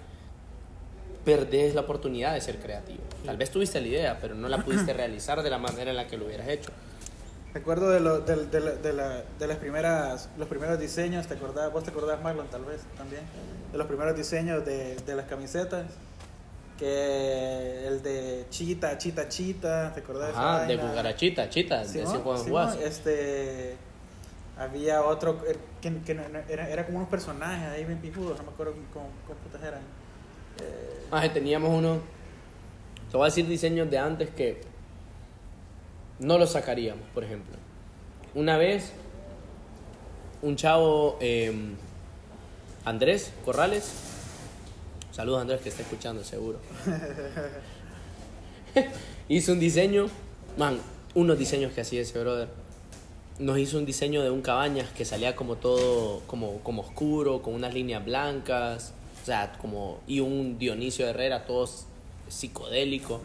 perdés 1.26 1.76
la 1.76 1.82
oportunidad 1.82 2.34
de 2.34 2.42
ser 2.42 2.58
creativo. 2.60 3.02
Tal 3.26 3.38
vez 3.38 3.50
tuviste 3.52 3.82
la 3.82 3.88
idea, 3.88 4.18
pero 4.22 4.34
no 4.36 4.48
la 4.48 4.64
pudiste 4.64 4.94
realizar 4.94 5.42
de 5.44 5.50
la 5.50 5.58
manera 5.58 5.92
en 5.92 5.98
la 5.98 6.08
que 6.08 6.18
lo 6.18 6.26
hubieras 6.26 6.48
hecho. 6.48 6.72
Recuerdo 7.54 7.90
de, 7.90 8.00
lo, 8.00 8.20
de, 8.20 8.46
de, 8.46 8.60
de, 8.78 8.94
la- 8.94 9.24
de 9.40 9.48
las 9.48 9.58
primeras, 9.58 10.30
los 10.38 10.48
primeros 10.48 10.80
diseños, 10.80 11.28
¿te 11.28 11.34
acordás? 11.34 11.72
Vos 11.74 11.84
te 11.84 11.90
acordás, 11.90 12.22
Marlon, 12.22 12.48
tal 12.50 12.64
vez 12.66 12.82
también, 12.98 13.24
de 13.72 13.78
los 13.78 13.88
primeros 13.88 14.16
diseños 14.16 14.64
de, 14.66 14.96
de 14.96 15.16
las 15.16 15.26
camisetas, 15.26 15.86
que 16.78 17.88
el 17.88 18.04
de 18.04 18.46
Chita, 18.52 18.98
Chita, 19.00 19.28
Chita, 19.28 19.92
¿te 19.94 20.02
acordás? 20.02 20.36
Ajá, 20.36 20.66
de 20.66 20.78
cucarachita, 20.78 21.50
chita, 21.50 21.80
de 21.84 22.06
Simón, 22.06 22.38
Simón, 22.38 22.78
este, 22.84 23.76
había 24.60 25.04
otro 25.04 25.42
eh, 25.48 25.56
que, 25.82 25.98
que 26.02 26.14
no- 26.14 26.28
no- 26.30 26.40
era, 26.50 26.70
era 26.70 26.86
como 26.86 26.98
unos 27.00 27.10
personajes 27.10 27.68
ahí 27.70 27.86
bien 27.86 28.00
pijudos, 28.00 28.38
no 28.38 28.44
me 28.44 28.50
acuerdo 28.52 28.74
cómo, 28.94 29.08
cómo 29.26 29.40
putas 29.40 29.62
eran. 29.64 29.82
Eh, 30.62 31.06
Maje, 31.12 31.30
teníamos 31.30 31.70
uno. 31.72 32.00
Te 33.12 33.16
voy 33.18 33.26
a 33.26 33.30
decir 33.30 33.48
diseños 33.48 33.90
de 33.90 33.98
antes 33.98 34.30
que 34.32 34.62
no 36.20 36.38
los 36.38 36.52
sacaríamos, 36.52 37.04
por 37.14 37.24
ejemplo. 37.24 37.56
Una 38.36 38.58
vez, 38.58 38.92
un 40.42 40.56
chavo, 40.56 41.18
eh, 41.22 41.54
Andrés 42.86 43.32
Corrales. 43.46 43.92
Saludos, 45.12 45.42
Andrés, 45.42 45.62
que 45.62 45.70
está 45.70 45.82
escuchando, 45.84 46.24
seguro. 46.24 46.60
hizo 49.30 49.52
un 49.54 49.60
diseño, 49.60 50.08
man, 50.58 50.80
unos 51.16 51.38
diseños 51.40 51.72
que 51.74 51.82
hacía 51.82 52.02
ese 52.02 52.20
brother. 52.20 52.50
Nos 53.40 53.60
hizo 53.60 53.78
un 53.78 53.86
diseño 53.86 54.24
de 54.24 54.32
un 54.32 54.42
cabañas 54.42 54.90
que 54.90 55.06
salía 55.06 55.36
como 55.36 55.58
todo, 55.58 56.22
como, 56.26 56.60
como 56.60 56.82
oscuro, 56.82 57.42
con 57.44 57.54
unas 57.54 57.74
líneas 57.74 58.04
blancas, 58.04 58.94
o 59.22 59.26
sea, 59.26 59.54
como, 59.62 60.00
y 60.08 60.22
un 60.22 60.58
Dionisio 60.58 61.08
Herrera, 61.08 61.46
todos 61.46 61.86
psicodélico. 62.28 63.22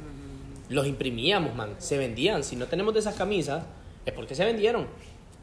Los 0.68 0.86
imprimíamos, 0.86 1.54
man, 1.54 1.76
se 1.78 1.96
vendían. 1.96 2.44
Si 2.44 2.56
no 2.56 2.66
tenemos 2.66 2.92
de 2.94 3.00
esas 3.00 3.14
camisas, 3.14 3.64
es 4.04 4.12
porque 4.12 4.34
se 4.34 4.44
vendieron. 4.44 4.86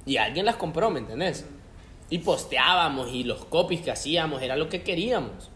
Y 0.06 0.18
alguien 0.18 0.46
las 0.46 0.56
compró, 0.56 0.90
¿me 0.90 1.00
entendés? 1.00 1.46
Y 2.10 2.20
posteábamos 2.20 3.12
y 3.14 3.24
los 3.24 3.46
copies 3.46 3.82
que 3.82 3.92
hacíamos 3.92 4.42
era 4.42 4.56
lo 4.56 4.70
que 4.70 4.82
queríamos. 4.84 5.50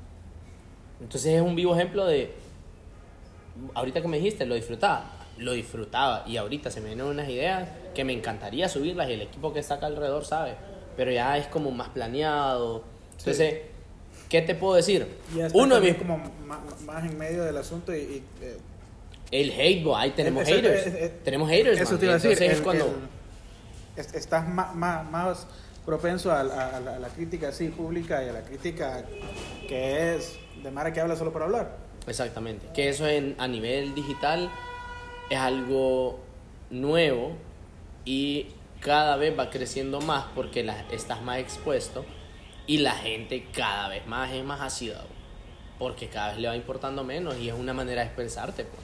Entonces 1.02 1.34
es 1.34 1.42
un 1.42 1.56
vivo 1.56 1.76
ejemplo 1.76 2.06
de, 2.06 2.34
ahorita 3.74 4.02
que 4.02 4.08
me 4.08 4.18
dijiste, 4.18 4.46
lo 4.46 4.56
disfrutaba. 4.56 5.06
Lo 5.38 5.54
disfrutaba 5.54 6.24
y 6.28 6.38
ahorita 6.38 6.70
se 6.70 6.80
me 6.80 6.88
vienen 6.88 7.08
unas 7.08 7.28
ideas 7.28 7.68
que 7.94 8.04
me 8.04 8.14
encantaría 8.14 8.68
subirlas 8.70 9.10
y 9.10 9.14
el 9.14 9.22
equipo 9.22 9.54
que 9.54 9.60
está 9.60 9.76
acá 9.76 9.86
alrededor 9.88 10.26
sabe. 10.26 10.56
Pero 10.98 11.12
ya 11.12 11.38
es 11.38 11.48
como 11.48 11.72
más 11.72 11.90
planeado. 11.90 12.84
Entonces, 13.18 13.62
¿qué 14.30 14.42
te 14.42 14.56
puedo 14.56 14.76
decir? 14.76 15.08
Uno 15.54 15.76
de 15.80 15.82
mis... 15.82 15.96
como 15.96 16.18
ma- 16.46 16.62
más, 16.86 17.06
en 17.06 17.18
medio 17.18 17.44
del 17.44 17.58
asunto 17.58 17.96
y... 17.96 18.00
y, 18.00 18.24
eh, 18.42 18.58
El 19.32 19.52
hate, 19.52 19.84
bo, 19.84 19.96
ahí 19.98 20.12
tenemos 20.12 20.44
Eso- 20.44 20.56
haters. 20.56 20.88
eh, 20.88 21.06
eh, 21.06 21.14
tenemos 21.24 21.50
haters, 21.50 21.80
Eso 21.80 21.92
man. 21.92 22.00
te 22.00 22.06
iba 22.06 22.14
a 22.14 22.16
decir. 22.18 22.32
Entonces 22.32 22.52
es 22.52 22.58
el- 22.58 22.64
cuando... 22.64 22.86
el- 22.86 24.00
es- 24.02 24.14
estás 24.14 24.48
más, 24.48 24.76
más, 24.76 25.10
más 25.10 25.48
propenso 25.86 26.32
a, 26.32 26.44
la- 26.44 26.78
a 26.78 26.80
la, 26.80 26.96
a 26.96 27.00
la 27.00 27.08
crítica 27.10 27.50
así 27.50 27.68
pública 27.70 28.24
y 28.24 28.30
a 28.30 28.34
la 28.34 28.42
crítica 28.44 29.04
que 29.68 30.16
es 30.16 30.36
de 30.64 30.70
Mara 30.72 30.94
que 30.94 31.02
habla 31.02 31.16
solo 31.16 31.32
por 31.34 31.44
hablar. 31.44 31.78
Exactamente. 32.08 32.68
Que 32.74 32.90
eso 32.90 33.08
en, 33.08 33.36
a 33.40 33.48
nivel 33.48 33.96
digital 33.96 34.50
es 35.30 35.38
algo 35.40 36.20
nuevo 36.70 37.32
y 38.06 38.48
cada 38.80 39.16
vez 39.16 39.38
va 39.38 39.50
creciendo 39.50 40.02
más 40.02 40.26
porque 40.36 40.64
la- 40.64 40.82
estás 40.92 41.22
más 41.22 41.38
expuesto 41.40 42.06
y 42.68 42.78
la 42.80 42.92
gente 42.92 43.48
cada 43.54 43.88
vez 43.90 44.06
más 44.08 44.32
es 44.32 44.44
más 44.44 44.62
ácida. 44.62 45.04
Porque 45.80 46.08
cada 46.08 46.30
vez 46.30 46.38
le 46.40 46.48
va 46.48 46.56
importando 46.56 47.04
menos 47.04 47.38
y 47.38 47.50
es 47.50 47.56
una 47.56 47.74
manera 47.74 48.02
de 48.02 48.08
expresarte. 48.08 48.64
pues. 48.66 48.82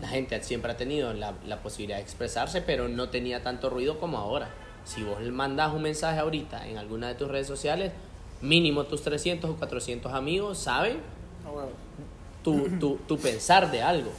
La 0.00 0.08
gente 0.08 0.40
siempre 0.42 0.70
ha 0.72 0.76
tenido 0.76 1.12
la, 1.14 1.34
la 1.46 1.60
posibilidad 1.62 1.96
de 1.96 2.02
expresarse, 2.02 2.60
pero 2.62 2.88
no 2.88 3.08
tenía 3.08 3.42
tanto 3.42 3.68
ruido 3.70 3.98
como 3.98 4.18
ahora. 4.18 4.50
Si 4.84 5.02
vos 5.02 5.20
mandas 5.32 5.72
un 5.72 5.82
mensaje 5.82 6.20
ahorita 6.20 6.68
en 6.68 6.78
alguna 6.78 7.08
de 7.08 7.14
tus 7.16 7.26
redes 7.28 7.46
sociales, 7.48 7.90
mínimo 8.42 8.84
tus 8.84 9.02
300 9.02 9.50
o 9.50 9.56
400 9.56 10.12
amigos 10.12 10.58
saben 10.58 10.98
huevo. 11.44 11.70
tu, 12.44 12.68
tu, 12.78 12.96
tu 13.08 13.18
pensar 13.18 13.70
de 13.72 13.82
algo. 13.82 14.10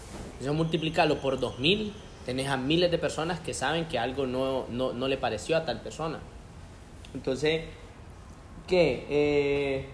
Eso 0.41 0.53
multiplicarlo 0.53 1.19
por 1.19 1.39
2000, 1.39 1.93
tenés 2.27 2.49
a 2.49 2.57
miles 2.57 2.91
de 2.91 2.97
personas 2.97 3.39
que 3.39 3.53
saben 3.53 3.85
que 3.85 3.97
algo 3.97 4.27
no, 4.27 4.65
no, 4.69 4.91
no 4.91 5.07
le 5.07 5.15
pareció 5.17 5.55
a 5.55 5.63
tal 5.65 5.79
persona. 5.81 6.19
Entonces, 7.13 7.61
¿qué? 8.67 9.05
Eh, 9.09 9.85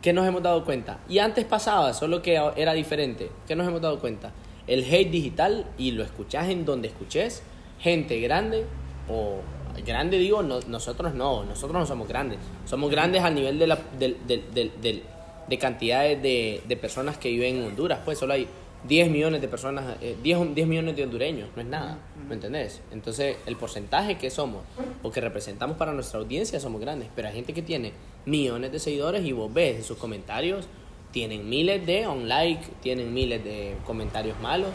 ¿Qué 0.00 0.12
nos 0.12 0.24
hemos 0.28 0.44
dado 0.44 0.64
cuenta? 0.64 1.00
Y 1.08 1.18
antes 1.18 1.44
pasaba, 1.44 1.92
solo 1.92 2.22
que 2.22 2.40
era 2.56 2.72
diferente. 2.72 3.28
¿Qué 3.48 3.56
nos 3.56 3.66
hemos 3.66 3.80
dado 3.80 3.98
cuenta? 3.98 4.30
El 4.68 4.84
hate 4.84 5.10
digital, 5.10 5.66
y 5.76 5.90
lo 5.90 6.04
escuchás 6.04 6.48
en 6.50 6.64
donde 6.64 6.86
escuches, 6.86 7.42
gente 7.80 8.20
grande, 8.20 8.64
o 9.10 9.40
grande 9.84 10.18
digo, 10.18 10.44
no- 10.44 10.60
nosotros 10.68 11.14
no, 11.14 11.42
nosotros 11.42 11.80
no 11.80 11.84
somos 11.86 12.06
grandes. 12.06 12.38
Somos 12.64 12.92
grandes 12.92 13.24
al 13.24 13.34
nivel 13.34 13.58
de, 13.58 13.66
la, 13.66 13.78
del- 13.98 14.18
del- 14.26 14.72
del- 14.80 15.02
de 15.48 15.58
cantidades 15.58 16.22
de, 16.22 16.62
de 16.64 16.76
personas 16.76 17.18
que 17.18 17.28
viven 17.30 17.56
en 17.56 17.64
Honduras. 17.66 17.98
Pues 18.04 18.18
solo 18.18 18.34
hay 18.34 18.46
10 18.88 19.10
millones 19.10 19.40
de 19.40 19.48
personas, 19.48 19.96
eh, 20.00 20.16
10, 20.22 20.54
10 20.54 20.66
millones 20.68 20.96
de 20.96 21.02
hondureños, 21.04 21.48
no 21.56 21.62
es 21.62 21.68
nada, 21.68 21.98
¿me 22.28 22.34
entendés? 22.34 22.80
Entonces, 22.92 23.36
el 23.46 23.56
porcentaje 23.56 24.18
que 24.18 24.30
somos 24.30 24.62
o 25.02 25.10
que 25.10 25.20
representamos 25.20 25.76
para 25.76 25.92
nuestra 25.92 26.20
audiencia 26.20 26.60
somos 26.60 26.80
grandes, 26.80 27.08
pero 27.16 27.28
hay 27.28 27.34
gente 27.34 27.52
que 27.52 27.62
tiene 27.62 27.92
millones 28.26 28.72
de 28.72 28.78
seguidores 28.78 29.24
y 29.24 29.32
vos 29.32 29.52
ves 29.52 29.76
en 29.76 29.84
sus 29.84 29.96
comentarios, 29.98 30.66
tienen 31.12 31.48
miles 31.48 31.86
de 31.86 32.06
on 32.06 32.28
like, 32.28 32.62
tienen 32.82 33.12
miles 33.14 33.42
de 33.42 33.74
comentarios 33.86 34.38
malos, 34.40 34.70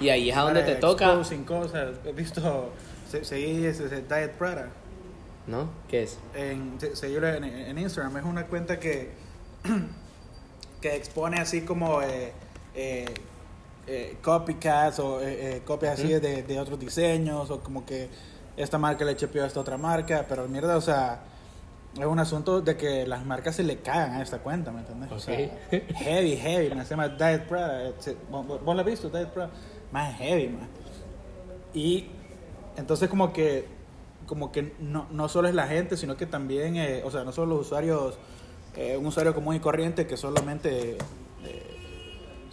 y 0.00 0.08
ahí 0.08 0.30
es 0.30 0.36
a 0.36 0.40
donde 0.40 0.62
te 0.62 0.74
toca, 0.76 1.14
cosas. 1.46 1.96
He 2.04 2.12
visto, 2.12 2.70
se- 3.08 3.24
seguí 3.24 3.64
ese, 3.66 3.88
Diet 3.88 4.32
Prada. 4.38 4.70
¿no? 5.46 5.68
¿Qué 5.88 6.04
es? 6.04 6.18
en, 6.34 6.78
en, 6.80 7.44
en 7.44 7.78
Instagram. 7.78 8.16
Es 8.16 8.24
una 8.24 8.46
cuenta 8.46 8.80
que, 8.80 9.10
que 10.80 10.96
expone 10.96 11.38
así 11.38 11.62
como 11.62 12.02
eh, 12.02 12.32
eh, 12.74 13.04
eh, 13.86 14.16
copycats 14.22 14.98
o 14.98 15.20
eh, 15.20 15.56
eh, 15.56 15.62
copias 15.64 15.94
así 15.98 16.08
de, 16.08 16.42
de 16.42 16.60
otros 16.60 16.78
diseños 16.78 17.50
o 17.50 17.60
como 17.60 17.84
que 17.84 18.08
esta 18.56 18.78
marca 18.78 19.04
le 19.04 19.16
chepeó 19.16 19.42
a 19.44 19.46
esta 19.46 19.60
otra 19.60 19.76
marca, 19.76 20.24
pero 20.28 20.46
mierda, 20.48 20.76
o 20.76 20.80
sea, 20.80 21.22
es 21.98 22.06
un 22.06 22.18
asunto 22.18 22.60
de 22.60 22.76
que 22.76 23.06
las 23.06 23.24
marcas 23.26 23.56
se 23.56 23.62
le 23.64 23.78
cagan 23.78 24.12
a 24.14 24.22
esta 24.22 24.38
cuenta, 24.38 24.70
¿me 24.72 24.80
entiendes? 24.80 25.10
O 25.12 25.18
sea, 25.18 25.36
heavy, 25.70 26.36
heavy, 26.36 26.74
man, 26.74 26.84
se 26.84 26.90
llama 26.90 27.08
Diet 27.08 27.46
Prada. 27.46 27.88
eh, 27.88 27.94
¿Vos, 28.30 28.46
vos- 28.46 28.60
lo 28.74 28.80
has 28.80 28.86
visto, 28.86 29.08
Diet 29.10 29.28
Prada? 29.28 29.50
Más 29.92 30.14
heavy, 30.16 30.48
man. 30.48 30.68
Y 31.72 32.06
entonces 32.76 33.08
como 33.08 33.32
que 33.32 33.66
como 34.26 34.50
que 34.52 34.72
no, 34.78 35.06
no 35.10 35.28
solo 35.28 35.48
es 35.48 35.54
la 35.54 35.66
gente, 35.66 35.98
sino 35.98 36.16
que 36.16 36.24
también, 36.24 36.76
eh, 36.76 37.02
o 37.04 37.10
sea, 37.10 37.24
no 37.24 37.32
solo 37.32 37.56
los 37.56 37.66
usuarios, 37.66 38.16
eh, 38.74 38.96
un 38.96 39.04
usuario 39.06 39.34
común 39.34 39.54
y 39.54 39.60
corriente 39.60 40.06
que 40.06 40.16
solamente 40.16 40.96
eh, 41.44 41.73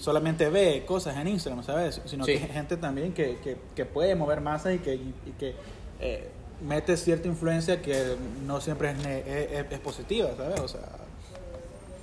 solamente 0.02 0.50
ve 0.50 0.84
cosas 0.86 1.16
en 1.18 1.28
Instagram, 1.28 1.64
¿sabes? 1.64 2.02
Sino 2.06 2.26
Sí. 2.26 2.34
que 2.34 2.40
gente 2.40 2.76
también 2.78 3.14
que, 3.14 3.38
que, 3.44 3.58
que 3.76 3.86
puede 3.86 4.16
mover 4.16 4.42
masas 4.42 4.76
y 4.76 4.80
que, 4.80 4.96
y, 4.96 5.14
que 5.40 5.54
eh, 6.00 6.28
mete 6.68 6.98
cierta 6.98 7.28
influencia 7.28 7.82
que 7.82 8.16
no 8.46 8.60
siempre 8.62 8.92
es, 8.92 9.06
es- 9.56 9.72
es 9.72 9.80
positiva, 9.80 10.30
¿sabes? 10.36 10.60
O 10.60 10.68
sea, 10.68 10.82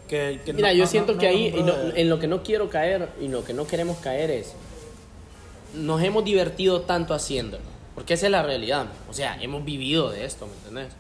que, 0.09 0.41
que 0.45 0.53
Mira, 0.53 0.69
no- 0.69 0.75
yo 0.75 0.87
siento 0.87 1.15
no- 1.15 1.19
que 1.19 1.27
no- 1.27 1.33
ahí, 1.33 1.55
y 1.97 2.01
en 2.01 2.09
lo 2.09 2.19
que 2.19 2.27
no 2.29 2.43
quiero 2.43 2.71
caer 2.71 3.09
y 3.21 3.29
lo 3.29 3.45
que 3.45 3.53
no 3.53 3.67
queremos 3.67 3.99
caer 3.99 4.31
es, 4.31 4.53
nos 5.75 6.03
hemos 6.03 6.25
divertido 6.25 6.83
tanto 6.83 7.15
haciéndolo, 7.15 7.63
porque 7.95 8.15
esa 8.15 8.27
es 8.27 8.33
la 8.33 8.43
realidad, 8.43 8.87
o 9.11 9.13
sea, 9.13 9.37
hemos 9.43 9.65
vivido 9.65 10.11
de 10.11 10.25
esto, 10.25 10.47
¿me 10.47 10.55
entendés? 10.55 10.97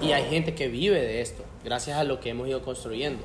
Y 0.00 0.12
hay 0.12 0.28
gente 0.30 0.54
que 0.54 0.66
vive 0.68 1.00
de 1.00 1.20
esto, 1.20 1.44
gracias 1.64 1.96
a 1.98 2.04
lo 2.04 2.18
que 2.20 2.30
hemos 2.30 2.48
ido 2.48 2.62
construyendo. 2.62 3.22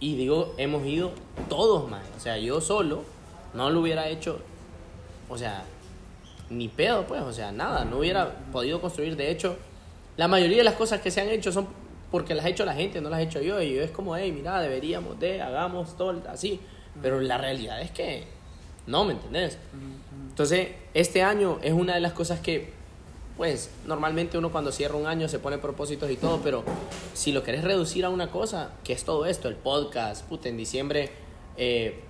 Y 0.00 0.16
digo, 0.16 0.54
hemos 0.58 0.86
ido 0.86 1.12
todos 1.48 1.90
más, 1.90 2.04
o 2.16 2.20
sea, 2.20 2.38
yo 2.38 2.60
solo 2.60 3.02
no 3.54 3.70
lo 3.70 3.80
hubiera 3.80 4.08
hecho, 4.08 4.40
o 5.28 5.36
sea, 5.36 5.64
ni 6.50 6.68
pedo, 6.68 7.04
pues, 7.06 7.22
o 7.22 7.32
sea, 7.32 7.52
nada, 7.52 7.84
no 7.84 7.98
hubiera 7.98 8.36
podido 8.52 8.80
construir. 8.80 9.16
De 9.16 9.30
hecho, 9.30 9.56
la 10.16 10.28
mayoría 10.28 10.58
de 10.58 10.64
las 10.64 10.74
cosas 10.74 11.00
que 11.00 11.10
se 11.10 11.20
han 11.20 11.28
hecho 11.28 11.52
son 11.52 11.68
porque 12.10 12.34
las 12.34 12.46
ha 12.46 12.48
hecho 12.48 12.64
la 12.64 12.74
gente, 12.74 13.00
no 13.00 13.10
las 13.10 13.20
he 13.20 13.24
hecho 13.24 13.40
yo. 13.40 13.60
Y 13.60 13.74
yo 13.74 13.82
es 13.82 13.90
como, 13.90 14.16
hey, 14.16 14.32
mira, 14.32 14.60
deberíamos 14.60 15.18
de, 15.20 15.42
hagamos 15.42 15.96
todo 15.96 16.22
así. 16.28 16.60
Pero 17.02 17.20
la 17.20 17.38
realidad 17.38 17.80
es 17.80 17.90
que 17.90 18.24
No, 18.86 19.04
¿me 19.04 19.12
entendés? 19.12 19.58
Entonces, 20.30 20.68
este 20.94 21.22
año 21.22 21.58
es 21.62 21.72
una 21.72 21.94
de 21.94 22.00
las 22.00 22.12
cosas 22.12 22.40
que, 22.40 22.72
pues, 23.38 23.70
normalmente 23.86 24.36
uno 24.36 24.50
cuando 24.52 24.70
cierra 24.72 24.96
un 24.96 25.06
año 25.06 25.28
se 25.28 25.38
pone 25.38 25.56
propósitos 25.56 26.10
y 26.10 26.16
todo, 26.16 26.40
pero 26.44 26.62
si 27.14 27.32
lo 27.32 27.42
querés 27.42 27.64
reducir 27.64 28.04
a 28.04 28.10
una 28.10 28.30
cosa, 28.30 28.72
que 28.84 28.92
es 28.92 29.04
todo 29.04 29.24
esto, 29.24 29.48
el 29.48 29.54
podcast, 29.54 30.26
puta, 30.26 30.50
en 30.50 30.58
diciembre 30.58 31.10
eh, 31.56 32.00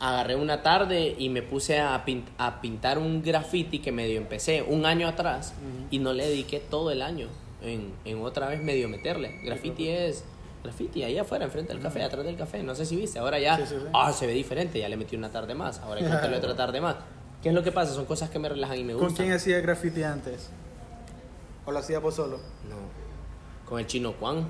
agarré 0.00 0.34
una 0.36 0.62
tarde 0.62 1.14
y 1.18 1.28
me 1.28 1.42
puse 1.42 1.78
a, 1.78 2.02
a 2.38 2.60
pintar 2.60 2.98
un 2.98 3.22
graffiti 3.22 3.80
que 3.80 3.92
medio 3.92 4.16
empecé 4.18 4.62
un 4.62 4.86
año 4.86 5.06
atrás 5.06 5.52
y 5.90 5.98
no 5.98 6.12
le 6.12 6.26
dediqué 6.28 6.58
todo 6.58 6.90
el 6.90 7.02
año 7.02 7.28
en, 7.62 7.92
en 8.04 8.22
otra 8.22 8.48
vez 8.48 8.60
medio 8.62 8.88
meterle. 8.88 9.40
Graffiti 9.44 9.88
es 9.88 10.24
graffiti 10.64 11.02
ahí 11.04 11.18
afuera, 11.18 11.44
enfrente 11.44 11.72
del 11.72 11.82
café, 11.82 12.02
atrás 12.02 12.24
del 12.24 12.36
café. 12.36 12.62
No 12.62 12.74
sé 12.74 12.86
si 12.86 12.96
viste, 12.96 13.18
ahora 13.18 13.38
ya 13.38 13.56
Sí, 13.58 13.62
sí, 13.66 13.74
sí. 13.80 13.86
ah, 13.92 14.12
se 14.12 14.26
ve 14.26 14.32
diferente, 14.32 14.78
ya 14.80 14.88
le 14.88 14.96
metí 14.96 15.14
una 15.16 15.30
tarde 15.30 15.54
más, 15.54 15.78
ahora 15.80 16.00
hay 16.00 16.06
que 16.06 16.12
meterle 16.12 16.36
otra 16.38 16.56
tarde 16.56 16.80
más. 16.80 16.96
¿Qué 17.42 17.48
es 17.48 17.54
lo 17.54 17.62
que 17.62 17.72
pasa? 17.72 17.92
Son 17.92 18.04
cosas 18.04 18.30
que 18.30 18.38
me 18.38 18.48
relajan 18.48 18.78
y 18.78 18.84
me 18.84 18.92
¿Con 18.94 19.04
gustan. 19.08 19.26
quién 19.26 19.36
hacía 19.36 19.60
graffiti 19.60 20.02
antes? 20.02 20.48
¿O 21.66 21.72
lo 21.72 21.78
hacía 21.78 21.98
vos 21.98 22.14
solo? 22.14 22.38
No. 22.68 22.76
Con 23.68 23.80
el 23.80 23.86
chino 23.86 24.14
Juan. 24.18 24.46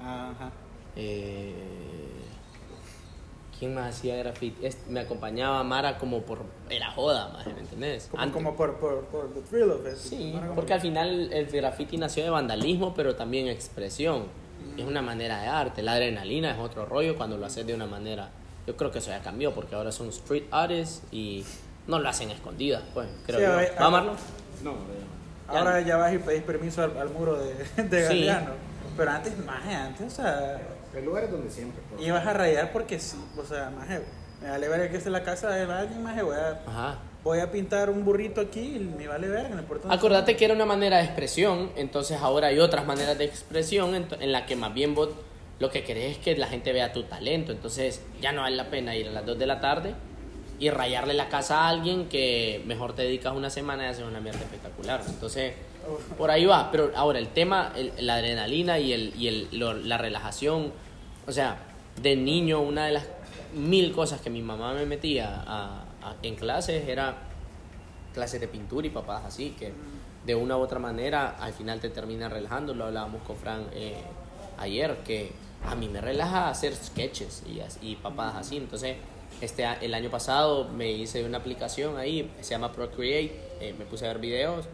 Ajá. 0.00 0.50
Eh, 0.96 1.54
¿Quién 3.58 3.74
más 3.74 3.94
hacía 3.94 4.16
graffiti? 4.16 4.64
Es- 4.64 4.86
me 4.88 5.00
acompañaba 5.00 5.62
Mara 5.64 5.98
como 5.98 6.22
por... 6.22 6.38
Era 6.70 6.90
joda, 6.92 7.28
más, 7.28 7.46
¿me 7.46 7.60
entendés? 7.60 8.08
Como, 8.10 8.22
Antes. 8.22 8.34
como 8.34 8.56
por, 8.56 8.76
por, 8.78 9.04
por 9.06 9.34
the 9.34 9.40
thrill 9.42 9.70
of 9.70 9.86
it. 9.86 9.96
Sí, 9.96 10.32
como- 10.34 10.54
porque 10.54 10.72
al 10.72 10.80
final 10.80 11.30
el 11.32 11.46
graffiti 11.46 11.98
nació 11.98 12.24
de 12.24 12.30
vandalismo, 12.30 12.94
pero 12.94 13.16
también 13.16 13.48
expresión. 13.48 14.24
Es 14.78 14.84
una 14.86 15.02
manera 15.02 15.42
de 15.42 15.48
arte. 15.48 15.82
La 15.82 15.92
adrenalina 15.92 16.52
es 16.52 16.58
otro 16.58 16.86
rollo 16.86 17.16
cuando 17.16 17.36
lo 17.36 17.44
haces 17.46 17.66
de 17.66 17.74
una 17.74 17.86
manera. 17.86 18.30
Yo 18.66 18.76
creo 18.76 18.90
que 18.90 18.98
eso 18.98 19.10
ya 19.10 19.20
cambió 19.20 19.52
porque 19.54 19.74
ahora 19.74 19.92
son 19.92 20.08
street 20.08 20.44
artists 20.50 21.02
y 21.10 21.44
no 21.90 21.98
lo 21.98 22.08
hacen 22.08 22.30
escondidas, 22.30 22.82
pues. 22.94 23.08
Creo 23.26 23.38
Sí, 23.38 23.44
yo. 23.44 23.52
ahora- 23.52 23.68
¿Va, 23.82 23.90
Marlon? 23.90 24.16
No, 24.62 24.74
Ahora 25.48 25.80
ya 25.80 25.96
vas 25.96 26.14
y 26.14 26.18
pedís 26.18 26.42
permiso 26.42 26.82
al, 26.84 26.96
al 26.96 27.08
muro 27.10 27.36
de, 27.36 27.82
de 27.82 28.08
Sí. 28.08 28.28
Pero 28.96 29.10
antes, 29.10 29.36
más 29.44 29.64
antes, 29.66 30.06
o 30.06 30.10
sea, 30.22 30.60
el 30.94 31.04
lugar 31.04 31.24
es 31.24 31.30
donde 31.32 31.50
siempre. 31.50 31.80
pues. 31.90 32.06
ibas 32.06 32.26
a 32.26 32.32
rayar 32.32 32.72
porque 32.72 32.98
sí, 33.00 33.16
o 33.36 33.44
sea, 33.44 33.70
más 33.70 33.88
me 33.88 34.48
vale 34.50 34.68
ver 34.68 34.90
que 34.90 34.96
es 34.96 35.06
la 35.06 35.22
casa 35.22 35.48
de 35.50 35.62
alguien, 35.72 36.02
más 36.02 36.20
voy 36.22 36.34
a, 36.36 36.62
Ajá. 36.66 36.98
voy 37.24 37.38
a 37.40 37.50
pintar 37.50 37.90
un 37.90 38.04
burrito 38.04 38.40
aquí 38.40 38.76
y 38.76 38.78
me 38.78 39.06
vale 39.08 39.28
ver, 39.28 39.50
no 39.50 39.58
importa. 39.60 39.92
Acordate 39.92 40.36
que 40.36 40.44
era 40.44 40.54
una 40.54 40.66
manera 40.66 40.98
de 40.98 41.04
expresión, 41.04 41.70
entonces 41.76 42.18
ahora 42.20 42.48
hay 42.48 42.58
otras 42.58 42.86
maneras 42.86 43.16
de 43.18 43.24
expresión 43.24 43.94
en, 43.94 44.06
en 44.20 44.32
la 44.32 44.46
que 44.46 44.54
más 44.56 44.72
bien 44.74 44.94
vos 44.94 45.08
lo 45.58 45.70
que 45.70 45.82
querés 45.84 46.12
es 46.12 46.18
que 46.18 46.36
la 46.36 46.46
gente 46.48 46.72
vea 46.72 46.92
tu 46.92 47.02
talento, 47.04 47.52
entonces 47.52 48.02
ya 48.20 48.32
no 48.32 48.42
vale 48.42 48.56
la 48.56 48.70
pena 48.70 48.94
ir 48.96 49.08
a 49.08 49.12
las 49.12 49.26
2 49.26 49.38
de 49.38 49.46
la 49.46 49.60
tarde 49.60 49.94
y 50.60 50.70
rayarle 50.70 51.14
la 51.14 51.28
casa 51.28 51.62
a 51.64 51.68
alguien 51.68 52.08
que 52.08 52.62
mejor 52.66 52.92
te 52.94 53.02
dedicas 53.02 53.34
una 53.34 53.50
semana 53.50 53.84
y 53.84 53.86
haces 53.88 54.04
una 54.04 54.20
mierda 54.20 54.40
espectacular. 54.40 55.02
Entonces, 55.08 55.54
por 56.18 56.30
ahí 56.30 56.44
va, 56.44 56.70
pero 56.70 56.92
ahora 56.94 57.18
el 57.18 57.28
tema, 57.28 57.72
el- 57.74 57.92
la 57.98 58.16
adrenalina 58.16 58.78
y, 58.78 58.92
el, 58.92 59.14
y 59.18 59.26
el, 59.28 59.48
lo- 59.52 59.72
la 59.74 59.96
relajación, 59.98 60.72
o 61.26 61.32
sea, 61.32 61.56
de 62.00 62.14
niño 62.14 62.60
una 62.60 62.86
de 62.86 62.92
las 62.92 63.04
mil 63.54 63.90
cosas 63.92 64.20
que 64.20 64.30
mi 64.30 64.42
mamá 64.42 64.74
me 64.74 64.84
metía 64.86 65.42
a- 65.46 65.82
a- 66.02 66.14
en 66.22 66.36
clases 66.36 66.86
era 66.88 67.16
clases 68.14 68.40
de 68.40 68.46
pintura 68.48 68.86
y 68.86 68.90
papadas 68.90 69.24
así, 69.24 69.56
que 69.58 69.72
de 70.26 70.34
una 70.34 70.58
u 70.58 70.60
otra 70.60 70.78
manera 70.78 71.36
al 71.40 71.54
final 71.54 71.80
te 71.80 71.88
termina 71.88 72.28
relajando. 72.28 72.74
Lo 72.74 72.84
hablábamos 72.84 73.22
con 73.22 73.36
Fran 73.36 73.64
eh, 73.72 73.94
ayer, 74.58 74.98
que 75.06 75.32
a 75.66 75.74
mí 75.74 75.88
me 75.88 76.00
relaja 76.02 76.48
hacer 76.50 76.74
sketches 76.74 77.44
y, 77.46 77.60
y 77.86 77.96
papadas 77.96 78.36
así. 78.36 78.56
Entonces, 78.58 78.96
este, 79.40 79.66
el 79.80 79.94
año 79.94 80.10
pasado 80.10 80.68
me 80.68 80.90
hice 80.90 81.24
una 81.24 81.38
aplicación 81.38 81.96
ahí, 81.96 82.30
se 82.40 82.50
llama 82.50 82.72
Procreate, 82.72 83.32
eh, 83.60 83.74
me 83.78 83.84
puse 83.86 84.04
a 84.04 84.08
ver 84.08 84.18
videos 84.18 84.66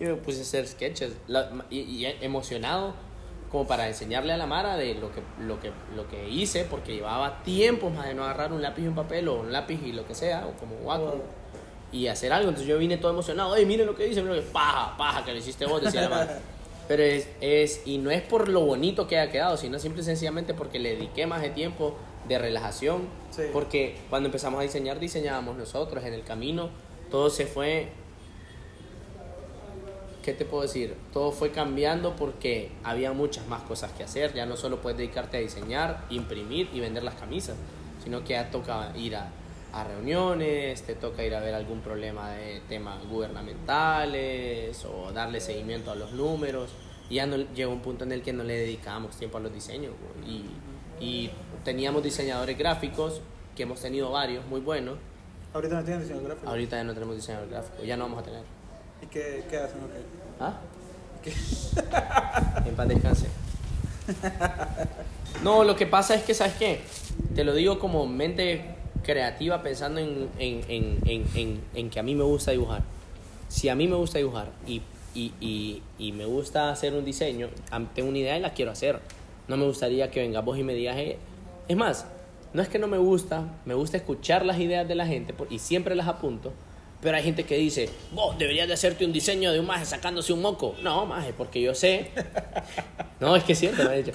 y 0.00 0.04
me 0.04 0.14
puse 0.14 0.40
a 0.40 0.42
hacer 0.42 0.66
sketches 0.66 1.12
La- 1.26 1.50
y, 1.70 1.80
y 1.80 2.06
emocionado 2.20 2.94
como 3.50 3.66
para 3.66 3.88
enseñarle 3.88 4.32
a 4.32 4.36
la 4.36 4.46
Mara 4.46 4.76
de 4.76 4.94
lo 4.94 5.10
que, 5.10 5.22
lo 5.40 5.58
que, 5.58 5.70
lo 5.96 6.06
que 6.06 6.28
hice, 6.28 6.64
porque 6.64 6.94
llevaba 6.94 7.42
tiempo 7.42 7.88
más 7.88 8.06
de 8.06 8.14
no 8.14 8.24
agarrar 8.24 8.52
un 8.52 8.60
lápiz 8.60 8.82
y 8.82 8.88
un 8.88 8.94
papel 8.94 9.26
o 9.28 9.40
un 9.40 9.52
lápiz 9.52 9.80
y 9.84 9.92
lo 9.92 10.06
que 10.06 10.14
sea, 10.14 10.46
o 10.46 10.52
como 10.58 10.76
Wacom, 10.84 11.20
y 11.90 12.08
hacer 12.08 12.30
algo. 12.30 12.50
Entonces 12.50 12.68
yo 12.68 12.76
vine 12.76 12.98
todo 12.98 13.10
emocionado, 13.12 13.54
¡ay, 13.54 13.64
miren 13.64 13.86
lo 13.86 13.94
que 13.94 14.06
hice! 14.06 14.20
Miren 14.20 14.36
lo 14.36 14.42
que, 14.42 14.50
paja, 14.50 14.94
paja, 14.98 15.24
que 15.24 15.32
lo 15.32 15.38
hiciste 15.38 15.64
vos, 15.64 15.80
decía 15.80 16.02
la 16.02 16.08
Mara. 16.10 16.38
Pero 16.88 17.02
es, 17.02 17.28
es, 17.40 17.82
y 17.84 17.98
no 17.98 18.10
es 18.10 18.22
por 18.22 18.48
lo 18.48 18.62
bonito 18.62 19.06
que 19.06 19.18
haya 19.18 19.30
quedado, 19.30 19.56
sino 19.56 19.78
simple 19.78 20.02
y 20.02 20.04
sencillamente 20.04 20.54
porque 20.54 20.78
le 20.78 20.96
dediqué 20.96 21.26
más 21.26 21.42
de 21.42 21.50
tiempo 21.50 21.94
de 22.26 22.38
relajación, 22.38 23.08
Sí. 23.30 23.42
porque 23.52 23.96
cuando 24.10 24.28
empezamos 24.28 24.58
a 24.60 24.62
diseñar, 24.62 24.98
diseñábamos 24.98 25.56
nosotros 25.56 26.02
en 26.04 26.14
el 26.14 26.24
camino, 26.24 26.70
todo 27.10 27.30
se 27.30 27.46
fue 27.46 27.88
¿qué 30.22 30.34
te 30.34 30.44
puedo 30.44 30.62
decir? 30.62 30.94
Todo 31.14 31.32
fue 31.32 31.52
cambiando 31.52 32.14
porque 32.14 32.70
había 32.84 33.12
muchas 33.12 33.46
más 33.46 33.62
cosas 33.62 33.92
que 33.92 34.04
hacer. 34.04 34.34
Ya 34.34 34.44
no 34.44 34.58
solo 34.58 34.82
puedes 34.82 34.98
dedicarte 34.98 35.38
a 35.38 35.40
diseñar, 35.40 36.04
imprimir 36.10 36.68
y 36.74 36.80
vender 36.80 37.02
las 37.02 37.14
camisas, 37.14 37.56
sino 38.04 38.22
que 38.24 38.34
ya 38.34 38.50
toca 38.50 38.92
ir 38.94 39.16
a, 39.16 39.30
a 39.72 39.84
reuniones, 39.84 40.82
te 40.82 40.94
toca 40.94 41.24
ir 41.24 41.34
a 41.34 41.40
ver 41.40 41.54
algún 41.54 41.80
problema 41.80 42.30
de 42.30 42.60
temas 42.68 43.04
gubernamentales 43.08 44.84
o 44.84 45.12
darle 45.12 45.40
seguimiento 45.40 45.90
a 45.90 45.94
los 45.94 46.12
números. 46.12 46.70
Y 47.10 47.16
ya 47.16 47.26
no, 47.26 47.36
llegó 47.36 47.72
un 47.72 47.80
punto 47.80 48.04
en 48.04 48.12
el 48.12 48.22
que 48.22 48.32
no 48.32 48.44
le 48.44 48.54
dedicábamos 48.54 49.16
tiempo 49.16 49.38
a 49.38 49.40
los 49.40 49.52
diseños. 49.52 49.92
Y, 50.26 50.44
y 51.04 51.30
teníamos 51.64 52.02
diseñadores 52.02 52.56
gráficos, 52.58 53.20
que 53.56 53.64
hemos 53.64 53.80
tenido 53.80 54.10
varios 54.10 54.46
muy 54.46 54.60
buenos. 54.60 54.98
Ahorita 55.52 55.76
no 55.76 55.84
tienen 55.84 56.02
diseño 56.02 56.22
gráfico. 56.22 56.48
Ahorita 56.48 56.76
ya 56.76 56.84
no 56.84 56.94
tenemos 56.94 57.16
diseñador 57.16 57.48
gráfico, 57.48 57.82
ya 57.84 57.96
no 57.96 58.04
vamos 58.04 58.20
a 58.20 58.22
tener. 58.22 58.42
¿Y 59.02 59.06
qué, 59.06 59.44
qué 59.48 59.56
hacen? 59.56 59.78
ok? 59.78 59.90
¿Ah? 60.40 60.60
En 62.66 62.74
paz 62.74 62.88
descanse. 62.88 63.26
No, 65.42 65.62
lo 65.62 65.76
que 65.76 65.86
pasa 65.86 66.16
es 66.16 66.24
que, 66.24 66.34
¿sabes 66.34 66.54
qué? 66.54 66.80
Te 67.36 67.44
lo 67.44 67.54
digo 67.54 67.78
como 67.78 68.06
mente 68.06 68.77
creativa 69.02 69.62
pensando 69.62 70.00
en, 70.00 70.28
en, 70.38 70.98
en, 71.04 71.60
en, 71.74 71.90
que 71.90 72.00
a 72.00 72.02
mí 72.02 72.14
me 72.14 72.24
gusta 72.24 72.50
dibujar. 72.52 72.82
Si 73.48 73.68
a 73.68 73.74
mí 73.74 73.86
me 73.88 73.96
gusta 73.96 74.18
dibujar 74.18 74.48
y, 74.66 74.82
y, 75.14 75.32
y, 75.40 75.82
y 75.98 76.12
me 76.12 76.24
gusta 76.26 76.70
hacer 76.70 76.92
un 76.94 77.04
diseño, 77.04 77.48
tengo 77.94 78.08
una 78.08 78.18
idea 78.18 78.36
y 78.36 78.40
la 78.40 78.52
quiero 78.52 78.70
hacer. 78.70 79.00
No 79.46 79.56
me 79.56 79.64
gustaría 79.64 80.10
que 80.10 80.20
vengas 80.20 80.44
vos 80.44 80.58
y 80.58 80.62
me 80.62 80.74
digas, 80.74 80.96
"Eh". 80.98 81.16
es 81.68 81.76
más, 81.76 82.06
no 82.52 82.62
es 82.62 82.68
que 82.68 82.78
no 82.78 82.86
me 82.86 82.98
gusta, 82.98 83.44
me 83.64 83.74
gusta 83.74 83.96
escuchar 83.96 84.44
las 84.44 84.58
ideas 84.58 84.86
de 84.86 84.94
la 84.94 85.06
gente 85.06 85.34
y 85.50 85.58
siempre 85.58 85.94
las 85.94 86.08
apunto. 86.08 86.52
Pero 87.00 87.16
hay 87.16 87.22
gente 87.22 87.44
que 87.44 87.56
dice, 87.56 87.88
vos 88.12 88.36
deberías 88.38 88.66
de 88.66 88.74
hacerte 88.74 89.04
un 89.04 89.12
diseño 89.12 89.52
de 89.52 89.60
un 89.60 89.66
maje 89.66 89.84
sacándose 89.84 90.32
un 90.32 90.42
moco. 90.42 90.74
No, 90.82 91.06
maje, 91.06 91.32
porque 91.36 91.60
yo 91.60 91.74
sé. 91.74 92.10
No, 93.20 93.34
es 93.34 93.42
que 93.44 93.52
es 93.54 93.58
cierto, 93.58 93.88
dicho. 93.90 94.12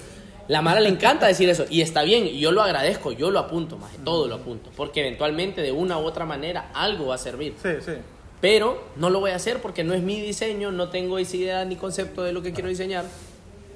La 0.48 0.60
Mara 0.60 0.80
le 0.80 0.88
encanta 0.90 1.26
decir 1.26 1.48
eso 1.48 1.64
y 1.70 1.80
está 1.80 2.02
bien, 2.02 2.26
yo 2.28 2.52
lo 2.52 2.62
agradezco, 2.62 3.12
yo 3.12 3.30
lo 3.30 3.38
apunto, 3.38 3.78
maje, 3.78 3.96
todo 4.04 4.28
lo 4.28 4.34
apunto. 4.36 4.70
Porque 4.76 5.00
eventualmente 5.00 5.62
de 5.62 5.72
una 5.72 5.98
u 5.98 6.02
otra 6.04 6.26
manera 6.26 6.70
algo 6.74 7.06
va 7.06 7.14
a 7.14 7.18
servir. 7.18 7.54
Sí, 7.62 7.70
sí. 7.84 7.92
Pero 8.40 8.82
no 8.96 9.08
lo 9.08 9.20
voy 9.20 9.30
a 9.30 9.36
hacer 9.36 9.62
porque 9.62 9.84
no 9.84 9.94
es 9.94 10.02
mi 10.02 10.20
diseño, 10.20 10.70
no 10.70 10.90
tengo 10.90 11.16
esa 11.18 11.36
idea 11.36 11.64
ni 11.64 11.76
concepto 11.76 12.22
de 12.22 12.32
lo 12.32 12.42
que 12.42 12.52
quiero 12.52 12.68
diseñar. 12.68 13.06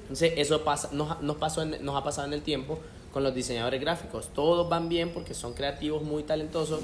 Entonces, 0.03 0.33
eso 0.37 0.63
pasa, 0.63 0.89
nos, 0.91 1.21
nos, 1.21 1.37
pasó 1.37 1.63
en- 1.63 1.83
nos 1.83 1.95
ha 1.95 2.03
pasado 2.03 2.27
en 2.27 2.33
el 2.33 2.41
tiempo 2.43 2.79
con 3.11 3.23
los 3.23 3.33
diseñadores 3.33 3.81
gráficos. 3.81 4.29
Todos 4.35 4.69
van 4.69 4.89
bien 4.89 5.09
porque 5.09 5.33
son 5.33 5.53
creativos, 5.53 6.03
muy 6.03 6.21
talentosos, 6.21 6.81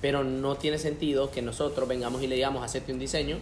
pero 0.00 0.24
no 0.24 0.56
tiene 0.56 0.78
sentido 0.78 1.30
que 1.30 1.42
nosotros 1.42 1.88
vengamos 1.88 2.22
y 2.22 2.26
le 2.26 2.34
digamos, 2.34 2.64
hacerte 2.64 2.92
un 2.92 2.98
diseño 2.98 3.36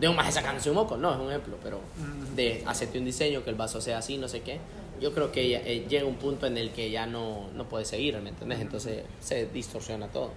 de 0.00 0.08
un 0.08 0.16
maje 0.16 0.32
sacándose 0.32 0.70
un 0.70 0.76
moco. 0.76 0.96
No, 0.96 1.12
es 1.12 1.20
un 1.20 1.28
ejemplo, 1.28 1.56
pero 1.62 1.80
de 2.34 2.62
hacerte 2.66 2.98
un 2.98 3.04
diseño, 3.04 3.44
que 3.44 3.50
el 3.50 3.56
vaso 3.56 3.82
sea 3.82 3.98
así, 3.98 4.16
no 4.16 4.28
sé 4.28 4.40
qué. 4.40 4.58
Yo 5.00 5.12
creo 5.12 5.32
que 5.32 5.48
ya- 5.48 5.60
eh, 5.60 5.86
llega 5.88 6.04
un 6.06 6.16
punto 6.16 6.46
en 6.46 6.56
el 6.56 6.70
que 6.70 6.90
ya 6.90 7.06
no, 7.06 7.48
no 7.54 7.68
puede 7.68 7.84
seguir, 7.84 8.18
¿me 8.20 8.30
entiendes? 8.30 8.60
Entonces 8.60 9.02
se 9.20 9.46
distorsiona 9.46 10.08
todo. 10.08 10.30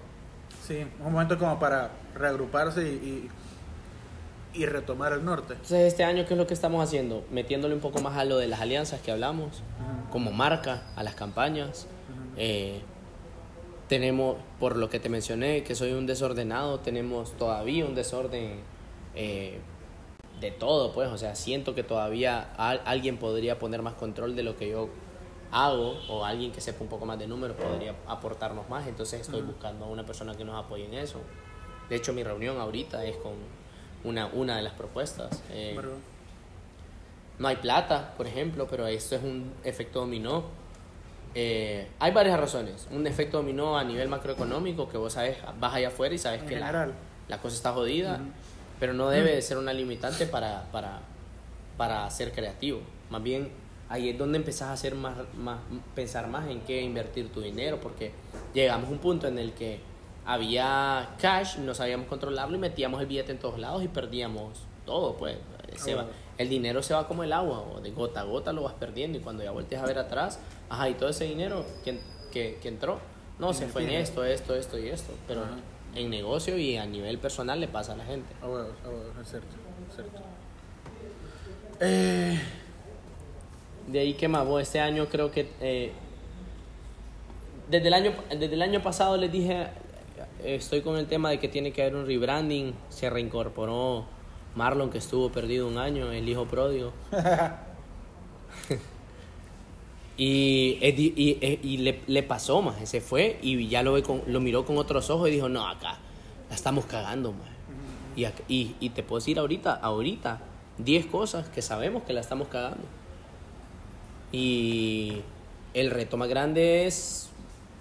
Sí, 0.65 0.85
un 0.99 1.11
momento 1.13 1.37
como 1.37 1.59
para 1.59 1.91
reagruparse 2.15 2.81
y, 2.83 3.29
y, 4.55 4.59
y 4.61 4.65
retomar 4.65 5.13
el 5.13 5.23
norte. 5.23 5.53
Entonces, 5.53 5.79
este 5.87 6.03
año, 6.03 6.25
¿qué 6.27 6.33
es 6.33 6.37
lo 6.37 6.47
que 6.47 6.53
estamos 6.53 6.83
haciendo? 6.83 7.23
Metiéndole 7.31 7.73
un 7.75 7.79
poco 7.81 8.01
más 8.01 8.17
a 8.17 8.25
lo 8.25 8.37
de 8.37 8.47
las 8.47 8.59
alianzas 8.59 8.99
que 9.01 9.11
hablamos, 9.11 9.61
como 10.11 10.31
marca, 10.31 10.83
a 10.95 11.03
las 11.03 11.15
campañas. 11.15 11.87
Eh, 12.37 12.81
tenemos, 13.87 14.37
por 14.59 14.75
lo 14.75 14.89
que 14.89 14.99
te 14.99 15.07
mencioné, 15.09 15.63
que 15.63 15.75
soy 15.75 15.93
un 15.93 16.05
desordenado, 16.07 16.79
tenemos 16.79 17.33
todavía 17.37 17.85
un 17.85 17.95
desorden 17.95 18.59
eh, 19.15 19.59
de 20.39 20.51
todo, 20.51 20.91
pues. 20.93 21.09
O 21.09 21.17
sea, 21.17 21.35
siento 21.35 21.73
que 21.75 21.83
todavía 21.83 22.53
al- 22.57 22.81
alguien 22.85 23.17
podría 23.17 23.57
poner 23.59 23.81
más 23.81 23.93
control 23.95 24.35
de 24.35 24.43
lo 24.43 24.55
que 24.57 24.69
yo 24.69 24.89
hago, 25.51 25.97
o 26.09 26.25
alguien 26.25 26.51
que 26.51 26.61
sepa 26.61 26.83
un 26.83 26.89
poco 26.89 27.05
más 27.05 27.17
de 27.19 27.27
números 27.27 27.55
podría 27.57 27.95
aportarnos 28.07 28.67
más. 28.69 28.85
Entonces, 28.87 29.21
estoy 29.21 29.41
buscando 29.47 29.85
a 29.85 29.87
una 29.87 30.05
persona 30.05 30.35
que 30.35 30.43
nos 30.43 30.55
apoye 30.63 30.85
en 30.85 30.93
eso. 30.93 31.19
De 31.89 31.95
hecho, 31.95 32.11
mi 32.13 32.23
reunión 32.23 32.59
ahorita 32.59 33.05
es 33.05 33.15
con 33.17 33.33
una, 34.03 34.27
una 34.27 34.57
de 34.57 34.61
las 34.63 34.73
propuestas. 34.73 35.41
Eh, 35.51 35.73
no 37.39 37.47
hay 37.47 37.55
plata, 37.57 38.13
por 38.17 38.27
ejemplo, 38.27 38.67
pero 38.69 38.87
esto 38.87 39.15
es 39.15 39.23
un 39.23 39.53
efecto 39.63 39.99
dominó. 39.99 40.43
Eh, 41.35 41.87
hay 41.99 42.11
varias 42.11 42.39
razones. 42.39 42.87
Un 42.91 43.05
efecto 43.05 43.37
dominó 43.37 43.77
a 43.77 43.83
nivel 43.83 44.07
macroeconómico, 44.09 44.89
que 44.89 44.97
vos 44.97 45.13
sabes, 45.13 45.37
vas 45.59 45.73
allá 45.75 45.89
afuera 45.89 46.15
y 46.15 46.17
sabes 46.17 46.41
En 46.41 46.47
que 46.47 46.55
la 47.29 47.37
cosa 47.39 47.55
está 47.55 47.73
jodida, 47.73 48.19
pero 48.79 48.93
no 48.93 49.09
debe 49.09 49.33
de 49.35 49.41
ser 49.41 49.57
una 49.57 49.73
limitante 49.73 50.25
para, 50.25 50.63
para, 50.71 50.99
para 51.77 52.09
ser 52.09 52.31
creativo. 52.31 52.79
Más 53.09 53.23
bien, 53.23 53.49
ahí 53.89 54.09
es 54.09 54.17
donde 54.17 54.37
empezás 54.37 54.69
a 54.69 54.73
hacer 54.73 54.95
más, 54.95 55.15
más, 55.35 55.59
pensar 55.95 56.27
más 56.27 56.47
en 56.49 56.61
qué 56.61 56.81
invertir 56.81 57.31
tu 57.31 57.41
dinero, 57.41 57.79
porque 57.81 58.11
llegamos 58.53 58.89
a 58.89 58.91
un 58.91 58.97
punto 58.99 59.27
en 59.27 59.39
el 59.39 59.53
que 59.53 59.79
había 60.25 61.09
cash, 61.19 61.57
no 61.57 61.73
sabíamos 61.73 62.07
controlarlo 62.07 62.55
y 62.57 62.59
metíamos 62.59 62.99
el 63.01 63.07
billete 63.07 63.31
en 63.31 63.39
todos 63.39 63.57
lados 63.59 63.83
y 63.83 63.87
perdíamos 63.87 64.59
todo, 64.85 65.15
pues. 65.17 65.37
Se 65.75 65.95
va- 65.95 66.05
el 66.37 66.49
dinero 66.49 66.83
se 66.83 66.93
va 66.93 67.07
como 67.07 67.23
el 67.23 67.33
agua, 67.33 67.61
o 67.61 67.79
de 67.81 67.91
gota 67.91 68.21
a 68.21 68.23
gota 68.23 68.51
lo 68.53 68.63
vas 68.63 68.73
perdiendo 68.73 69.17
y 69.17 69.21
cuando 69.21 69.43
ya 69.43 69.51
volteas 69.51 69.81
a 69.83 69.85
ver 69.87 69.97
atrás, 69.99 70.39
ajá, 70.69 70.89
y 70.89 70.93
todo 70.93 71.09
ese 71.09 71.23
dinero 71.25 71.65
que, 71.83 71.99
que, 72.31 72.59
que 72.61 72.67
entró, 72.67 72.99
no, 73.39 73.53
se 73.53 73.67
fue 73.67 73.83
en 73.83 73.91
esto, 73.91 74.23
esto, 74.23 74.53
esto 74.55 74.77
y 74.77 74.87
esto, 74.89 75.13
pero 75.27 75.41
Ajá. 75.43 75.51
En 75.97 76.09
negocio 76.09 76.57
y 76.57 76.77
a 76.77 76.85
nivel 76.85 77.17
personal 77.17 77.59
le 77.59 77.67
pasa 77.67 77.93
a 77.93 77.97
la 77.97 78.05
gente. 78.05 78.33
A 78.41 78.47
huevos, 78.47 78.73
a 78.85 78.89
huevos, 78.89 79.17
es 79.21 79.29
cierto, 79.29 79.47
es 79.89 79.95
cierto. 79.95 80.21
Eh, 81.79 82.39
De 83.87 83.99
ahí 83.99 84.13
que 84.13 84.27
más, 84.27 84.45
vos 84.45 84.61
este 84.61 84.79
año 84.79 85.07
creo 85.07 85.31
que 85.31 85.49
eh, 85.61 85.91
desde 87.69 87.87
el 87.87 87.93
año 87.93 88.13
desde 88.29 88.53
el 88.53 88.61
año 88.61 88.81
pasado 88.81 89.17
les 89.17 89.31
dije 89.31 89.67
eh, 90.43 90.55
estoy 90.55 90.81
con 90.81 90.97
el 90.97 91.07
tema 91.07 91.29
de 91.29 91.39
que 91.39 91.47
tiene 91.47 91.71
que 91.71 91.81
haber 91.81 91.95
un 91.95 92.05
rebranding, 92.05 92.73
se 92.89 93.09
reincorporó 93.09 94.05
Marlon 94.55 94.89
que 94.89 94.97
estuvo 94.97 95.29
perdido 95.31 95.67
un 95.67 95.77
año, 95.77 96.11
el 96.11 96.27
hijo 96.27 96.45
pródigo. 96.45 96.93
y 100.17 101.77
le, 102.07 102.23
pasó 102.23 102.61
más, 102.61 102.89
se 102.89 103.01
fue 103.01 103.37
y 103.41 103.67
ya 103.67 103.83
lo 103.83 103.93
ve 103.93 104.01
con, 104.01 104.23
lo 104.25 104.39
miró 104.39 104.65
con 104.65 104.77
otros 104.77 105.09
ojos 105.11 105.29
y 105.29 105.31
dijo, 105.31 105.47
"No, 105.47 105.67
acá 105.67 105.99
la 106.49 106.55
estamos 106.55 106.85
cagando, 106.85 107.31
más." 107.33 107.57
Y, 108.47 108.89
te 108.89 109.03
puedo 109.03 109.19
decir 109.19 109.37
ahorita, 109.37 109.73
ahorita 109.73 110.39
10 110.79 111.05
cosas 111.05 111.47
que 111.49 111.61
sabemos 111.61 112.03
que 112.03 112.13
la 112.13 112.21
estamos 112.21 112.47
cagando. 112.47 112.83
Y 114.31 115.17
el 115.75 115.91
reto 115.91 116.17
más 116.17 116.27
grande 116.27 116.87
es 116.87 117.29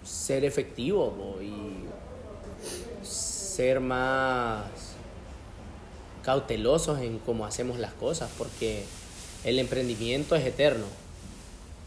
ser 0.04 0.44
efectivo 0.44 1.38
y 1.40 1.86
ser 3.04 3.80
más 3.80 4.64
cautelosos 6.22 7.00
en 7.00 7.18
cómo 7.18 7.46
hacemos 7.46 7.78
las 7.78 7.94
cosas, 7.94 8.30
porque 8.36 8.84
el 9.44 9.58
emprendimiento 9.58 10.34
es 10.34 10.44
eterno 10.44 10.84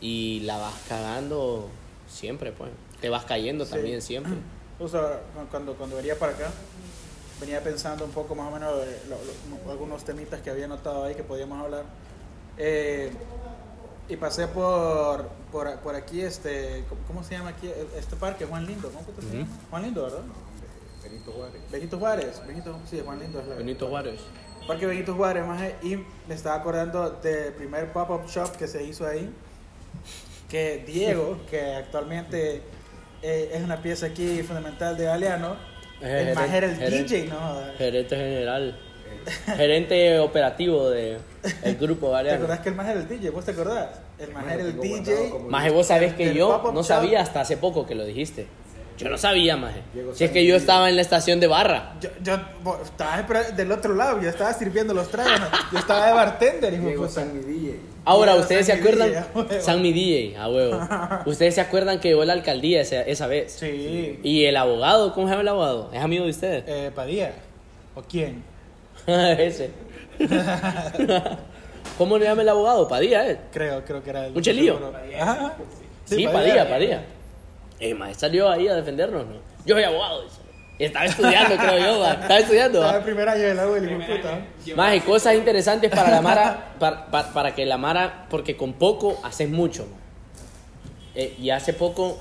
y 0.01 0.41
la 0.41 0.57
vas 0.57 0.73
cagando 0.87 1.67
siempre, 2.07 2.51
pues. 2.51 2.71
Te 3.01 3.09
vas 3.09 3.25
cayendo 3.25 3.65
Sí. 3.65 3.71
también 3.71 4.01
siempre. 4.01 4.33
o 4.79 4.87
sea, 4.87 5.21
cu- 5.35 5.47
cuando, 5.49 5.75
cuando 5.75 5.95
venía 5.97 6.17
para 6.17 6.33
acá, 6.33 6.49
venía 7.39 7.63
pensando 7.63 8.03
un 8.05 8.11
poco 8.11 8.35
más 8.35 8.47
o 8.47 8.51
menos 8.51 8.77
de 8.79 8.99
lo- 9.09 9.65
lo- 9.65 9.71
algunos 9.71 10.03
temitas 10.03 10.41
que 10.41 10.49
había 10.49 10.67
notado 10.67 11.03
ahí 11.05 11.15
que 11.15 11.23
podíamos 11.23 11.63
hablar. 11.63 11.83
Eh, 12.57 13.11
y 14.09 14.15
pasé 14.17 14.47
por, 14.47 15.29
por, 15.51 15.79
por 15.79 15.95
aquí, 15.95 16.21
este, 16.21 16.83
¿cómo- 16.89 17.01
¿cómo 17.07 17.23
se 17.23 17.35
llama 17.37 17.49
aquí? 17.51 17.69
Este 17.95 18.15
parque, 18.15 18.45
Juan 18.45 18.65
Lindo, 18.65 18.89
¿cómo 18.89 19.05
se 19.05 19.25
Ujú. 19.25 19.35
llama? 19.37 19.47
Juan 19.69 19.83
Lindo, 19.83 20.03
¿verdad? 20.03 20.21
Benito 21.03 21.31
Juárez. 21.31 21.61
Benito 21.71 21.97
Juárez, 21.99 22.41
Benito, 22.47 22.79
sí, 22.89 23.01
Juan 23.05 23.19
Lindo 23.19 23.39
es 23.39 23.47
la 23.47 23.55
Benito 23.55 23.87
Juárez. 23.87 24.19
Parque 24.67 24.85
Benito 24.85 25.15
Juárez, 25.15 25.45
maje, 25.47 25.75
y 25.81 25.95
me 26.27 26.35
estaba 26.35 26.55
acordando 26.57 27.09
del 27.21 27.53
primer 27.53 27.91
pop-up 27.93 28.27
shop 28.27 28.51
que 28.57 28.67
se 28.67 28.83
hizo 28.83 29.07
ahí, 29.07 29.31
que 30.49 30.83
Diego, 30.85 31.37
que 31.49 31.61
actualmente 31.75 32.61
eh, 33.21 33.51
es 33.53 33.61
una 33.63 33.81
pieza 33.81 34.07
aquí 34.07 34.41
fundamental 34.43 34.97
de 34.97 35.05
Galeano, 35.05 35.55
el 36.01 36.33
maje 36.33 36.57
era 36.57 36.67
el 36.67 36.75
Gerente- 36.77 37.15
DJ, 37.21 37.27
¿no? 37.29 37.61
Gerente 37.77 38.15
general. 38.15 38.79
Gerente 39.45 40.19
operativo 40.19 40.89
de 40.89 41.17
el 41.63 41.75
grupo 41.75 42.07
¿Te 42.07 42.11
Galeano. 42.13 42.37
acordás 42.43 42.59
que 42.61 42.69
el 42.69 42.75
maje 42.75 42.91
era 42.91 42.99
el 43.01 43.07
DJ? 43.07 43.29
¿Vos 43.31 43.43
te 43.45 43.51
acordás? 43.51 43.99
El 44.17 44.31
maje 44.31 44.53
era 44.53 44.63
el 44.63 44.79
DJ. 44.79 45.33
Maje, 45.47 45.69
vos 45.71 45.87
sabés 45.87 46.13
que 46.13 46.33
yo 46.33 46.71
no 46.73 46.83
sabía 46.83 47.21
hasta 47.21 47.41
hace 47.41 47.57
poco 47.57 47.85
que 47.85 47.95
lo 47.95 48.05
dijiste. 48.05 48.47
Yo 48.99 49.09
no 49.09 49.17
sabía, 49.17 49.55
maje. 49.55 49.81
Diego 49.93 50.13
Si 50.13 50.25
es 50.25 50.31
que 50.31 50.45
yo 50.45 50.57
estaba 50.57 50.89
en 50.89 50.97
la 50.97 51.01
estación 51.01 51.39
de 51.39 51.47
barra. 51.47 51.93
Yo, 52.01 52.09
yo 52.21 52.37
estaba 52.83 53.23
del 53.55 53.71
otro 53.71 53.95
lado, 53.95 54.21
yo 54.21 54.27
estaba 54.29 54.53
sirviendo 54.53 54.93
los 54.93 55.09
tragos, 55.09 55.39
yo 55.71 55.79
estaba 55.79 56.07
de 56.07 56.13
bartender, 56.13 56.73
hijo 56.73 56.85
Diego. 56.87 57.07
San 57.07 57.33
mi 57.33 57.41
DJ. 57.41 57.79
Ahora, 58.03 58.33
Diego 58.33 58.41
¿ustedes 58.43 58.65
se 58.65 58.73
San 58.73 58.81
acuerdan? 58.81 59.25
DJ. 59.33 59.61
San 59.61 59.81
Mi 59.81 59.93
DJ, 59.93 60.37
a 60.37 60.49
huevo. 60.49 60.81
¿Ustedes 61.25 61.55
se 61.55 61.61
acuerdan 61.61 62.01
que 62.01 62.09
llegó 62.09 62.25
la 62.25 62.33
alcaldía 62.33 62.81
esa, 62.81 63.01
esa 63.01 63.27
vez? 63.27 63.53
Sí, 63.53 64.19
Y 64.21 64.43
el 64.43 64.57
abogado, 64.57 65.13
¿cómo 65.13 65.27
se 65.27 65.31
llama 65.31 65.41
el 65.43 65.47
abogado? 65.47 65.89
¿Es 65.93 66.01
amigo 66.01 66.25
de 66.25 66.31
ustedes? 66.31 66.63
eh, 66.67 66.91
Padilla. 66.93 67.31
¿O 67.95 68.01
quién? 68.01 68.43
Ese. 69.07 69.69
¿Cómo 71.97 72.17
le 72.17 72.25
llama 72.25 72.41
el 72.41 72.49
abogado? 72.49 72.87
Padilla, 72.87 73.29
¿eh? 73.29 73.39
Creo, 73.53 73.83
creo 73.85 74.03
que 74.03 74.09
era 74.09 74.27
el. 74.27 74.35
¿Un 74.35 74.41
chelillo? 74.41 74.79
Ajá. 75.19 75.53
Sí, 76.05 76.25
Padilla, 76.27 76.67
Padilla. 76.69 77.01
El 77.79 77.95
maestro 77.95 78.27
salió 78.27 78.49
ahí 78.49 78.67
a 78.67 78.75
defendernos, 78.75 79.25
¿no? 79.25 79.35
Yo 79.65 79.75
soy 79.75 79.83
abogado, 79.83 80.23
dice. 80.23 80.41
Estaba 80.79 81.05
estudiando, 81.05 81.57
creo 81.57 81.77
yo. 81.77 82.05
Estaba 82.05 82.37
estudiando, 82.39 82.79
Estaba 82.79 82.97
el 82.99 83.03
primer 83.03 83.27
año 83.29 83.41
de 83.43 83.53
la 83.55 83.65
de 83.65 83.89
puta. 84.17 84.39
Más 84.75 84.95
y 84.95 84.99
cosas 85.01 85.35
interesantes 85.35 85.89
para 85.91 86.09
la 86.09 86.21
Mara, 86.21 86.73
para, 86.79 87.05
para- 87.07 87.33
para 87.33 87.55
que 87.55 87.65
la 87.65 87.77
Mara, 87.77 88.27
porque 88.29 88.55
con 88.55 88.73
poco 88.73 89.19
haces 89.23 89.49
mucho. 89.49 89.83
ma. 89.85 89.97
Eh, 91.15 91.35
y 91.39 91.49
hace 91.49 91.73
poco, 91.73 92.17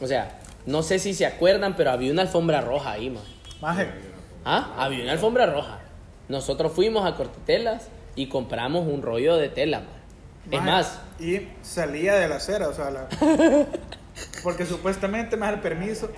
o 0.00 0.06
sea, 0.06 0.38
no 0.66 0.82
sé 0.82 0.98
si 0.98 1.12
se 1.12 1.26
acuerdan, 1.26 1.76
pero 1.76 1.90
había 1.90 2.10
una 2.10 2.22
alfombra 2.22 2.62
roja 2.62 2.92
ahí, 2.92 3.10
ma. 3.10 3.20
Maje, 3.60 3.88
¿Ah? 4.46 4.74
Había 4.78 5.02
una 5.02 5.12
alfombra 5.12 5.46
roja. 5.46 5.80
Nosotros 6.28 6.72
fuimos 6.72 7.04
a 7.06 7.14
Cortetelas 7.16 7.88
y 8.16 8.28
compramos 8.28 8.86
un 8.86 9.02
rollo 9.02 9.36
de 9.36 9.50
tela, 9.50 9.80
ma. 9.80 9.86
Es 10.50 10.58
maje, 10.60 10.70
más, 10.70 11.00
Y 11.20 11.48
salía 11.62 12.14
de 12.14 12.28
la 12.28 12.36
acera, 12.36 12.68
o 12.68 12.72
sea, 12.74 12.90
la... 12.90 13.08
Porque 14.42 14.64
supuestamente, 14.66 15.36
más 15.36 15.52
el 15.54 15.60
permiso. 15.60 16.10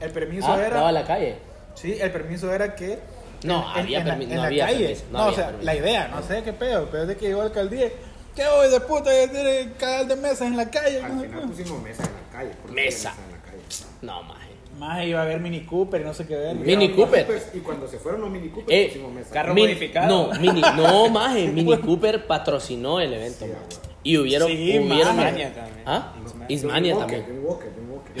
El 0.00 0.10
permiso 0.10 0.48
ah, 0.52 0.60
era. 0.60 0.76
daba 0.76 0.88
a 0.88 0.92
la 0.92 1.06
calle. 1.06 1.36
Sí, 1.74 1.96
el 2.00 2.10
permiso 2.10 2.52
era 2.52 2.74
que. 2.74 2.98
No, 3.44 3.60
en- 3.74 3.80
había 3.80 4.00
en 4.00 4.08
en 4.22 4.28
no 4.30 4.34
la 4.36 4.44
había 4.44 4.66
calle. 4.66 4.78
permiso, 4.84 5.04
no 5.10 5.18
No, 5.18 5.18
o 5.18 5.22
había 5.26 5.36
sea, 5.36 5.46
permiso. 5.46 5.64
la 5.66 5.74
idea, 5.76 6.08
no 6.08 6.22
sé 6.22 6.42
qué 6.42 6.52
pedo, 6.52 6.88
pero 6.90 7.06
desde 7.06 7.18
que 7.18 7.26
llegó 7.26 7.40
la 7.40 7.46
alcaldía. 7.46 7.88
¿Qué 8.36 8.46
hoy 8.46 8.70
de 8.70 8.80
puta 8.80 9.10
ya 9.12 9.30
tiene 9.30 9.72
cagar 9.78 10.06
de 10.06 10.16
mesas 10.16 10.42
en 10.42 10.56
la 10.56 10.70
calle? 10.70 11.02
Al 11.02 11.20
final 11.20 11.42
pusimos 11.48 11.82
mesa 11.82 12.02
en 12.04 12.10
la 12.12 12.38
calle. 12.38 12.50
¿por 12.62 12.70
qué 12.74 12.82
Mesa. 12.82 13.14
en 13.26 13.32
la 13.32 13.42
calle? 13.42 13.62
No, 14.00 14.22
maje. 14.22 14.48
Más 14.78 15.04
iba 15.04 15.20
a 15.20 15.22
haber 15.24 15.38
Mini 15.38 15.64
Cooper 15.66 16.00
y 16.00 16.04
no 16.04 16.14
sé 16.14 16.26
qué 16.26 16.34
ver. 16.36 16.54
Mini 16.56 16.90
Cooper. 16.92 17.26
Coopers, 17.26 17.48
Y 17.54 17.58
cuando 17.60 17.86
se 17.86 17.98
fueron 17.98 18.22
los 18.22 18.30
Mini 18.30 18.48
Cooper 18.48 18.74
Eh, 18.74 18.86
pusimos 18.88 19.12
mesa. 19.12 19.30
carro 19.34 19.52
Min- 19.54 19.64
modificado. 19.66 20.08
No, 20.32 20.40
mini, 20.40 20.62
no, 20.62 21.08
maje, 21.10 21.48
Mini 21.48 21.76
Cooper 21.78 22.26
patrocinó 22.26 23.00
el 23.00 23.12
evento. 23.12 23.44
Sí, 23.44 23.50
maje. 23.52 23.91
Y 24.04 24.18
hubieron. 24.18 24.48
Sí, 24.48 24.78
hubieron 24.80 25.12
Ismania 25.14 25.54
también. 25.54 25.82
¿Ah? 25.86 26.12
Ismania. 26.24 26.46
Ismania 26.56 26.94
Johnny 26.94 27.04
Walker, 27.04 27.22
también. 27.22 27.26
Johnny 27.26 27.46
Walker, 27.46 27.70
Johnny 27.76 27.90
Walker. 27.92 28.14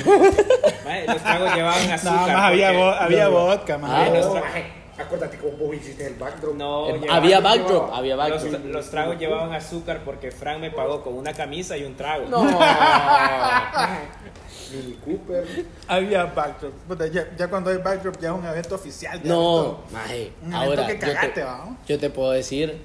Los 1.08 1.22
tragos 1.22 1.54
llevaban 1.54 1.86
No, 1.88 1.94
azúcar. 1.94 2.36
más 2.36 2.44
había, 2.44 2.68
porque- 2.72 2.98
había 3.04 3.28
vodka, 3.28 3.78
más. 3.78 3.90
Ah, 3.90 4.08
los 4.10 4.26
No, 4.34 4.42
Acuérdate 4.98 5.38
que 5.38 5.46
vos 5.50 5.74
hiciste 5.74 6.06
el 6.06 6.14
backdrop. 6.14 6.54
No, 6.54 6.86
Eh, 6.88 6.92
llevaban- 7.00 7.16
había 7.16 7.40
backdrop, 7.40 7.70
llevaba- 7.86 7.96
había 7.98 8.16
los, 8.16 8.42
backdrop. 8.44 8.64
los 8.66 8.90
tragos 8.90 9.18
llevaban 9.18 9.52
azúcar 9.54 10.02
porque 10.04 10.30
Frank 10.30 10.60
me 10.60 10.70
pagó 10.70 11.02
con 11.02 11.14
una 11.14 11.32
camisa 11.32 11.76
y 11.76 11.82
un 11.84 11.96
trago. 11.96 12.26
No. 12.28 12.42
Mini 14.72 14.94
Cooper. 15.04 15.44
Había 15.88 16.24
backdrop. 16.26 16.72
Ya, 17.12 17.26
ya 17.36 17.48
cuando 17.48 17.70
hay 17.70 17.78
backdrop 17.78 18.18
ya 18.20 18.28
es 18.28 18.34
un 18.34 18.44
evento 18.46 18.74
oficial. 18.74 19.20
No, 19.24 19.80
maje. 19.90 20.32
Un 20.44 20.54
Ahora, 20.54 20.84
evento 20.84 21.06
que 21.06 21.12
yo 21.12 21.32
te, 21.34 21.42
¿va? 21.42 21.76
yo 21.86 21.98
te 21.98 22.10
puedo 22.10 22.30
decir. 22.32 22.80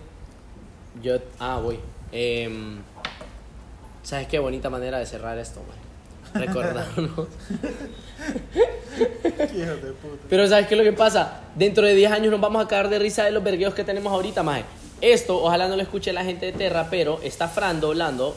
Yo. 1.02 1.18
Ah, 1.40 1.60
voy. 1.62 1.80
Em, 2.12 2.80
¿Sabes 4.04 4.28
qué 4.28 4.40
bonita 4.40 4.70
manera 4.70 5.00
de 5.00 5.06
cerrar 5.06 5.38
esto? 5.38 5.62
Recordarnos. 6.34 7.10
Hijo 9.54 9.76
de 9.76 9.92
puta. 9.92 10.24
Pero 10.30 10.48
¿sabes 10.48 10.68
qué 10.68 10.76
es 10.76 10.78
lo 10.78 10.84
que 10.84 10.94
pasa? 10.94 11.42
Dentro 11.56 11.86
de 11.86 11.94
10 11.94 12.12
años 12.12 12.32
nos 12.32 12.40
vamos 12.40 12.64
a 12.64 12.68
cagar 12.68 12.90
de 12.90 13.00
risa 13.00 13.26
de 13.26 13.32
los 13.32 13.44
vergueos 13.44 13.74
que 13.74 13.84
tenemos 13.84 14.14
ahorita, 14.14 14.44
maje. 14.44 14.64
Esto, 15.02 15.44
ojalá 15.44 15.68
no 15.68 15.76
lo 15.76 15.82
escuche 15.82 16.14
la 16.14 16.24
gente 16.24 16.46
de 16.46 16.54
Terra, 16.54 16.88
pero 16.90 17.20
está 17.22 17.48
Fran 17.48 17.82
doblando 17.82 18.36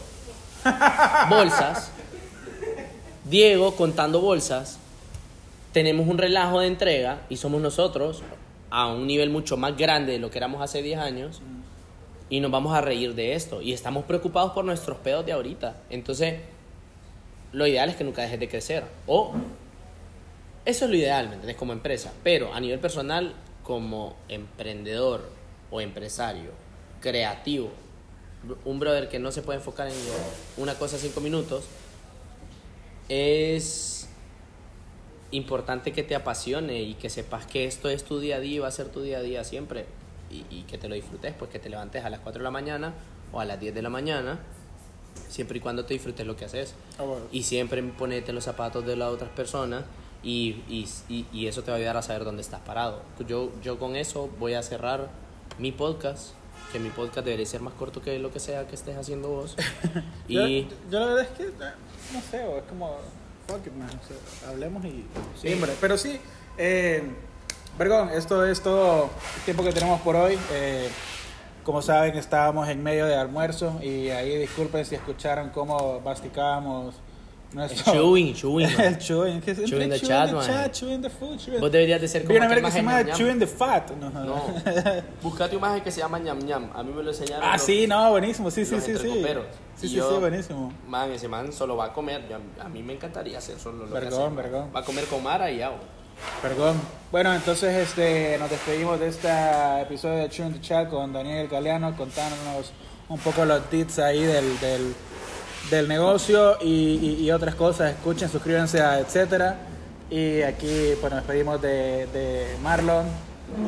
bolsas. 1.30 1.90
Diego 3.24 3.76
contando 3.76 4.20
bolsas. 4.20 4.78
Tenemos 5.72 6.08
un 6.08 6.18
relajo 6.18 6.60
de 6.60 6.66
entrega 6.66 7.20
y 7.28 7.36
somos 7.36 7.62
nosotros 7.62 8.22
a 8.70 8.88
un 8.88 9.06
nivel 9.06 9.30
mucho 9.30 9.56
más 9.56 9.76
grande 9.76 10.12
de 10.12 10.18
lo 10.18 10.30
que 10.30 10.38
éramos 10.38 10.60
hace 10.62 10.82
10 10.82 10.98
años. 10.98 11.40
Y 12.30 12.40
nos 12.40 12.50
vamos 12.50 12.72
a 12.74 12.80
reír 12.80 13.14
de 13.14 13.34
esto. 13.34 13.60
Y 13.60 13.72
estamos 13.72 14.04
preocupados 14.04 14.52
por 14.52 14.64
nuestros 14.64 14.96
pedos 14.98 15.26
de 15.26 15.32
ahorita. 15.32 15.82
Entonces, 15.90 16.40
lo 17.52 17.66
ideal 17.66 17.90
es 17.90 17.96
que 17.96 18.04
nunca 18.04 18.22
dejes 18.22 18.40
de 18.40 18.48
crecer. 18.48 18.84
O 19.06 19.34
eso 20.64 20.84
es 20.84 20.90
lo 20.90 20.96
ideal, 20.96 21.26
¿me 21.28 21.34
entiendes? 21.34 21.56
Como 21.56 21.72
empresa. 21.72 22.12
Pero 22.22 22.54
a 22.54 22.60
nivel 22.60 22.78
personal, 22.78 23.34
como 23.64 24.16
emprendedor 24.28 25.28
o 25.70 25.80
empresario, 25.80 26.50
creativo, 27.00 27.70
un 28.64 28.78
brother 28.78 29.08
que 29.08 29.18
no 29.18 29.32
se 29.32 29.42
puede 29.42 29.58
enfocar 29.58 29.88
en 29.88 29.94
una 30.56 30.74
cosa 30.74 30.98
cinco 30.98 31.20
minutos, 31.20 31.64
es 33.08 34.08
importante 35.32 35.92
que 35.92 36.02
te 36.02 36.14
apasione 36.14 36.82
y 36.82 36.94
que 36.94 37.10
sepas 37.10 37.46
que 37.46 37.64
esto 37.64 37.88
es 37.88 38.04
tu 38.04 38.20
día 38.20 38.36
a 38.36 38.40
día 38.40 38.56
y 38.56 38.58
va 38.60 38.68
a 38.68 38.72
ser 38.72 38.88
tu 38.88 39.02
día 39.02 39.18
a 39.18 39.22
día 39.22 39.44
siempre. 39.44 39.86
Y, 40.30 40.46
y 40.50 40.62
que 40.62 40.78
te 40.78 40.88
lo 40.88 40.94
disfrutes, 40.94 41.34
pues 41.38 41.50
que 41.50 41.58
te 41.58 41.68
levantes 41.68 42.04
a 42.04 42.10
las 42.10 42.20
4 42.20 42.38
de 42.40 42.44
la 42.44 42.50
mañana 42.50 42.94
o 43.32 43.40
a 43.40 43.44
las 43.44 43.58
10 43.60 43.74
de 43.74 43.82
la 43.82 43.90
mañana, 43.90 44.38
siempre 45.28 45.58
y 45.58 45.60
cuando 45.60 45.84
te 45.84 45.94
disfrutes 45.94 46.26
lo 46.26 46.36
que 46.36 46.44
haces. 46.44 46.74
Ah, 46.98 47.02
bueno. 47.02 47.24
Y 47.32 47.42
siempre 47.42 47.82
ponete 47.82 48.32
los 48.32 48.44
zapatos 48.44 48.86
de 48.86 48.96
las 48.96 49.08
otras 49.08 49.30
personas 49.30 49.84
y, 50.22 50.62
y, 50.68 50.86
y- 51.32 51.46
eso 51.46 51.62
te 51.62 51.70
va 51.70 51.76
a 51.76 51.78
ayudar 51.78 51.96
a 51.96 52.02
saber 52.02 52.24
dónde 52.24 52.42
estás 52.42 52.60
parado. 52.60 53.02
Yo, 53.26 53.50
yo 53.62 53.78
con 53.78 53.96
eso 53.96 54.28
voy 54.38 54.54
a 54.54 54.62
cerrar 54.62 55.10
mi 55.58 55.72
podcast, 55.72 56.32
que 56.72 56.78
mi 56.78 56.90
podcast 56.90 57.24
debería 57.24 57.46
ser 57.46 57.60
más 57.60 57.74
corto 57.74 58.00
que 58.00 58.18
lo 58.18 58.30
que 58.32 58.38
sea 58.38 58.66
que 58.68 58.74
estés 58.76 58.96
haciendo 58.96 59.28
vos. 59.28 59.56
Yo, 60.28 60.46
y 60.46 60.68
yo 60.90 61.00
la 61.00 61.06
verdad 61.06 61.22
es 61.24 61.28
que, 61.36 61.42
eh, 61.44 61.72
no 62.14 62.20
sé, 62.20 62.56
es 62.58 62.62
como, 62.68 62.96
fuck 63.48 63.66
it, 63.66 63.72
man, 63.72 63.88
o 63.88 64.06
sea, 64.06 64.48
hablemos 64.50 64.84
y... 64.84 65.04
Sí. 65.40 65.52
hombre, 65.54 65.72
pero 65.80 65.98
sí, 65.98 66.20
eh, 66.56 67.02
Vergón, 67.80 68.10
esto 68.10 68.44
es 68.44 68.60
todo 68.60 69.08
el 69.38 69.42
tiempo 69.46 69.64
que 69.64 69.72
tenemos 69.72 70.02
por 70.02 70.14
hoy. 70.14 70.38
Eh, 70.52 70.86
como 71.64 71.80
saben, 71.80 72.14
estábamos 72.14 72.68
en 72.68 72.82
medio 72.82 73.06
de 73.06 73.14
almuerzo 73.16 73.80
y 73.82 74.10
ahí 74.10 74.36
disculpen 74.36 74.84
si 74.84 74.96
escucharon 74.96 75.48
cómo 75.48 75.98
masticábamos 76.04 76.94
el 77.52 77.56
nuestro... 77.56 77.90
chewing, 77.94 78.34
chewing. 78.34 78.66
man. 78.76 78.80
el 78.84 78.98
chewing, 78.98 79.40
que 79.40 79.54
Chewing 79.54 79.88
the 79.88 79.98
chewing 79.98 80.00
chat, 80.02 80.28
the 80.28 80.34
man. 80.36 80.46
chat, 80.46 80.72
chewing 80.74 81.00
the 81.00 81.08
food, 81.08 81.38
chewing- 81.38 81.58
Vos 81.58 81.72
deberías 81.72 82.02
de 82.02 82.06
ser 82.08 82.24
como 82.24 82.36
una 82.36 82.48
que 82.54 82.70
se 82.70 82.82
llama 82.82 83.04
chewing 83.14 83.38
the 83.38 83.46
fat. 83.46 83.90
No, 83.92 84.10
ñam. 84.10 84.26
No, 84.26 84.42
buscate 85.22 85.56
un 85.56 85.62
maje 85.62 85.82
que 85.82 85.90
se 85.90 86.00
llama 86.00 86.18
ñam 86.18 86.38
ñam. 86.38 86.68
A 86.74 86.82
mí 86.82 86.92
me 86.92 87.02
lo 87.02 87.08
enseñaron. 87.10 87.42
Ah, 87.48 87.54
los- 87.54 87.62
sí, 87.62 87.86
no, 87.86 88.10
buenísimo, 88.10 88.50
sí, 88.50 88.66
sí, 88.66 88.78
sí, 88.78 88.94
sí. 88.98 89.24
Sí, 89.76 89.88
sí, 89.88 89.94
yo, 89.94 90.10
sí, 90.12 90.16
buenísimo. 90.20 90.70
Man, 90.86 91.10
ese 91.12 91.28
man 91.28 91.50
solo 91.50 91.78
va 91.78 91.86
a 91.86 91.92
comer. 91.94 92.28
yo- 92.28 92.62
a 92.62 92.68
mí 92.68 92.82
me 92.82 92.92
encantaría 92.92 93.38
hacer 93.38 93.58
solo 93.58 93.86
lo 93.86 93.90
Vergón, 93.94 94.34
que 94.34 94.40
hace. 94.42 94.50
vergón. 94.50 94.70
Va 94.76 94.80
a 94.80 94.84
comer 94.84 95.06
con 95.06 95.22
Mara 95.22 95.50
y 95.50 95.56
ya. 95.60 95.72
Perdón. 96.42 96.80
Bueno, 97.12 97.34
entonces 97.34 97.88
este, 97.88 98.38
nos 98.38 98.48
despedimos 98.50 98.98
de 99.00 99.08
este 99.08 99.28
episodio 99.82 100.16
de 100.18 100.28
Chewing 100.30 100.52
the 100.54 100.60
Chat 100.60 100.88
con 100.88 101.12
Daniel 101.12 101.48
Galeano 101.48 101.96
contándonos 101.96 102.72
un 103.08 103.18
poco 103.18 103.44
los 103.44 103.68
tips 103.68 103.98
ahí 103.98 104.22
del, 104.22 104.58
del, 104.60 104.94
del 105.70 105.88
negocio 105.88 106.56
y, 106.62 106.94
y- 107.18 107.24
y 107.24 107.30
otras 107.32 107.54
cosas. 107.56 107.90
Escuchen, 107.92 108.28
suscríbanse 108.30 108.80
a 108.80 109.00
etcétera. 109.00 109.56
Y 110.08 110.42
aquí 110.42 110.92
pues, 111.00 111.12
nos 111.12 111.20
despedimos 111.22 111.60
de, 111.60 112.06
de 112.06 112.56
Marlon, 112.62 113.06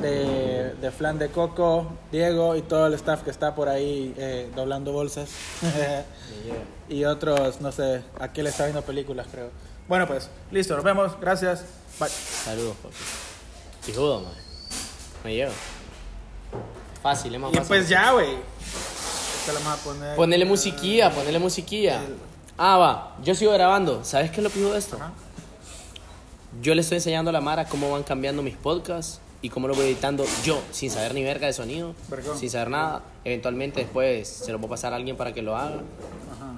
de, 0.01 0.75
de 0.81 0.91
Flan 0.93 1.19
de 1.19 1.29
Coco, 1.29 1.87
Diego 2.13 2.55
y 2.57 2.63
todo 2.63 2.87
el 2.87 2.95
staff 2.95 3.23
que 3.23 3.31
está 3.31 3.55
por 3.55 3.69
ahí 3.69 4.15
eh, 4.17 4.49
doblando 4.55 4.93
bolsas. 4.93 5.31
y 6.89 7.05
otros, 7.05 7.61
no 7.61 7.73
sé, 7.73 8.03
aquí 8.21 8.43
le 8.43 8.51
está 8.51 8.65
viendo 8.65 8.83
películas 8.83 9.27
creo. 9.31 9.51
Bueno 9.89 10.07
pues, 10.07 10.31
listo, 10.51 10.75
nos 10.75 10.85
vemos, 10.85 11.19
gracias, 11.21 11.65
bye. 11.99 12.09
Saludos, 12.09 12.77
papi. 12.83 12.95
Pijudo, 13.87 14.21
man. 14.21 14.33
Me 15.25 15.35
llevo. 15.35 15.53
Fácil, 17.03 17.35
es 17.35 17.41
más 17.41 17.53
Y 17.53 17.57
fácil. 17.57 17.69
pues 17.69 17.89
ya, 17.89 18.13
güey. 18.13 18.37
Esta 19.41 19.53
la 19.53 19.59
vamos 19.61 19.81
a 19.81 19.85
poner. 19.85 20.17
Ponele 20.17 20.45
musiquilla, 20.45 21.11
ponele 21.11 21.39
musiquilla. 21.39 22.01
Ah, 22.57 22.77
va. 22.77 23.17
Yo 23.25 23.35
sigo 23.35 23.53
grabando. 23.53 24.05
¿Sabes 24.05 24.31
qué 24.31 24.37
es 24.37 24.45
lo 24.45 24.51
pijudo 24.51 24.73
de 24.75 24.79
esto? 24.79 24.97
Ajá. 24.97 25.13
Yo 26.61 26.75
le 26.75 26.83
estoy 26.83 26.99
enseñando 26.99 27.31
a 27.31 27.33
la 27.33 27.41
Mara 27.41 27.65
cómo 27.67 27.91
van 27.91 28.03
cambiando 28.03 28.43
mis 28.43 28.57
podcasts 28.57 29.21
y 29.43 29.49
cómo 29.51 29.69
lo 29.69 29.75
voy 29.75 29.87
editando 29.87 30.25
yo, 30.45 30.63
sin 30.71 30.91
saber 30.91 31.15
ni 31.15 31.23
verga 31.25 31.49
de 31.49 31.53
sonido, 31.53 31.95
Vergón. 32.09 32.39
sin 32.39 32.49
saber 32.49 32.71
nada. 32.71 33.03
Eventualmente 33.25 33.81
después 33.81 34.27
se 34.29 34.53
lo 34.53 34.59
a 34.59 34.69
pasar 34.69 34.93
a 34.93 34.97
alguien 34.97 35.17
para 35.17 35.35
que 35.35 35.43
lo 35.43 35.57
haga. 35.57 35.83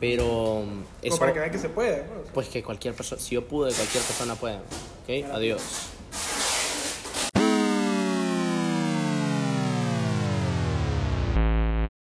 Pero 0.00 0.26
um, 0.56 0.66
Como 0.68 0.84
eso, 1.02 1.18
para 1.18 1.32
que 1.32 1.38
vean 1.38 1.50
que 1.50 1.58
se 1.58 1.68
puede. 1.70 2.02
pues. 2.02 2.28
pues 2.34 2.48
que 2.48 2.62
cualquier 2.62 2.94
persona, 2.94 3.20
si 3.20 3.34
yo 3.34 3.46
pude, 3.46 3.72
cualquier 3.72 4.02
persona 4.02 4.34
puede. 4.34 4.56
¿Ok? 4.56 5.32
Adiós. 5.32 5.62